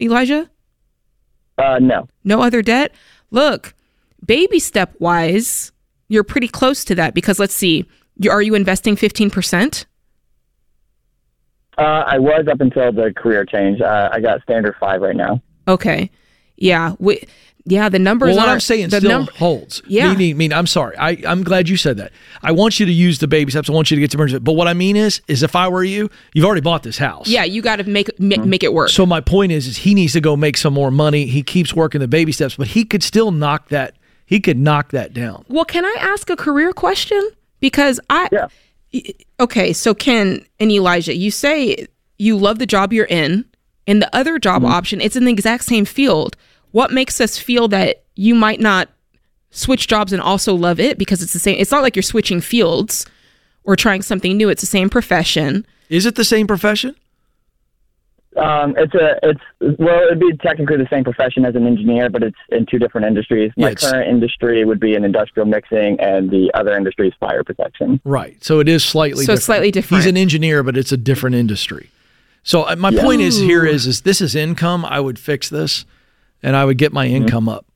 Elijah? 0.00 0.48
Uh, 1.58 1.78
no. 1.80 2.06
No 2.22 2.40
other 2.40 2.62
debt. 2.62 2.92
Look, 3.32 3.74
baby 4.24 4.60
step 4.60 4.94
wise, 5.00 5.72
you're 6.08 6.22
pretty 6.24 6.46
close 6.48 6.84
to 6.84 6.94
that 6.94 7.14
because 7.14 7.40
let's 7.40 7.54
see. 7.54 7.84
You, 8.16 8.30
are 8.30 8.42
you 8.42 8.54
investing 8.54 8.94
fifteen 8.94 9.28
percent? 9.30 9.86
Uh, 11.78 12.04
I 12.06 12.18
was 12.18 12.46
up 12.50 12.60
until 12.60 12.92
the 12.92 13.12
career 13.16 13.44
change. 13.44 13.80
Uh, 13.80 14.10
I 14.12 14.20
got 14.20 14.42
standard 14.42 14.74
five 14.78 15.00
right 15.00 15.16
now. 15.16 15.40
Okay. 15.66 16.10
Yeah. 16.56 16.94
We, 16.98 17.26
yeah. 17.64 17.88
The 17.88 17.98
numbers. 17.98 18.28
Well, 18.28 18.36
what 18.38 18.48
are, 18.48 18.52
I'm 18.52 18.60
saying 18.60 18.90
the 18.90 18.98
still 18.98 19.10
number- 19.10 19.32
holds. 19.32 19.80
Yeah. 19.86 20.12
Meaning, 20.12 20.36
mean, 20.36 20.52
I'm 20.52 20.66
sorry. 20.66 20.96
I, 20.98 21.22
I'm 21.26 21.42
glad 21.42 21.68
you 21.68 21.76
said 21.76 21.96
that. 21.96 22.12
I 22.42 22.52
want 22.52 22.78
you 22.78 22.86
to 22.86 22.92
use 22.92 23.20
the 23.20 23.28
baby 23.28 23.50
steps. 23.50 23.70
I 23.70 23.72
want 23.72 23.90
you 23.90 23.96
to 23.96 24.00
get 24.00 24.10
to 24.10 24.16
emergency. 24.18 24.40
But 24.40 24.52
what 24.52 24.68
I 24.68 24.74
mean 24.74 24.96
is, 24.96 25.22
is 25.28 25.42
if 25.42 25.56
I 25.56 25.68
were 25.68 25.84
you, 25.84 26.10
you've 26.34 26.44
already 26.44 26.60
bought 26.60 26.82
this 26.82 26.98
house. 26.98 27.26
Yeah, 27.28 27.44
you 27.44 27.62
got 27.62 27.76
to 27.76 27.84
make 27.84 28.10
ma- 28.20 28.44
make 28.44 28.62
it 28.62 28.74
work. 28.74 28.90
So 28.90 29.06
my 29.06 29.20
point 29.20 29.52
is, 29.52 29.66
is 29.66 29.78
he 29.78 29.94
needs 29.94 30.12
to 30.12 30.20
go 30.20 30.36
make 30.36 30.56
some 30.56 30.74
more 30.74 30.90
money. 30.90 31.26
He 31.26 31.42
keeps 31.42 31.72
working 31.74 32.00
the 32.00 32.08
baby 32.08 32.32
steps, 32.32 32.56
but 32.56 32.68
he 32.68 32.84
could 32.84 33.02
still 33.02 33.30
knock 33.30 33.68
that. 33.70 33.96
He 34.26 34.40
could 34.40 34.58
knock 34.58 34.90
that 34.90 35.12
down. 35.14 35.44
Well, 35.48 35.64
can 35.64 35.84
I 35.84 35.96
ask 36.00 36.28
a 36.30 36.36
career 36.36 36.72
question? 36.72 37.22
Because 37.60 37.98
I. 38.10 38.28
Yeah. 38.32 38.48
Okay, 39.40 39.72
so 39.72 39.94
Ken 39.94 40.44
and 40.60 40.70
Elijah, 40.70 41.14
you 41.14 41.30
say 41.30 41.86
you 42.18 42.36
love 42.36 42.58
the 42.58 42.66
job 42.66 42.92
you're 42.92 43.06
in, 43.06 43.44
and 43.86 44.00
the 44.00 44.14
other 44.14 44.38
job 44.38 44.62
mm-hmm. 44.62 44.72
option, 44.72 45.00
it's 45.00 45.16
in 45.16 45.24
the 45.24 45.32
exact 45.32 45.64
same 45.64 45.84
field. 45.84 46.36
What 46.70 46.92
makes 46.92 47.20
us 47.20 47.38
feel 47.38 47.68
that 47.68 48.04
you 48.14 48.34
might 48.34 48.60
not 48.60 48.88
switch 49.50 49.86
jobs 49.86 50.12
and 50.12 50.22
also 50.22 50.54
love 50.54 50.80
it 50.80 50.98
because 50.98 51.22
it's 51.22 51.32
the 51.32 51.38
same? 51.38 51.56
It's 51.58 51.72
not 51.72 51.82
like 51.82 51.96
you're 51.96 52.02
switching 52.02 52.40
fields 52.40 53.06
or 53.64 53.76
trying 53.76 54.02
something 54.02 54.36
new. 54.36 54.48
It's 54.48 54.62
the 54.62 54.66
same 54.66 54.88
profession. 54.88 55.66
Is 55.88 56.06
it 56.06 56.14
the 56.14 56.24
same 56.24 56.46
profession? 56.46 56.94
Um, 58.36 58.74
it's 58.78 58.94
a, 58.94 59.18
it's 59.22 59.78
well, 59.78 60.04
it'd 60.06 60.18
be 60.18 60.34
technically 60.38 60.78
the 60.78 60.86
same 60.90 61.04
profession 61.04 61.44
as 61.44 61.54
an 61.54 61.66
engineer, 61.66 62.08
but 62.08 62.22
it's 62.22 62.36
in 62.48 62.64
two 62.64 62.78
different 62.78 63.06
industries. 63.06 63.52
My 63.58 63.70
it's- 63.72 63.90
current 63.90 64.08
industry 64.08 64.64
would 64.64 64.80
be 64.80 64.94
in 64.94 65.04
industrial 65.04 65.46
mixing, 65.46 66.00
and 66.00 66.30
the 66.30 66.50
other 66.54 66.74
industry 66.74 67.08
is 67.08 67.14
fire 67.20 67.44
protection. 67.44 68.00
Right. 68.04 68.42
So 68.42 68.58
it 68.60 68.68
is 68.68 68.82
slightly 68.84 69.24
So 69.24 69.32
different. 69.34 69.42
slightly 69.42 69.70
different. 69.70 70.02
He's 70.04 70.10
an 70.10 70.16
engineer, 70.16 70.62
but 70.62 70.76
it's 70.78 70.92
a 70.92 70.96
different 70.96 71.36
industry. 71.36 71.90
So 72.42 72.62
uh, 72.62 72.74
my 72.76 72.90
point 72.90 73.20
is 73.20 73.38
here 73.38 73.64
is 73.66 73.86
is 73.86 74.00
this 74.00 74.20
is 74.22 74.34
income. 74.34 74.84
I 74.86 74.98
would 74.98 75.18
fix 75.18 75.48
this, 75.50 75.84
and 76.42 76.56
I 76.56 76.64
would 76.64 76.78
get 76.78 76.92
my 76.92 77.06
income 77.06 77.48
up 77.50 77.66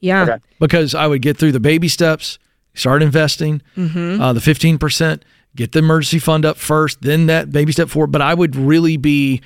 Yeah. 0.00 0.22
Okay. 0.24 0.36
because 0.60 0.94
I 0.94 1.06
would 1.06 1.22
get 1.22 1.36
through 1.38 1.52
the 1.52 1.60
baby 1.60 1.88
steps, 1.88 2.38
start 2.74 3.02
investing, 3.02 3.62
uh, 3.76 4.34
the 4.34 4.40
fifteen 4.42 4.76
percent, 4.78 5.24
get 5.56 5.72
the 5.72 5.78
emergency 5.78 6.18
fund 6.18 6.44
up 6.44 6.58
first, 6.58 7.00
then 7.00 7.26
that 7.26 7.50
baby 7.50 7.72
step 7.72 7.88
forward. 7.88 8.12
But 8.12 8.20
I 8.22 8.34
would 8.34 8.54
really 8.54 8.96
be, 8.98 9.40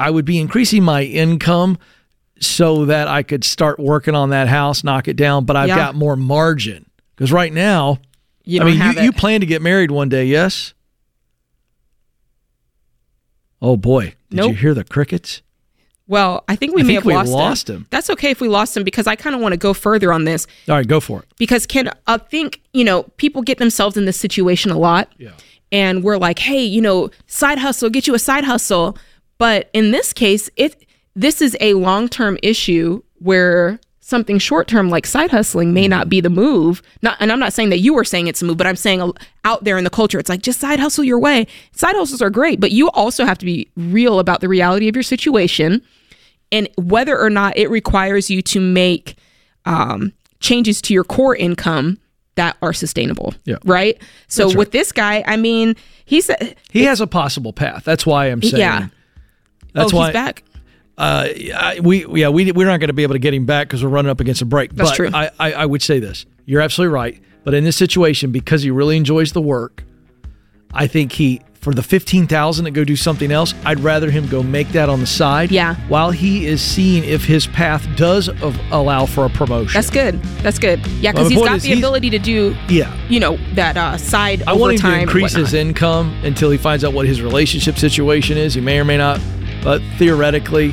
I 0.00 0.10
would 0.10 0.24
be 0.24 0.38
increasing 0.38 0.82
my 0.82 1.02
income 1.04 1.78
so 2.40 2.86
that 2.86 3.06
I 3.06 3.22
could 3.22 3.44
start 3.44 3.78
working 3.78 4.14
on 4.14 4.30
that 4.30 4.48
house, 4.48 4.82
knock 4.82 5.06
it 5.08 5.14
down. 5.16 5.44
But 5.44 5.56
I've 5.56 5.68
Yeah. 5.68 5.76
got 5.76 5.94
more 5.94 6.16
margin 6.16 6.86
because 7.14 7.30
right 7.32 7.52
now, 7.52 7.98
You 8.44 8.62
I 8.62 8.64
mean, 8.64 8.80
you, 8.80 9.02
you 9.02 9.12
plan 9.12 9.40
to 9.40 9.46
get 9.46 9.60
married 9.62 9.90
one 9.90 10.08
day, 10.08 10.24
yes? 10.24 10.72
Oh 13.62 13.76
boy, 13.76 14.14
did 14.30 14.44
you 14.46 14.54
hear 14.54 14.74
the 14.74 14.84
crickets? 14.84 15.42
well, 16.06 16.42
I 16.48 16.56
think 16.56 16.74
we 16.74 16.80
I 16.80 16.84
may 16.84 16.88
think 16.94 16.96
have 17.02 17.06
we 17.06 17.14
lost, 17.14 17.30
lost 17.30 17.70
him. 17.70 17.86
That's 17.90 18.10
okay 18.10 18.30
if 18.32 18.40
we 18.40 18.48
lost 18.48 18.76
him 18.76 18.82
because 18.82 19.06
I 19.06 19.14
kind 19.14 19.36
of 19.36 19.40
want 19.40 19.52
to 19.52 19.56
go 19.56 19.72
further 19.72 20.12
on 20.12 20.24
this. 20.24 20.44
All 20.68 20.74
right, 20.74 20.86
go 20.88 20.98
for 20.98 21.20
it. 21.20 21.26
because 21.38 21.66
Ken, 21.66 21.88
I 22.08 22.16
think 22.16 22.60
you 22.72 22.82
know 22.84 23.04
people 23.18 23.42
get 23.42 23.58
themselves 23.58 23.96
in 23.96 24.06
this 24.06 24.18
situation 24.18 24.70
a 24.72 24.78
lot, 24.78 25.12
Yeah. 25.18 25.30
and 25.70 26.02
we're 26.02 26.16
like, 26.18 26.38
hey, 26.40 26.64
you 26.64 26.80
know, 26.80 27.10
side 27.26 27.58
hustle, 27.58 27.90
get 27.90 28.06
you 28.08 28.14
a 28.14 28.18
side 28.18 28.44
hustle. 28.44 28.96
But 29.40 29.70
in 29.72 29.90
this 29.90 30.12
case, 30.12 30.50
it 30.56 30.84
this 31.16 31.40
is 31.40 31.56
a 31.62 31.72
long 31.72 32.10
term 32.10 32.38
issue 32.42 33.02
where 33.20 33.80
something 34.00 34.38
short 34.38 34.68
term 34.68 34.90
like 34.90 35.06
side 35.06 35.30
hustling 35.30 35.72
may 35.72 35.88
not 35.88 36.10
be 36.10 36.20
the 36.20 36.28
move. 36.28 36.82
Not, 37.00 37.16
and 37.20 37.32
I'm 37.32 37.38
not 37.38 37.54
saying 37.54 37.70
that 37.70 37.78
you 37.78 37.94
were 37.94 38.04
saying 38.04 38.26
it's 38.26 38.42
a 38.42 38.44
move, 38.44 38.58
but 38.58 38.66
I'm 38.66 38.76
saying 38.76 39.12
out 39.46 39.64
there 39.64 39.78
in 39.78 39.84
the 39.84 39.90
culture, 39.90 40.18
it's 40.18 40.28
like 40.28 40.42
just 40.42 40.60
side 40.60 40.78
hustle 40.78 41.04
your 41.04 41.18
way. 41.18 41.46
Side 41.72 41.94
hustles 41.96 42.20
are 42.20 42.28
great, 42.28 42.60
but 42.60 42.70
you 42.70 42.90
also 42.90 43.24
have 43.24 43.38
to 43.38 43.46
be 43.46 43.66
real 43.78 44.18
about 44.18 44.42
the 44.42 44.48
reality 44.48 44.88
of 44.88 44.94
your 44.94 45.02
situation 45.02 45.80
and 46.52 46.68
whether 46.76 47.18
or 47.18 47.30
not 47.30 47.56
it 47.56 47.70
requires 47.70 48.28
you 48.28 48.42
to 48.42 48.60
make 48.60 49.16
um, 49.64 50.12
changes 50.40 50.82
to 50.82 50.92
your 50.92 51.04
core 51.04 51.34
income 51.34 51.98
that 52.34 52.58
are 52.60 52.74
sustainable. 52.74 53.32
Yeah. 53.44 53.56
Right. 53.64 54.02
So 54.28 54.48
right. 54.48 54.56
with 54.56 54.72
this 54.72 54.92
guy, 54.92 55.24
I 55.26 55.38
mean, 55.38 55.76
he's 56.04 56.30
He 56.70 56.84
has 56.84 57.00
a 57.00 57.06
possible 57.06 57.54
path. 57.54 57.84
That's 57.84 58.04
why 58.04 58.26
I'm 58.26 58.42
saying. 58.42 58.60
yeah. 58.60 58.88
That's 59.72 59.92
oh, 59.92 59.96
why 59.96 60.06
he's 60.06 60.12
back. 60.12 60.44
Uh, 60.98 61.28
I- 61.54 61.80
we 61.82 62.06
yeah 62.20 62.28
we 62.28 62.52
we're 62.52 62.66
not 62.66 62.80
going 62.80 62.88
to 62.88 62.94
be 62.94 63.02
able 63.02 63.14
to 63.14 63.20
get 63.20 63.34
him 63.34 63.46
back 63.46 63.68
because 63.68 63.82
we're 63.82 63.90
running 63.90 64.10
up 64.10 64.20
against 64.20 64.42
a 64.42 64.46
break. 64.46 64.74
That's 64.74 64.90
but 64.90 64.96
true. 64.96 65.10
I, 65.12 65.30
I 65.38 65.52
I 65.52 65.66
would 65.66 65.82
say 65.82 65.98
this. 65.98 66.26
You're 66.44 66.60
absolutely 66.60 66.94
right. 66.94 67.20
But 67.42 67.54
in 67.54 67.64
this 67.64 67.76
situation, 67.76 68.32
because 68.32 68.62
he 68.62 68.70
really 68.70 68.96
enjoys 68.96 69.32
the 69.32 69.40
work, 69.40 69.84
I 70.74 70.86
think 70.86 71.12
he 71.12 71.40
for 71.60 71.74
the 71.74 71.82
fifteen 71.82 72.26
thousand 72.26 72.64
to 72.64 72.70
go 72.70 72.84
do 72.84 72.96
something 72.96 73.30
else. 73.30 73.54
I'd 73.64 73.80
rather 73.80 74.10
him 74.10 74.26
go 74.28 74.42
make 74.42 74.68
that 74.70 74.88
on 74.88 75.00
the 75.00 75.06
side. 75.06 75.50
Yeah. 75.50 75.74
While 75.88 76.10
he 76.10 76.46
is 76.46 76.62
seeing 76.62 77.04
if 77.04 77.24
his 77.24 77.46
path 77.46 77.86
does 77.96 78.28
of, 78.28 78.58
allow 78.70 79.06
for 79.06 79.26
a 79.26 79.30
promotion. 79.30 79.72
That's 79.74 79.90
good. 79.90 80.22
That's 80.42 80.58
good. 80.58 80.84
Yeah, 80.86 81.12
because 81.12 81.28
he's 81.28 81.38
got 81.38 81.56
is 81.56 81.62
the 81.62 81.74
ability 81.74 82.10
to 82.10 82.18
do, 82.18 82.56
yeah. 82.68 82.94
you 83.08 83.20
know, 83.20 83.36
that 83.54 83.76
uh, 83.76 83.96
side 83.98 84.42
I 84.46 84.54
want 84.54 84.74
him 84.74 84.80
to 84.80 85.00
increase 85.00 85.34
his 85.34 85.54
income 85.54 86.18
until 86.24 86.50
he 86.50 86.56
finds 86.58 86.82
out 86.84 86.94
what 86.94 87.06
his 87.06 87.20
relationship 87.20 87.78
situation 87.78 88.38
is. 88.38 88.54
He 88.54 88.60
may 88.60 88.78
or 88.78 88.84
may 88.84 88.96
not, 88.96 89.20
but 89.62 89.82
theoretically, 89.98 90.72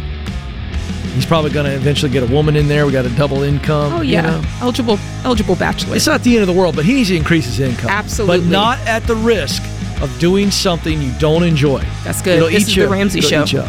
he's 1.14 1.26
probably 1.26 1.52
going 1.52 1.66
to 1.66 1.76
eventually 1.76 2.12
get 2.12 2.24
a 2.24 2.34
woman 2.34 2.56
in 2.56 2.68
there. 2.68 2.86
We 2.86 2.92
got 2.92 3.06
a 3.06 3.16
double 3.16 3.44
income. 3.44 3.94
Oh 3.94 4.02
you 4.02 4.14
yeah, 4.14 4.22
know? 4.22 4.44
eligible 4.62 4.98
eligible 5.24 5.56
bachelor. 5.56 5.96
It's 5.96 6.08
not 6.08 6.22
the 6.24 6.38
end 6.38 6.42
of 6.42 6.54
the 6.54 6.60
world, 6.60 6.76
but 6.76 6.86
he 6.86 6.94
needs 6.94 7.10
to 7.10 7.16
increase 7.16 7.46
his 7.46 7.60
income. 7.60 7.90
Absolutely. 7.90 8.40
But 8.40 8.48
not 8.48 8.80
at 8.88 9.04
the 9.04 9.16
risk 9.16 9.64
of 10.02 10.16
doing 10.20 10.52
something 10.52 11.02
you 11.02 11.12
don't 11.20 11.44
enjoy. 11.44 11.84
That's 12.04 12.22
good. 12.22 12.38
It'll 12.38 12.50
This 12.50 12.64
eat 12.64 12.68
is 12.68 12.76
you, 12.78 12.84
the 12.84 12.90
Ramsey 12.90 13.20
it'll 13.20 13.30
Show. 13.30 13.44
eat 13.44 13.54
you. 13.54 13.64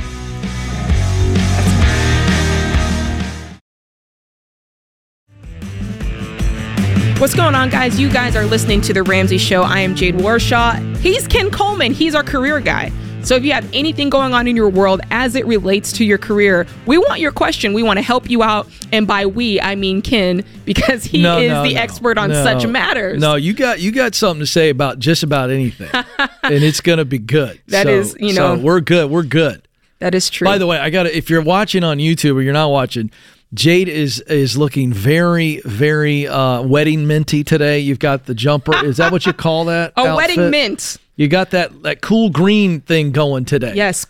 What's 7.18 7.34
going 7.34 7.56
on, 7.56 7.68
guys? 7.68 7.98
You 7.98 8.08
guys 8.08 8.36
are 8.36 8.44
listening 8.44 8.80
to 8.82 8.92
The 8.92 9.02
Ramsey 9.02 9.38
Show. 9.38 9.62
I 9.62 9.80
am 9.80 9.96
Jade 9.96 10.14
Warshaw. 10.14 10.96
He's 10.98 11.26
Ken 11.26 11.50
Coleman. 11.50 11.92
He's 11.92 12.14
our 12.14 12.22
career 12.22 12.60
guy. 12.60 12.92
So 13.22 13.34
if 13.36 13.44
you 13.44 13.52
have 13.52 13.68
anything 13.74 14.08
going 14.08 14.32
on 14.32 14.46
in 14.48 14.56
your 14.56 14.68
world 14.70 15.00
as 15.10 15.34
it 15.34 15.44
relates 15.46 15.92
to 15.94 16.04
your 16.04 16.16
career, 16.18 16.66
we 16.86 16.96
want 16.96 17.20
your 17.20 17.32
question. 17.32 17.74
We 17.74 17.82
want 17.82 17.98
to 17.98 18.02
help 18.02 18.30
you 18.30 18.42
out. 18.42 18.68
And 18.90 19.06
by 19.06 19.26
we, 19.26 19.60
I 19.60 19.74
mean 19.74 20.00
Ken, 20.00 20.44
because 20.64 21.04
he 21.04 21.20
No, 21.20 21.38
is 21.38 21.50
no, 21.50 21.62
the 21.62 21.74
no, 21.74 21.80
expert 21.80 22.16
on 22.16 22.30
no. 22.30 22.42
such 22.42 22.66
matters. 22.66 23.20
No, 23.20 23.34
you 23.34 23.52
got 23.52 23.80
you 23.80 23.92
got 23.92 24.14
something 24.14 24.40
to 24.40 24.46
say 24.46 24.70
about 24.70 24.98
just 24.98 25.22
about 25.22 25.50
anything, 25.50 25.90
and 26.42 26.64
it's 26.64 26.80
to 26.80 27.04
be 27.04 27.18
good. 27.18 27.60
That 27.66 27.84
That 27.84 27.88
is, 27.88 28.16
you 28.18 28.32
know- 28.32 28.56
we're 28.56 28.80
good. 28.80 29.10
We're 29.10 29.24
good. 29.24 29.62
That 29.98 30.14
is 30.14 30.30
true. 30.30 30.44
By 30.46 30.58
the 30.58 30.66
way, 30.66 30.78
I 30.78 30.90
got 30.90 31.06
if 31.06 31.28
you're 31.28 31.42
watching 31.42 31.82
on 31.84 31.98
YouTube 31.98 32.36
or 32.36 32.42
you're 32.42 32.52
not 32.52 32.70
watching, 32.70 33.10
Jade 33.54 33.88
is 33.88 34.20
is 34.20 34.58
looking 34.58 34.92
very 34.92 35.60
very 35.64 36.26
uh, 36.26 36.62
wedding 36.62 37.06
minty 37.06 37.44
today. 37.44 37.78
You've 37.78 37.98
got 37.98 38.26
the 38.26 38.34
jumper. 38.34 38.84
Is 38.84 38.98
that 38.98 39.10
what 39.10 39.24
you 39.24 39.32
call 39.32 39.66
that? 39.66 39.92
a 39.96 40.00
outfit? 40.00 40.16
wedding 40.16 40.50
mint. 40.50 40.98
You 41.16 41.28
got 41.28 41.50
that 41.50 41.82
that 41.82 42.02
cool 42.02 42.30
green 42.30 42.80
thing 42.80 43.10
going 43.12 43.44
today. 43.44 43.74
Yes, 43.74 44.06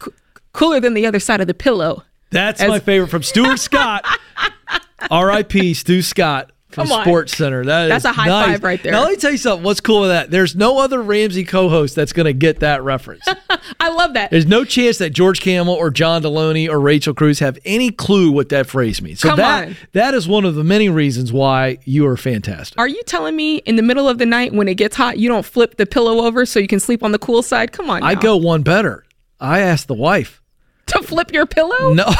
cooler 0.53 0.81
than 0.81 0.94
the 0.94 1.07
other 1.07 1.20
side 1.20 1.40
of 1.40 1.46
the 1.46 1.55
pillow. 1.55 2.03
That's 2.31 2.61
As- 2.61 2.68
my 2.68 2.79
favorite 2.81 3.09
from 3.09 3.22
Stuart 3.22 3.59
Scott. 3.59 4.05
R.I.P. 5.11 5.74
Stu 5.74 6.03
Scott 6.03 6.51
from 6.70 6.87
Come 6.88 6.98
on. 6.98 7.04
Sports 7.04 7.37
Center. 7.37 7.64
That 7.64 7.85
is 7.85 7.88
That's 7.90 8.04
a 8.04 8.12
high 8.12 8.26
nice. 8.28 8.46
five 8.46 8.62
right 8.62 8.83
there. 8.83 8.92
Now 8.92 9.00
let 9.02 9.11
me 9.11 9.16
tell 9.16 9.31
you 9.31 9.38
something. 9.38 9.64
What's 9.64 9.81
cool 9.81 10.02
with 10.02 10.11
that? 10.11 10.31
There's 10.31 10.54
no 10.54 10.78
other 10.78 11.00
Ramsey 11.02 11.42
co-host 11.44 11.94
that's 11.94 12.12
going 12.12 12.26
to 12.26 12.35
get 12.35 12.61
that 12.61 12.83
reference. 12.83 13.24
I 13.81 13.88
love 13.88 14.12
that. 14.14 14.31
There's 14.31 14.46
no 14.46 14.64
chance 14.64 14.98
that 14.98 15.11
George 15.11 15.40
Kamel 15.40 15.72
or 15.74 15.90
John 15.90 16.22
Deloney 16.22 16.68
or 16.68 16.78
Rachel 16.78 17.14
Cruz 17.14 17.38
have 17.38 17.59
any 17.64 17.90
clue 17.90 18.31
what 18.31 18.50
that 18.50 18.66
phrase 18.66 19.00
means. 19.00 19.20
So 19.20 19.31
Come 19.31 19.38
that 19.38 19.68
on. 19.68 19.76
that 19.92 20.12
is 20.14 20.28
one 20.28 20.44
of 20.44 20.57
the 20.57 20.64
many 20.64 20.90
reasons 20.90 21.33
why 21.33 21.78
you 21.85 22.07
are 22.07 22.18
fantastic. 22.18 22.78
Are 22.78 22.88
you 22.88 23.02
telling 23.04 23.35
me 23.35 23.57
in 23.59 23.76
the 23.76 23.83
middle 23.83 24.07
of 24.09 24.18
the 24.18 24.26
night 24.26 24.52
when 24.52 24.68
it 24.68 24.74
gets 24.74 24.94
hot, 24.94 25.18
you 25.18 25.28
don't 25.28 25.46
flip 25.46 25.76
the 25.78 25.87
pillow 25.87 26.26
over 26.26 26.44
so 26.44 26.61
you 26.61 26.68
can 26.68 26.81
sleep 26.81 27.02
on 27.02 27.12
the 27.12 27.18
cool 27.18 27.42
side? 27.42 27.72
Come 27.72 27.88
on, 27.88 28.02
I 28.02 28.14
go 28.14 28.37
one 28.37 28.62
better. 28.62 29.04
I 29.40 29.61
ask 29.61 29.87
the 29.87 29.94
wife. 29.94 30.42
to 30.88 31.02
flip 31.02 31.33
your 31.33 31.46
pillow. 31.46 31.94
No. 31.94 32.04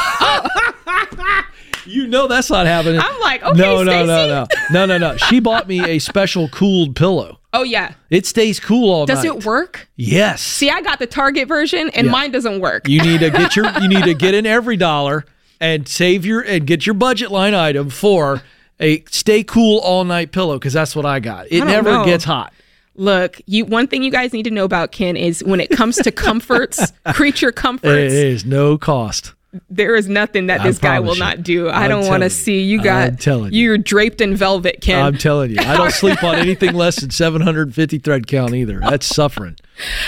You 1.89 2.07
know 2.07 2.27
that's 2.29 2.51
not 2.51 2.67
happening. 2.67 3.01
I'm 3.03 3.21
like, 3.21 3.43
okay, 3.43 3.59
no, 3.59 3.83
no, 3.83 4.05
no, 4.05 4.47
Stacey. 4.47 4.73
no, 4.73 4.87
no, 4.87 4.99
no, 4.99 5.13
no. 5.13 5.17
She 5.17 5.41
bought 5.41 5.67
me 5.69 5.85
a 5.85 5.99
special 5.99 6.49
cooled 6.49 6.95
pillow. 6.97 7.41
Oh 7.53 7.63
yeah. 7.63 7.95
It 8.11 8.27
stays 8.27 8.61
cool 8.61 8.91
all 8.93 9.07
Does 9.07 9.25
night. 9.25 9.35
Does 9.35 9.37
it 9.39 9.45
work? 9.47 9.89
Yes. 9.97 10.43
See, 10.43 10.69
I 10.71 10.83
got 10.83 10.99
the 10.99 11.07
Target 11.07 11.49
version, 11.49 11.89
and 11.95 12.07
Yeah. 12.07 12.13
mine 12.13 12.31
doesn't 12.31 12.61
work. 12.61 12.87
You 12.89 13.01
need 13.01 13.21
to 13.21 13.31
get 13.31 13.57
your 13.57 13.67
you 13.81 13.89
need 13.89 14.05
to 14.05 14.15
get 14.15 14.35
in 14.35 14.45
every 14.47 14.77
dollar 14.77 15.25
and 15.61 15.89
save 15.89 16.27
your 16.27 16.41
and 16.43 16.67
get 16.67 16.85
your 16.87 16.95
budget 16.95 17.31
line 17.31 17.55
item 17.55 17.89
for 17.91 18.43
a 18.81 19.03
stay 19.11 19.43
cool 19.43 19.79
all 19.81 20.05
night 20.05 20.31
pillow 20.31 20.59
because 20.59 20.73
that's 20.75 20.95
what 20.95 21.07
I 21.07 21.21
got. 21.21 21.47
It 21.51 21.59
don't 21.61 21.69
never 21.69 21.91
know. 21.91 22.05
gets 22.05 22.25
hot. 22.25 22.53
Look, 22.97 23.41
you. 23.47 23.65
One 23.65 23.87
thing 23.87 24.03
you 24.03 24.11
guys 24.11 24.33
need 24.33 24.43
to 24.43 24.51
know 24.51 24.65
about 24.65 24.93
Ken 24.93 25.17
is 25.17 25.43
when 25.45 25.61
it 25.61 25.71
comes 25.71 25.97
to 25.97 26.11
comforts, 26.13 26.93
creature 27.15 27.51
comforts, 27.53 28.13
is 28.13 28.45
no 28.45 28.77
cost. 28.77 29.33
There 29.71 29.95
is 29.97 30.09
nothing 30.09 30.47
that 30.47 30.61
I 30.61 30.67
this 30.69 30.79
guy 30.79 31.01
will 31.01 31.15
you. 31.15 31.21
not 31.21 31.43
do. 31.43 31.69
I 31.69 31.85
I'm 31.85 31.91
don't 31.91 32.07
want 32.07 32.23
to 32.23 32.31
see 32.31 32.61
you 32.63 32.79
I'm 32.79 32.85
got. 32.85 33.21
telling 33.21 33.53
you. 33.53 33.61
You're 33.63 33.79
draped 33.79 34.21
in 34.21 34.37
velvet, 34.37 34.81
Ken. 34.81 35.05
I'm 35.05 35.17
telling 35.19 35.51
you, 35.51 35.57
I 35.61 35.77
don't 35.77 35.93
sleep 35.95 36.23
on 36.23 36.37
anything 36.37 36.75
less 36.75 37.01
than 37.01 37.11
750 37.11 37.99
thread 37.99 38.27
count 38.27 38.55
either. 38.55 38.81
That's 38.81 39.07
suffering. 39.07 39.57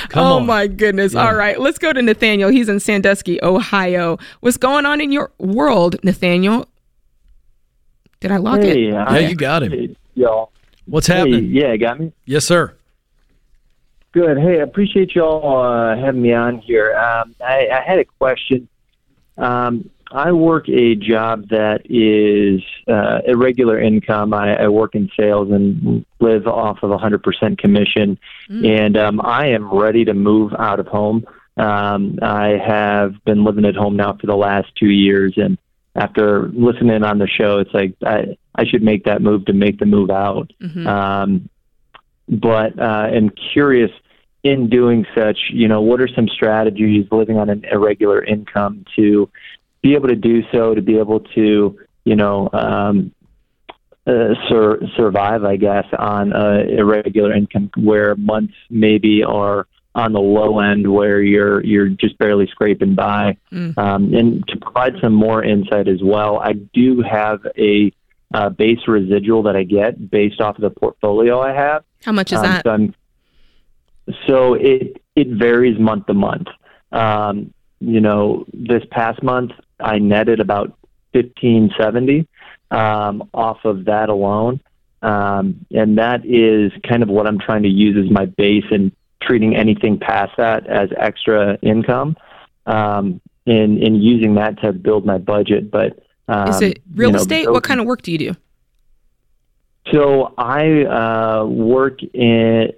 Come 0.08 0.24
oh 0.26 0.36
on. 0.38 0.46
my 0.46 0.66
goodness. 0.66 1.14
All 1.14 1.34
right, 1.34 1.58
let's 1.60 1.78
go 1.78 1.92
to 1.92 2.02
Nathaniel. 2.02 2.50
He's 2.50 2.68
in 2.68 2.80
Sandusky, 2.80 3.42
Ohio. 3.42 4.18
What's 4.40 4.56
going 4.56 4.86
on 4.86 5.00
in 5.00 5.12
your 5.12 5.30
world, 5.38 5.96
Nathaniel? 6.04 6.66
Did 8.20 8.32
I 8.32 8.36
lock 8.36 8.60
Hey, 8.60 8.84
it? 8.86 8.92
Yeah, 8.92 9.18
you 9.18 9.34
got 9.34 9.62
him. 9.62 9.72
hey, 9.72 9.96
y'all. 10.14 10.52
What's 10.86 11.06
Hey, 11.06 11.14
happening? 11.18 11.44
yeah, 11.52 11.76
got 11.76 12.00
me. 12.00 12.12
Yes, 12.26 12.44
sir. 12.44 12.74
Good. 14.12 14.38
Hey, 14.38 14.58
I 14.58 14.62
appreciate 14.64 15.14
y'all 15.14 15.62
uh, 15.62 15.96
having 15.96 16.20
me 16.20 16.32
on 16.32 16.58
here. 16.58 16.96
Um, 16.96 17.34
I, 17.40 17.68
I 17.68 17.80
had 17.80 18.00
a 18.00 18.04
question. 18.04 18.68
Um, 19.40 19.90
I 20.12 20.32
work 20.32 20.68
a 20.68 20.96
job 20.96 21.48
that 21.50 21.82
is 21.84 22.62
uh, 22.88 23.20
irregular 23.26 23.80
income. 23.80 24.34
I, 24.34 24.64
I 24.64 24.68
work 24.68 24.94
in 24.94 25.08
sales 25.18 25.50
and 25.52 26.04
live 26.18 26.46
off 26.48 26.82
of 26.82 26.90
100% 26.90 27.58
commission. 27.58 28.18
And 28.64 28.96
um, 28.96 29.20
I 29.20 29.48
am 29.48 29.72
ready 29.72 30.04
to 30.04 30.14
move 30.14 30.52
out 30.58 30.80
of 30.80 30.88
home. 30.88 31.26
Um, 31.56 32.18
I 32.22 32.58
have 32.64 33.22
been 33.24 33.44
living 33.44 33.64
at 33.64 33.76
home 33.76 33.96
now 33.96 34.16
for 34.20 34.26
the 34.26 34.36
last 34.36 34.74
two 34.74 34.90
years. 34.90 35.34
And 35.36 35.58
after 35.94 36.48
listening 36.48 37.04
on 37.04 37.18
the 37.18 37.28
show, 37.28 37.58
it's 37.58 37.72
like 37.72 37.94
I, 38.04 38.36
I 38.56 38.64
should 38.64 38.82
make 38.82 39.04
that 39.04 39.22
move 39.22 39.44
to 39.46 39.52
make 39.52 39.78
the 39.78 39.86
move 39.86 40.10
out. 40.10 40.52
Mhm. 40.60 40.86
Um, 40.86 41.48
but 42.28 42.78
uh, 42.78 42.82
I'm 43.12 43.30
curious 43.52 43.90
in 44.42 44.68
doing 44.68 45.06
such, 45.14 45.38
you 45.52 45.68
know, 45.68 45.80
what 45.80 46.00
are 46.00 46.08
some 46.08 46.28
strategies 46.28 47.06
living 47.10 47.36
on 47.36 47.50
an 47.50 47.64
irregular 47.70 48.24
income 48.24 48.84
to 48.96 49.28
be 49.82 49.94
able 49.94 50.08
to 50.08 50.16
do 50.16 50.42
so, 50.50 50.74
to 50.74 50.82
be 50.82 50.98
able 50.98 51.20
to, 51.20 51.78
you 52.04 52.16
know, 52.16 52.48
um, 52.52 53.12
uh, 54.06 54.34
sur- 54.48 54.80
survive, 54.96 55.44
I 55.44 55.56
guess, 55.56 55.84
on 55.98 56.32
uh, 56.32 56.64
irregular 56.68 57.32
income 57.34 57.70
where 57.76 58.14
months 58.16 58.54
maybe 58.70 59.22
are 59.22 59.66
on 59.94 60.12
the 60.12 60.20
low 60.20 60.60
end 60.60 60.90
where 60.90 61.20
you're 61.20 61.62
you're 61.64 61.88
just 61.88 62.16
barely 62.18 62.46
scraping 62.46 62.94
by. 62.94 63.36
Mm. 63.52 63.76
Um, 63.76 64.14
and 64.14 64.46
to 64.48 64.56
provide 64.56 64.94
some 65.02 65.12
more 65.12 65.44
insight 65.44 65.88
as 65.88 66.02
well, 66.02 66.38
I 66.38 66.52
do 66.52 67.02
have 67.02 67.40
a 67.58 67.92
uh, 68.32 68.48
base 68.48 68.86
residual 68.86 69.42
that 69.42 69.56
I 69.56 69.64
get 69.64 70.10
based 70.10 70.40
off 70.40 70.56
of 70.56 70.62
the 70.62 70.70
portfolio 70.70 71.40
I 71.40 71.52
have. 71.52 71.84
How 72.04 72.12
much 72.12 72.32
is 72.32 72.38
Um, 72.38 72.44
that? 72.44 72.62
So, 72.64 72.70
I'm, 72.70 72.94
so 74.26 74.54
it 74.54 75.02
it 75.16 75.28
varies 75.28 75.78
month 75.78 76.06
to 76.06 76.14
month. 76.14 76.48
Um, 76.92 77.52
you 77.80 78.00
know, 78.00 78.44
this 78.52 78.82
past 78.90 79.22
month 79.22 79.52
I 79.78 79.98
netted 79.98 80.40
about 80.40 80.76
fifteen 81.12 81.70
seventy 81.78 82.28
um, 82.70 83.28
off 83.34 83.58
of 83.64 83.86
that 83.86 84.08
alone, 84.08 84.60
um, 85.02 85.64
and 85.70 85.98
that 85.98 86.24
is 86.24 86.72
kind 86.88 87.02
of 87.02 87.08
what 87.08 87.26
I'm 87.26 87.38
trying 87.38 87.62
to 87.62 87.68
use 87.68 87.96
as 88.02 88.10
my 88.10 88.26
base 88.26 88.64
and 88.70 88.92
treating 89.22 89.56
anything 89.56 89.98
past 89.98 90.32
that 90.38 90.66
as 90.66 90.88
extra 90.96 91.58
income, 91.62 92.16
um, 92.66 93.20
and 93.46 93.82
and 93.82 94.02
using 94.02 94.34
that 94.34 94.60
to 94.62 94.72
build 94.72 95.04
my 95.06 95.18
budget. 95.18 95.70
But 95.70 95.98
um, 96.28 96.48
Is 96.48 96.62
it 96.62 96.82
real 96.94 97.10
you 97.10 97.12
know, 97.14 97.20
estate? 97.20 97.50
What 97.50 97.64
kind 97.64 97.80
of 97.80 97.86
work 97.86 98.02
do 98.02 98.12
you 98.12 98.18
do? 98.18 98.34
so 99.92 100.34
I 100.36 100.84
uh, 100.84 101.44
work 101.46 102.02
in 102.02 102.72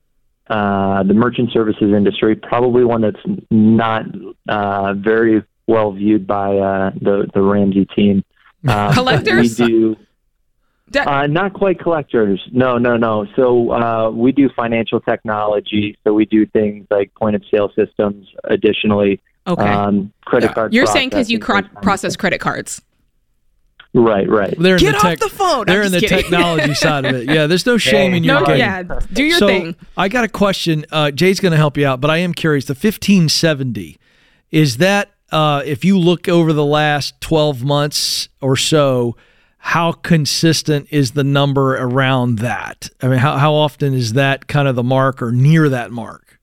uh, 0.48 1.02
the 1.05 1.14
merchant 1.14 1.50
services 1.52 1.92
industry, 1.94 2.37
probably 2.37 2.85
one 2.85 3.00
that's 3.02 3.40
not 3.50 4.05
uh, 4.48 4.94
very 4.94 5.42
well 5.66 5.92
viewed 5.92 6.26
by 6.26 6.57
uh, 6.57 6.90
the 7.00 7.28
the 7.35 7.42
Ramsey 7.42 7.87
team. 7.96 8.24
Um, 8.64 8.92
Collectors? 8.92 9.59
We 9.59 9.66
do 9.66 9.96
uh, 11.00 11.26
not 11.26 11.52
quite 11.52 11.78
collectors. 11.78 12.40
No, 12.52 12.78
no, 12.78 12.96
no. 12.96 13.26
So 13.37 13.72
uh, 13.72 14.11
we 14.11 14.33
do 14.33 14.48
financial 14.55 15.00
technology. 15.00 15.98
So 16.05 16.12
we 16.12 16.26
do 16.26 16.46
things 16.46 16.87
like 16.90 17.14
point 17.14 17.37
of 17.37 17.42
sale 17.50 17.72
systems. 17.74 18.28
Additionally, 18.44 19.20
okay. 19.46 19.68
um, 19.68 20.12
credit 20.24 20.48
Yeah. 20.48 20.55
card. 20.55 20.74
You're 20.74 20.87
saying 20.87 21.11
because 21.11 21.31
you 21.31 21.38
those 21.38 21.62
process 21.83 22.16
credit 22.16 22.40
cards. 22.40 22.83
Of- 23.94 24.02
Right, 24.02 24.26
right. 24.28 24.55
They're 24.59 24.76
in 24.76 24.81
Get 24.81 24.92
the 24.92 24.96
off 24.96 25.02
tech, 25.02 25.18
the 25.18 25.28
phone. 25.28 25.66
They're 25.66 25.81
I'm 25.81 25.87
in 25.87 25.92
the 25.92 26.00
kidding. 26.00 26.18
technology 26.22 26.72
side 26.72 27.05
of 27.05 27.14
it. 27.14 27.28
Yeah, 27.28 27.46
there's 27.46 27.66
no 27.66 27.76
shame 27.90 28.14
in 28.14 28.24
your 28.24 28.40
No, 28.40 28.46
game. 28.46 28.57
yeah, 28.59 28.83
do 29.12 29.22
your 29.22 29.38
so 29.38 29.46
thing. 29.46 29.76
I 29.98 30.09
got 30.09 30.24
a 30.24 30.28
question. 30.28 30.87
Uh, 30.90 31.11
Jade's 31.11 31.40
going 31.40 31.52
to 31.52 31.59
help 31.59 31.76
you 31.76 31.87
out, 31.87 32.00
but 32.00 32.11
I 32.11 32.16
am 32.18 32.33
curious. 32.33 32.64
The 32.64 32.72
1570 32.72 33.98
is 34.50 34.78
that 34.78 35.11
uh, 35.31 35.62
if 35.66 35.85
you 35.85 35.98
look 35.98 36.26
over 36.26 36.55
the 36.55 36.64
last 36.64 37.20
12 37.20 37.64
months 37.64 38.31
or 38.40 38.57
so, 38.57 39.14
how 39.59 39.92
consistent 39.92 40.88
is 40.90 41.11
the 41.12 41.22
number 41.24 41.76
around 41.76 42.38
that? 42.38 42.88
I 43.02 43.09
mean, 43.09 43.18
how, 43.18 43.37
how 43.37 43.52
often 43.52 43.92
is 43.92 44.14
that 44.14 44.46
kind 44.46 44.68
of 44.68 44.74
the 44.74 44.83
mark 44.83 45.20
or 45.22 45.33
near 45.33 45.68
that 45.68 45.90
mark? 45.90 46.40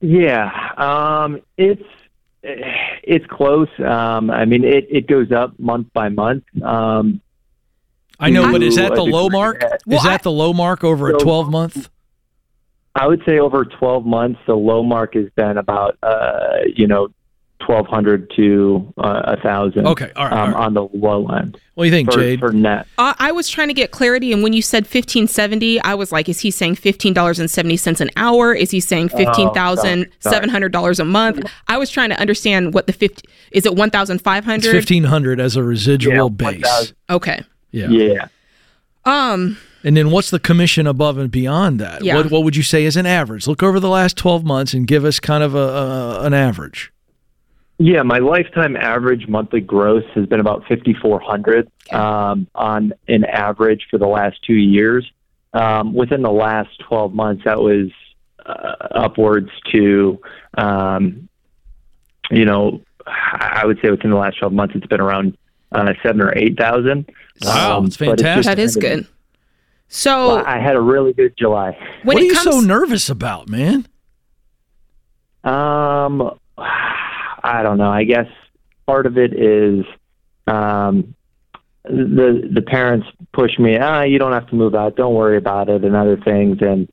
Yeah, 0.00 0.50
um, 0.76 1.40
it's 1.56 1.82
it's 3.02 3.26
close. 3.26 3.68
Um, 3.78 4.30
I 4.30 4.44
mean, 4.44 4.64
it, 4.64 4.86
it 4.90 5.06
goes 5.06 5.32
up 5.32 5.58
month 5.58 5.92
by 5.92 6.08
month. 6.08 6.44
Um, 6.62 7.20
I 8.18 8.30
know, 8.30 8.50
but 8.50 8.62
is 8.62 8.76
that 8.76 8.94
the 8.94 9.02
low 9.02 9.28
mark? 9.28 9.62
Well, 9.86 9.98
is 9.98 10.04
that 10.04 10.20
I- 10.20 10.22
the 10.22 10.30
low 10.30 10.52
mark 10.52 10.84
over 10.84 11.10
a 11.10 11.18
12 11.18 11.50
month? 11.50 11.88
I 12.94 13.06
would 13.06 13.22
say 13.26 13.38
over 13.38 13.66
12 13.66 14.06
months, 14.06 14.40
the 14.46 14.54
low 14.54 14.82
mark 14.82 15.14
has 15.14 15.28
been 15.36 15.58
about 15.58 15.98
uh, 16.02 16.60
you 16.74 16.86
know 16.86 17.08
1,200 17.60 18.30
to 18.36 18.92
uh, 18.98 19.22
a 19.24 19.40
thousand. 19.40 19.86
Okay, 19.86 20.10
all 20.16 20.24
right, 20.24 20.32
Um, 20.32 20.38
all 20.38 20.46
right. 20.46 20.66
On 20.66 20.74
the 20.74 20.88
low 20.92 21.26
end 21.28 21.58
What 21.74 21.84
do 21.84 21.88
you 21.88 21.92
think, 21.92 22.12
for, 22.12 22.18
Jade? 22.18 22.40
for 22.40 22.52
net. 22.52 22.86
Uh, 22.98 23.14
I 23.18 23.32
was 23.32 23.48
trying 23.48 23.68
to 23.68 23.74
get 23.74 23.90
clarity, 23.90 24.32
and 24.32 24.42
when 24.42 24.52
you 24.52 24.62
said 24.62 24.86
fifteen 24.86 25.26
seventy, 25.26 25.80
I 25.80 25.94
was 25.94 26.12
like, 26.12 26.28
is 26.28 26.40
he 26.40 26.50
saying 26.50 26.76
fifteen 26.76 27.12
dollars 27.14 27.38
and 27.38 27.50
seventy 27.50 27.76
cents 27.76 28.00
an 28.00 28.10
hour? 28.16 28.54
Is 28.54 28.70
he 28.70 28.80
saying 28.80 29.08
fifteen 29.08 29.52
thousand 29.54 30.10
seven 30.20 30.48
hundred 30.48 30.72
dollars 30.72 31.00
a 31.00 31.04
month? 31.04 31.44
I 31.68 31.78
was 31.78 31.90
trying 31.90 32.10
to 32.10 32.20
understand 32.20 32.74
what 32.74 32.86
the 32.86 32.92
fifty 32.92 33.28
is. 33.52 33.66
It 33.66 33.74
one 33.74 33.90
thousand 33.90 34.20
five 34.20 34.44
It's 34.44 34.46
hundred. 34.66 34.74
1500 34.74 35.40
as 35.40 35.56
a 35.56 35.62
residual 35.64 36.14
Yeah, 36.14 36.28
base. 36.28 36.62
1,000. 36.62 36.96
Okay. 37.10 37.42
Yeah. 37.72 37.88
Yeah. 37.88 38.28
Um. 39.04 39.56
And 39.84 39.96
then 39.96 40.10
what's 40.10 40.30
the 40.30 40.40
commission 40.40 40.86
above 40.88 41.16
and 41.16 41.30
beyond 41.30 41.78
that? 41.78 42.02
Yeah. 42.02 42.16
What, 42.16 42.30
what 42.32 42.42
would 42.44 42.56
you 42.56 42.64
say 42.64 42.84
is 42.84 42.96
an 42.96 43.06
average? 43.06 43.46
Look 43.46 43.62
over 43.62 43.78
the 43.78 43.88
last 43.88 44.16
12 44.16 44.44
months 44.44 44.74
and 44.74 44.84
give 44.84 45.04
us 45.04 45.20
kind 45.20 45.44
of 45.44 45.54
a, 45.54 45.58
a 45.58 46.20
an 46.24 46.34
average. 46.34 46.90
Yeah, 47.78 48.02
my 48.02 48.18
lifetime 48.18 48.74
average 48.76 49.28
monthly 49.28 49.60
gross 49.60 50.04
has 50.14 50.26
been 50.26 50.40
about 50.40 50.64
fifty 50.66 50.94
four 50.94 51.20
hundred 51.20 51.70
um, 51.92 52.46
on 52.54 52.94
an 53.06 53.24
average 53.24 53.86
for 53.90 53.98
the 53.98 54.06
last 54.06 54.42
two 54.44 54.54
years. 54.54 55.10
Um, 55.52 55.92
within 55.94 56.22
the 56.22 56.30
last 56.32 56.70
twelve 56.80 57.12
months, 57.14 57.44
that 57.44 57.60
was 57.60 57.88
uh, 58.44 58.74
upwards 58.92 59.50
to, 59.72 60.18
um, 60.56 61.28
you 62.30 62.44
know, 62.46 62.80
I 63.06 63.62
would 63.66 63.78
say 63.82 63.90
within 63.90 64.10
the 64.10 64.16
last 64.16 64.38
twelve 64.38 64.52
months, 64.54 64.74
it's 64.74 64.86
been 64.86 65.00
around 65.00 65.36
uh, 65.72 65.92
seven 66.02 66.22
or 66.22 66.32
eight 66.36 66.56
thousand. 66.58 67.10
Wow, 67.42 67.84
it's 67.84 67.96
but 67.98 68.18
fantastic. 68.20 68.36
just 68.44 68.46
That 68.48 68.58
is 68.58 68.76
kind 68.76 69.00
of- 69.00 69.06
good. 69.06 69.12
So 69.88 70.44
I 70.44 70.58
had 70.58 70.74
a 70.76 70.80
really 70.80 71.12
good 71.12 71.34
July. 71.38 71.78
what 72.02 72.16
are 72.16 72.20
you 72.20 72.32
comes, 72.34 72.44
so 72.56 72.60
nervous 72.60 73.08
about, 73.08 73.48
man? 73.48 73.86
Um, 75.44 76.36
I 77.46 77.62
don't 77.62 77.78
know. 77.78 77.90
I 77.90 78.04
guess 78.04 78.26
part 78.86 79.06
of 79.06 79.16
it 79.16 79.32
is 79.32 79.84
um, 80.46 81.14
the 81.84 82.48
the 82.52 82.62
parents 82.62 83.06
push 83.32 83.58
me. 83.58 83.78
Ah, 83.78 84.02
you 84.02 84.18
don't 84.18 84.32
have 84.32 84.48
to 84.48 84.54
move 84.54 84.74
out. 84.74 84.96
Don't 84.96 85.14
worry 85.14 85.36
about 85.36 85.68
it, 85.68 85.84
and 85.84 85.94
other 85.94 86.16
things. 86.16 86.58
And 86.60 86.88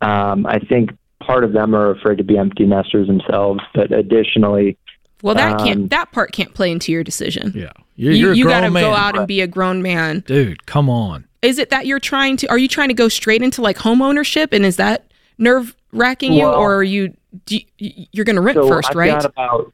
um, 0.00 0.46
I 0.46 0.58
think 0.60 0.90
part 1.20 1.44
of 1.44 1.52
them 1.52 1.74
are 1.74 1.90
afraid 1.90 2.18
to 2.18 2.24
be 2.24 2.38
empty 2.38 2.66
nesters 2.66 3.08
themselves. 3.08 3.60
But 3.74 3.92
additionally, 3.92 4.78
well, 5.22 5.34
that 5.34 5.60
um, 5.60 5.66
can't 5.66 5.90
that 5.90 6.12
part 6.12 6.32
can't 6.32 6.54
play 6.54 6.70
into 6.70 6.92
your 6.92 7.02
decision. 7.02 7.52
Yeah. 7.54 7.72
You're, 7.96 8.12
You, 8.12 8.18
you're 8.18 8.32
a 8.32 8.36
you 8.36 8.44
got 8.44 8.60
to 8.60 8.70
go 8.70 8.92
out 8.92 9.16
and 9.16 9.26
be 9.26 9.40
a 9.40 9.46
grown 9.46 9.82
man. 9.82 10.20
Dude, 10.20 10.66
come 10.66 10.90
on. 10.90 11.26
Is 11.42 11.58
it 11.58 11.70
that 11.70 11.86
you're 11.86 12.00
trying 12.00 12.36
to? 12.38 12.46
Are 12.48 12.58
you 12.58 12.68
trying 12.68 12.88
to 12.88 12.94
go 12.94 13.08
straight 13.08 13.42
into 13.42 13.62
like 13.62 13.78
home 13.78 14.02
ownership, 14.02 14.52
and 14.52 14.64
is 14.66 14.76
that 14.76 15.10
nerve 15.38 15.74
wracking 15.92 16.32
you, 16.32 16.44
or 16.44 16.76
are 16.76 16.84
you? 16.84 17.16
Do 17.46 17.58
you 17.78 18.06
you're 18.12 18.24
going 18.24 18.36
to 18.36 18.42
rent 18.42 18.56
so 18.56 18.68
first, 18.68 18.90
I've 18.90 18.96
right? 18.96 19.10
got 19.10 19.24
about 19.24 19.72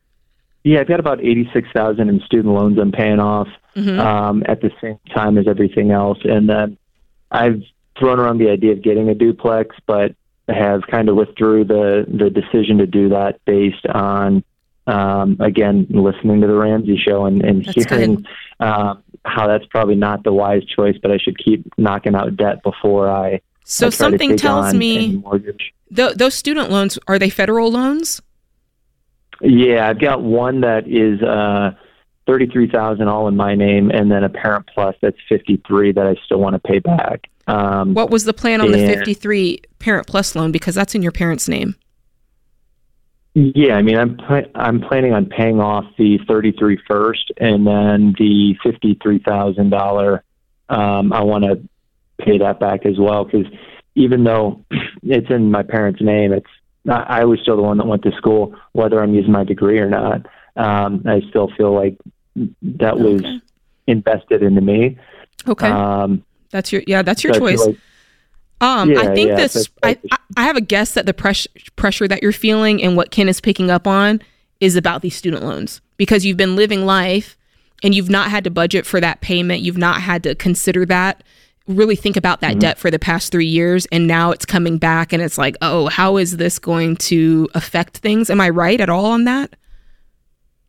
Yeah, 0.65 0.81
I've 0.81 0.89
got 0.89 1.01
about 1.01 1.21
eighty-six 1.21 1.69
thousand 1.75 2.09
in 2.09 2.21
student 2.21 2.55
loans 2.55 2.79
I'm 2.79 2.93
paying 2.93 3.19
off 3.21 3.49
Mhm. 3.77 3.99
um, 3.99 4.43
at 4.47 4.61
the 4.61 4.71
same 4.81 4.99
time 5.15 5.39
as 5.39 5.49
everything 5.49 5.91
else, 5.91 6.19
and 6.25 6.49
then 6.49 6.77
I've 7.31 7.63
thrown 7.99 8.21
around 8.21 8.39
the 8.39 8.51
idea 8.51 8.73
of 8.73 8.83
getting 8.83 9.09
a 9.09 9.15
duplex, 9.15 9.75
but 9.87 10.15
have 10.49 10.83
kind 10.89 11.09
of 11.09 11.17
withdrew 11.17 11.65
the 11.65 12.05
the 12.09 12.29
decision 12.31 12.79
to 12.79 12.87
do 12.87 13.09
that 13.11 13.41
based 13.45 13.87
on 13.87 14.45
um, 14.87 15.37
again 15.41 15.87
listening 15.91 16.41
to 16.43 16.47
the 16.47 16.55
Ramsey 16.55 16.97
show 16.97 17.25
and, 17.27 17.43
and 17.45 17.65
That's 17.65 17.89
hearing 17.91 18.27
uh, 18.61 18.95
how 19.25 19.47
that's 19.47 19.65
probably 19.67 19.95
not 19.95 20.25
the 20.25 20.33
wise 20.33 20.65
choice, 20.65 20.97
but 21.01 21.11
I 21.11 21.19
should 21.19 21.39
keep 21.39 21.65
knocking 21.79 22.15
out 22.15 22.37
debt 22.37 22.63
before 22.63 23.09
I. 23.09 23.41
So 23.65 23.87
I 23.87 23.91
something 23.91 24.37
tells 24.37 24.75
me 24.75 25.17
mortgage. 25.17 25.73
th- 25.95 26.15
those 26.17 26.35
student 26.35 26.71
loans 26.71 26.99
are 27.09 27.19
they 27.19 27.31
federal 27.31 27.71
loans? 27.71 28.21
Yeah, 29.43 29.89
I've 29.89 30.01
got 30.01 30.23
one 30.23 30.61
that 30.61 30.87
is 30.87 31.21
uh, 31.23 31.73
thirty-three 32.27 32.71
thousand 32.71 33.09
all 33.09 33.29
in 33.29 33.37
my 33.37 33.55
name, 33.55 33.91
and 33.91 34.11
then 34.11 34.25
a 34.25 34.29
Parent 34.29 34.69
Plus 34.73 34.95
that's 35.03 35.17
fifty-three 35.29 35.93
that 35.93 36.07
I 36.07 36.15
still 36.25 36.39
want 36.39 36.55
to 36.55 36.61
pay 36.61 36.79
back. 36.79 37.29
Um, 37.49 37.95
What 37.95 38.11
was 38.11 38.25
the 38.25 38.33
plan 38.33 38.61
on 38.61 38.71
the 38.71 38.87
53 38.87 39.63
Parent 39.81 40.07
Plus 40.07 40.37
loan 40.37 40.53
because 40.53 40.77
that's 40.77 40.95
in 40.95 41.03
your 41.03 41.11
parents' 41.11 41.49
name? 41.49 41.75
yeah, 43.35 43.75
I 43.75 43.83
mean, 43.83 43.97
I'm 43.97 44.17
pla- 44.17 44.51
I'm 44.55 44.81
planning 44.81 45.13
on 45.13 45.27
paying 45.27 45.59
off 45.61 45.85
the 45.99 46.19
thirty-three 46.29 46.79
first, 46.87 47.33
and 47.39 47.67
then 47.67 48.15
the 48.19 48.55
fifty-three 48.63 49.21
thousand 49.21 49.71
dollar. 49.71 50.23
Um, 50.69 51.13
I 51.13 51.23
want 51.23 51.45
to 51.45 51.61
pay 52.25 52.39
that 52.39 52.61
back 52.61 52.87
as 52.87 52.99
well 52.99 53.25
because 53.25 53.47
even 53.95 54.25
though 54.25 54.65
it's 55.03 55.31
in 55.31 55.51
my 55.51 55.63
parents' 55.63 56.01
name, 56.01 56.33
it's 56.33 56.47
I 56.89 57.21
I 57.21 57.25
was 57.25 57.41
still 57.41 57.57
the 57.57 57.63
one 57.63 57.79
that 57.79 57.87
went 57.87 58.03
to 58.03 58.13
school, 58.13 58.55
whether 58.73 59.03
I'm 59.03 59.15
using 59.15 59.33
my 59.33 59.45
degree 59.45 59.79
or 59.79 59.89
not. 59.89 60.27
Um, 60.57 61.03
I 61.07 61.23
still 61.31 61.51
feel 61.57 61.73
like 61.75 61.97
that 62.63 62.99
was 62.99 63.21
Okay. 63.23 63.41
invested 63.87 64.43
into 64.43 64.61
me. 64.61 64.99
Okay. 65.49 65.69
Um, 65.69 66.25
that's 66.51 66.73
your 66.73 66.83
yeah, 66.87 67.03
that's 67.03 67.25
your 67.25 67.35
so 67.35 67.45
I 67.45 67.51
choice. 67.51 67.67
like- 67.67 67.77
Um, 68.61 68.97
I 68.97 69.15
think 69.15 69.29
yeah, 69.31 69.37
this. 69.37 69.69
I, 69.83 69.99
I 70.11 70.17
I 70.37 70.43
have 70.45 70.57
a 70.57 70.61
guess 70.61 70.93
that 70.95 71.07
the 71.07 71.15
pressure 71.15 71.49
pressure 71.77 72.07
that 72.07 72.23
you're 72.23 72.33
feeling 72.33 72.83
and 72.83 72.97
what 72.97 73.11
Ken 73.11 73.29
is 73.29 73.41
picking 73.41 73.71
up 73.71 73.87
on 73.87 74.21
is 74.61 74.77
about 74.77 75.03
these 75.03 75.17
student 75.17 75.43
loans 75.43 75.81
because 75.97 76.25
you've 76.25 76.37
been 76.37 76.55
living 76.55 76.87
life 76.87 77.37
and 77.83 77.95
you've 77.95 78.11
not 78.11 78.31
had 78.31 78.45
to 78.45 78.51
budget 78.51 78.87
for 78.87 79.01
that 79.01 79.21
payment. 79.21 79.63
You've 79.63 79.79
not 79.79 80.01
had 80.03 80.23
to 80.23 80.35
consider 80.37 80.87
that. 80.87 81.25
Really 81.69 81.97
think 81.97 82.17
about 82.17 82.41
that 82.41 82.53
Mm-hmm. 82.53 82.59
debt 82.61 82.79
for 82.79 82.91
the 82.91 82.99
past 82.99 83.31
three 83.33 83.47
years, 83.47 83.87
and 83.93 84.07
now 84.07 84.31
it's 84.33 84.45
coming 84.45 84.79
back, 84.79 85.13
and 85.13 85.23
it's 85.23 85.39
like, 85.39 85.57
oh, 85.63 85.89
how 85.89 86.17
is 86.17 86.37
this 86.37 86.59
going 86.59 86.97
to 86.97 87.49
affect 87.55 87.99
things? 87.99 88.31
Am 88.31 88.41
I 88.41 88.49
right 88.51 88.81
at 88.81 88.89
all 88.89 89.07
on 89.07 89.25
that? 89.25 89.55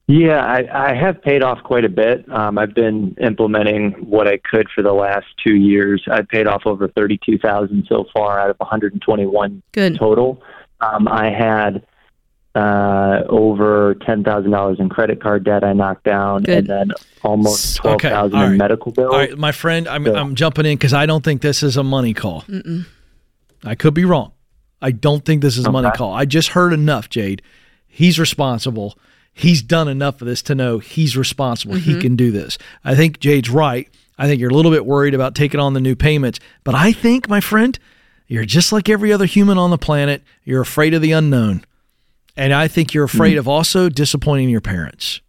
Yeah, 0.07 0.45
I, 0.45 0.89
I 0.91 0.93
have 0.95 1.21
paid 1.21 1.43
off 1.43 1.63
quite 1.63 1.85
a 1.85 1.89
bit. 1.89 2.29
Um, 2.29 2.57
I've 2.57 2.75
been 2.75 3.15
implementing 3.21 3.91
what 4.01 4.27
I 4.27 4.37
could 4.37 4.67
for 4.75 4.83
the 4.83 4.91
last 4.91 5.25
two 5.41 5.55
years. 5.55 6.03
I've 6.11 6.27
paid 6.27 6.45
off 6.45 6.63
over 6.65 6.89
thirty-two 6.89 7.37
thousand 7.39 7.85
so 7.87 8.05
far 8.13 8.37
out 8.37 8.49
of 8.49 8.57
one 8.57 8.69
hundred 8.69 8.91
and 8.91 9.01
twenty-one 9.01 9.63
Good. 9.71 9.97
total. 9.97 10.43
Um, 10.81 11.07
I 11.07 11.31
had 11.31 11.85
uh, 12.55 13.23
over 13.29 13.95
ten 14.05 14.23
thousand 14.23 14.51
dollars 14.51 14.79
in 14.79 14.89
credit 14.89 15.21
card 15.21 15.43
debt 15.43 15.63
I 15.63 15.73
knocked 15.73 16.03
down, 16.03 16.43
Good. 16.43 16.57
and 16.59 16.67
then 16.67 16.91
almost 17.23 17.77
twelve 17.77 17.95
Okay, 17.95 18.09
thousand 18.09 18.37
all 18.37 18.43
right. 18.45 18.51
in 18.51 18.57
medical 18.57 18.91
bills. 18.91 19.11
All 19.11 19.17
right, 19.19 19.37
my 19.37 19.51
friend, 19.51 19.87
I'm, 19.87 20.05
So- 20.05 20.15
I'm 20.15 20.35
jumping 20.35 20.65
in 20.65 20.75
because 20.77 20.93
I 20.93 21.05
don't 21.05 21.23
think 21.23 21.41
this 21.41 21.63
is 21.63 21.77
a 21.77 21.83
money 21.83 22.13
call. 22.13 22.43
Mm-mm. 22.43 22.85
I 23.63 23.75
could 23.75 23.93
be 23.93 24.05
wrong. 24.05 24.31
I 24.81 24.91
don't 24.91 25.23
think 25.23 25.41
this 25.41 25.57
is 25.57 25.65
a 25.65 25.71
money 25.71 25.89
call. 25.95 26.13
I 26.13 26.25
just 26.25 26.49
heard 26.49 26.73
enough, 26.73 27.09
Jade. 27.09 27.41
He's 27.87 28.19
responsible. 28.19 28.97
He's 29.33 29.61
done 29.63 29.87
enough 29.87 30.21
of 30.21 30.27
this 30.27 30.41
to 30.43 30.55
know 30.55 30.79
he's 30.79 31.15
responsible. 31.15 31.75
He 31.75 31.99
can 32.01 32.15
do 32.17 32.31
this. 32.31 32.57
I 32.83 32.93
think 32.93 33.19
Jade's 33.19 33.49
right. 33.49 33.87
I 34.17 34.27
think 34.27 34.39
you're 34.41 34.49
a 34.51 34.53
little 34.53 34.71
bit 34.71 34.85
worried 34.85 35.13
about 35.15 35.33
taking 35.35 35.59
on 35.59 35.73
the 35.73 35.79
new 35.79 35.95
payments. 35.95 36.39
But 36.63 36.75
I 36.75 36.91
think, 36.91 37.29
my 37.29 37.39
friend, 37.39 37.79
you're 38.27 38.45
just 38.45 38.71
like 38.73 38.89
every 38.89 39.11
other 39.13 39.25
human 39.25 39.57
on 39.57 39.69
the 39.71 39.77
planet. 39.77 40.21
You're 40.43 40.61
afraid 40.61 40.93
of 40.93 41.01
the 41.01 41.13
unknown. 41.13 41.63
And 42.35 42.53
I 42.53 42.67
think 42.67 42.93
you're 42.93 43.07
hmm. 43.07 43.15
afraid 43.15 43.37
of 43.37 43.47
also 43.47 43.89
disappointing 43.89 44.49
your 44.49 44.61
parents. 44.61 45.21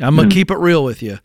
I'm 0.00 0.16
going 0.16 0.28
to 0.28 0.34
hmm. 0.34 0.38
keep 0.38 0.50
it 0.50 0.58
real 0.58 0.82
with 0.82 1.02
you. 1.02 1.18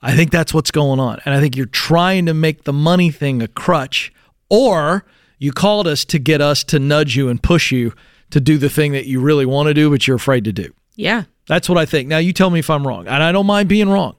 I 0.00 0.14
think 0.14 0.30
that's 0.30 0.52
what's 0.52 0.70
going 0.70 1.00
on. 1.00 1.20
And 1.24 1.34
I 1.34 1.40
think 1.40 1.56
you're 1.56 1.66
trying 1.66 2.26
to 2.26 2.34
make 2.34 2.64
the 2.64 2.72
money 2.72 3.10
thing 3.10 3.40
a 3.40 3.48
crutch, 3.48 4.12
or 4.50 5.06
you 5.38 5.50
called 5.50 5.86
us 5.86 6.04
to 6.06 6.18
get 6.18 6.40
us 6.40 6.62
to 6.64 6.78
nudge 6.78 7.16
you 7.16 7.28
and 7.28 7.42
push 7.42 7.72
you 7.72 7.94
to 8.30 8.40
do 8.40 8.58
the 8.58 8.68
thing 8.68 8.92
that 8.92 9.06
you 9.06 9.20
really 9.20 9.46
want 9.46 9.68
to 9.68 9.74
do, 9.74 9.90
but 9.90 10.06
you're 10.06 10.16
afraid 10.16 10.44
to 10.44 10.52
do. 10.52 10.74
Yeah. 10.94 11.24
That's 11.46 11.68
what 11.68 11.78
I 11.78 11.86
think. 11.86 12.08
Now, 12.08 12.18
you 12.18 12.32
tell 12.32 12.50
me 12.50 12.58
if 12.58 12.68
I'm 12.68 12.86
wrong, 12.86 13.06
and 13.06 13.22
I 13.22 13.32
don't 13.32 13.46
mind 13.46 13.68
being 13.68 13.88
wrong. 13.88 14.16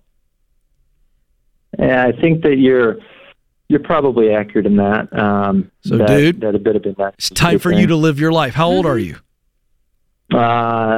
Yeah, 1.77 2.05
I 2.05 2.11
think 2.19 2.43
that 2.43 2.57
you're 2.57 2.97
you're 3.67 3.79
probably 3.79 4.31
accurate 4.31 4.65
in 4.65 4.77
that. 4.77 5.11
Um, 5.17 5.71
So, 5.81 5.97
that, 5.97 6.07
dude, 6.07 6.41
that 6.41 6.55
a 6.55 6.59
bit 6.59 6.75
of 6.75 6.83
that. 6.83 7.15
It's 7.17 7.29
time 7.29 7.59
for 7.59 7.71
you 7.71 7.87
to 7.87 7.95
live 7.95 8.19
your 8.19 8.31
life. 8.31 8.53
How 8.53 8.69
old 8.69 8.85
are 8.85 8.95
mm-hmm. 8.95 9.09
you? 9.09 9.17
Uh, 10.33 10.37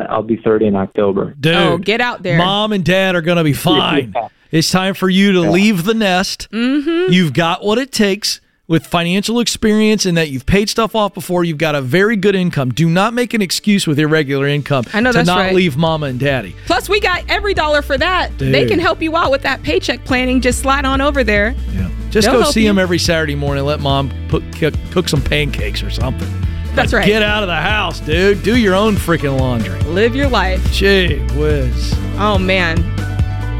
I'll 0.09 0.23
be 0.23 0.37
thirty 0.37 0.67
in 0.67 0.75
October. 0.75 1.33
Dude, 1.39 1.55
oh, 1.55 1.77
get 1.77 2.01
out 2.01 2.23
there. 2.23 2.37
mom 2.37 2.71
and 2.71 2.83
dad 2.83 3.15
are 3.15 3.21
going 3.21 3.37
to 3.37 3.43
be 3.43 3.53
fine. 3.53 4.13
Yeah. 4.15 4.29
It's 4.51 4.71
time 4.71 4.93
for 4.93 5.09
you 5.09 5.33
to 5.33 5.41
leave 5.41 5.83
the 5.83 5.93
nest. 5.93 6.47
Mm-hmm. 6.51 7.11
You've 7.11 7.33
got 7.33 7.63
what 7.63 7.77
it 7.77 7.91
takes 7.91 8.39
with 8.67 8.85
financial 8.85 9.39
experience 9.39 10.05
and 10.05 10.17
that 10.17 10.29
you've 10.29 10.45
paid 10.45 10.69
stuff 10.69 10.95
off 10.95 11.13
before. 11.13 11.43
You've 11.43 11.57
got 11.57 11.75
a 11.75 11.81
very 11.81 12.15
good 12.15 12.35
income. 12.35 12.71
Do 12.71 12.89
not 12.89 13.13
make 13.13 13.33
an 13.33 13.41
excuse 13.41 13.85
with 13.87 13.97
irregular 13.99 14.47
income 14.47 14.85
I 14.93 14.99
know 15.01 15.11
to 15.11 15.17
that's 15.17 15.27
not 15.27 15.37
right. 15.37 15.55
leave 15.55 15.77
mama 15.77 16.07
and 16.07 16.19
daddy. 16.19 16.55
Plus, 16.65 16.87
we 16.89 16.99
got 16.99 17.23
every 17.29 17.53
dollar 17.53 17.81
for 17.81 17.97
that. 17.97 18.37
They 18.37 18.65
can 18.65 18.79
help 18.79 19.01
you 19.01 19.15
out 19.17 19.31
with 19.31 19.41
that 19.43 19.63
paycheck 19.63 20.03
planning. 20.05 20.39
Just 20.41 20.59
slide 20.59 20.85
on 20.85 21.01
over 21.01 21.23
there. 21.23 21.53
Yeah. 21.73 21.89
Just 22.09 22.29
They'll 22.29 22.43
go 22.43 22.49
see 22.51 22.61
you. 22.61 22.67
them 22.67 22.79
every 22.79 22.99
Saturday 22.99 23.35
morning. 23.35 23.65
Let 23.65 23.81
mom 23.81 24.09
put, 24.29 24.43
cook, 24.57 24.73
cook 24.91 25.09
some 25.09 25.21
pancakes 25.21 25.83
or 25.83 25.89
something. 25.89 26.27
That's 26.77 26.93
right. 26.93 27.07
Get 27.07 27.23
out 27.23 27.41
of 27.41 27.47
the 27.47 27.55
house, 27.55 27.99
dude. 27.99 28.43
Do 28.43 28.55
your 28.55 28.75
own 28.75 28.97
freaking 28.97 29.39
laundry. 29.39 29.79
Live 29.85 30.15
your 30.15 30.29
life. 30.29 30.63
Gee 30.71 31.17
whiz. 31.33 31.91
Oh 32.19 32.37
man. 32.37 32.77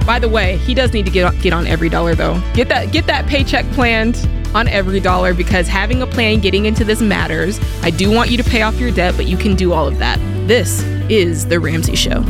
By 0.05 0.20
the 0.20 0.30
way, 0.30 0.57
he 0.57 0.76
does 0.76 0.93
need 0.93 1.07
to 1.07 1.11
get 1.11 1.34
get 1.41 1.51
on 1.51 1.65
every 1.65 1.89
dollar 1.89 2.13
though. 2.13 2.39
Get 2.53 2.70
that 2.70 2.91
get 2.91 3.07
that 3.07 3.26
paycheck 3.26 3.65
planned 3.72 4.30
on 4.53 4.68
every 4.68 4.99
dollar 4.99 5.34
because 5.34 5.68
having 5.68 6.03
a 6.03 6.07
plan 6.07 6.41
getting 6.41 6.65
into 6.65 6.84
this 6.84 7.01
matters. 7.01 7.59
I 7.82 7.89
do 7.89 8.11
want 8.11 8.30
you 8.30 8.38
to 8.38 8.43
pay 8.43 8.61
off 8.61 8.80
your 8.80 8.91
debt, 8.91 9.15
but 9.18 9.26
you 9.26 9.36
can 9.36 9.55
do 9.55 9.74
all 9.74 9.88
of 9.88 9.97
that. 9.97 10.20
This 10.47 10.84
is 11.09 11.47
the 11.47 11.59
Ramsey 11.59 11.95
show. 11.95 12.22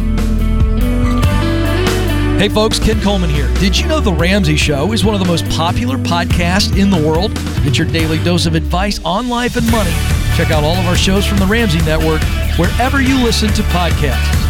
Hey 2.37 2.47
folks, 2.47 2.79
Ken 2.79 3.01
Coleman 3.01 3.29
here. 3.29 3.53
Did 3.55 3.77
you 3.77 3.87
know 3.87 3.99
The 3.99 4.13
Ramsey 4.13 4.55
Show 4.55 4.93
is 4.93 5.03
one 5.03 5.15
of 5.15 5.19
the 5.19 5.27
most 5.27 5.49
popular 5.49 5.97
podcasts 5.97 6.79
in 6.79 6.89
the 6.89 6.97
world? 7.05 7.33
Get 7.65 7.77
your 7.77 7.87
daily 7.87 8.23
dose 8.23 8.45
of 8.45 8.55
advice 8.55 9.03
on 9.03 9.27
life 9.27 9.57
and 9.57 9.69
money. 9.69 10.26
Check 10.37 10.51
out 10.51 10.63
all 10.63 10.75
of 10.75 10.85
our 10.85 10.95
shows 10.95 11.25
from 11.25 11.39
The 11.39 11.47
Ramsey 11.47 11.79
Network 11.79 12.21
wherever 12.59 13.01
you 13.01 13.23
listen 13.23 13.51
to 13.55 13.63
podcasts. 13.63 14.46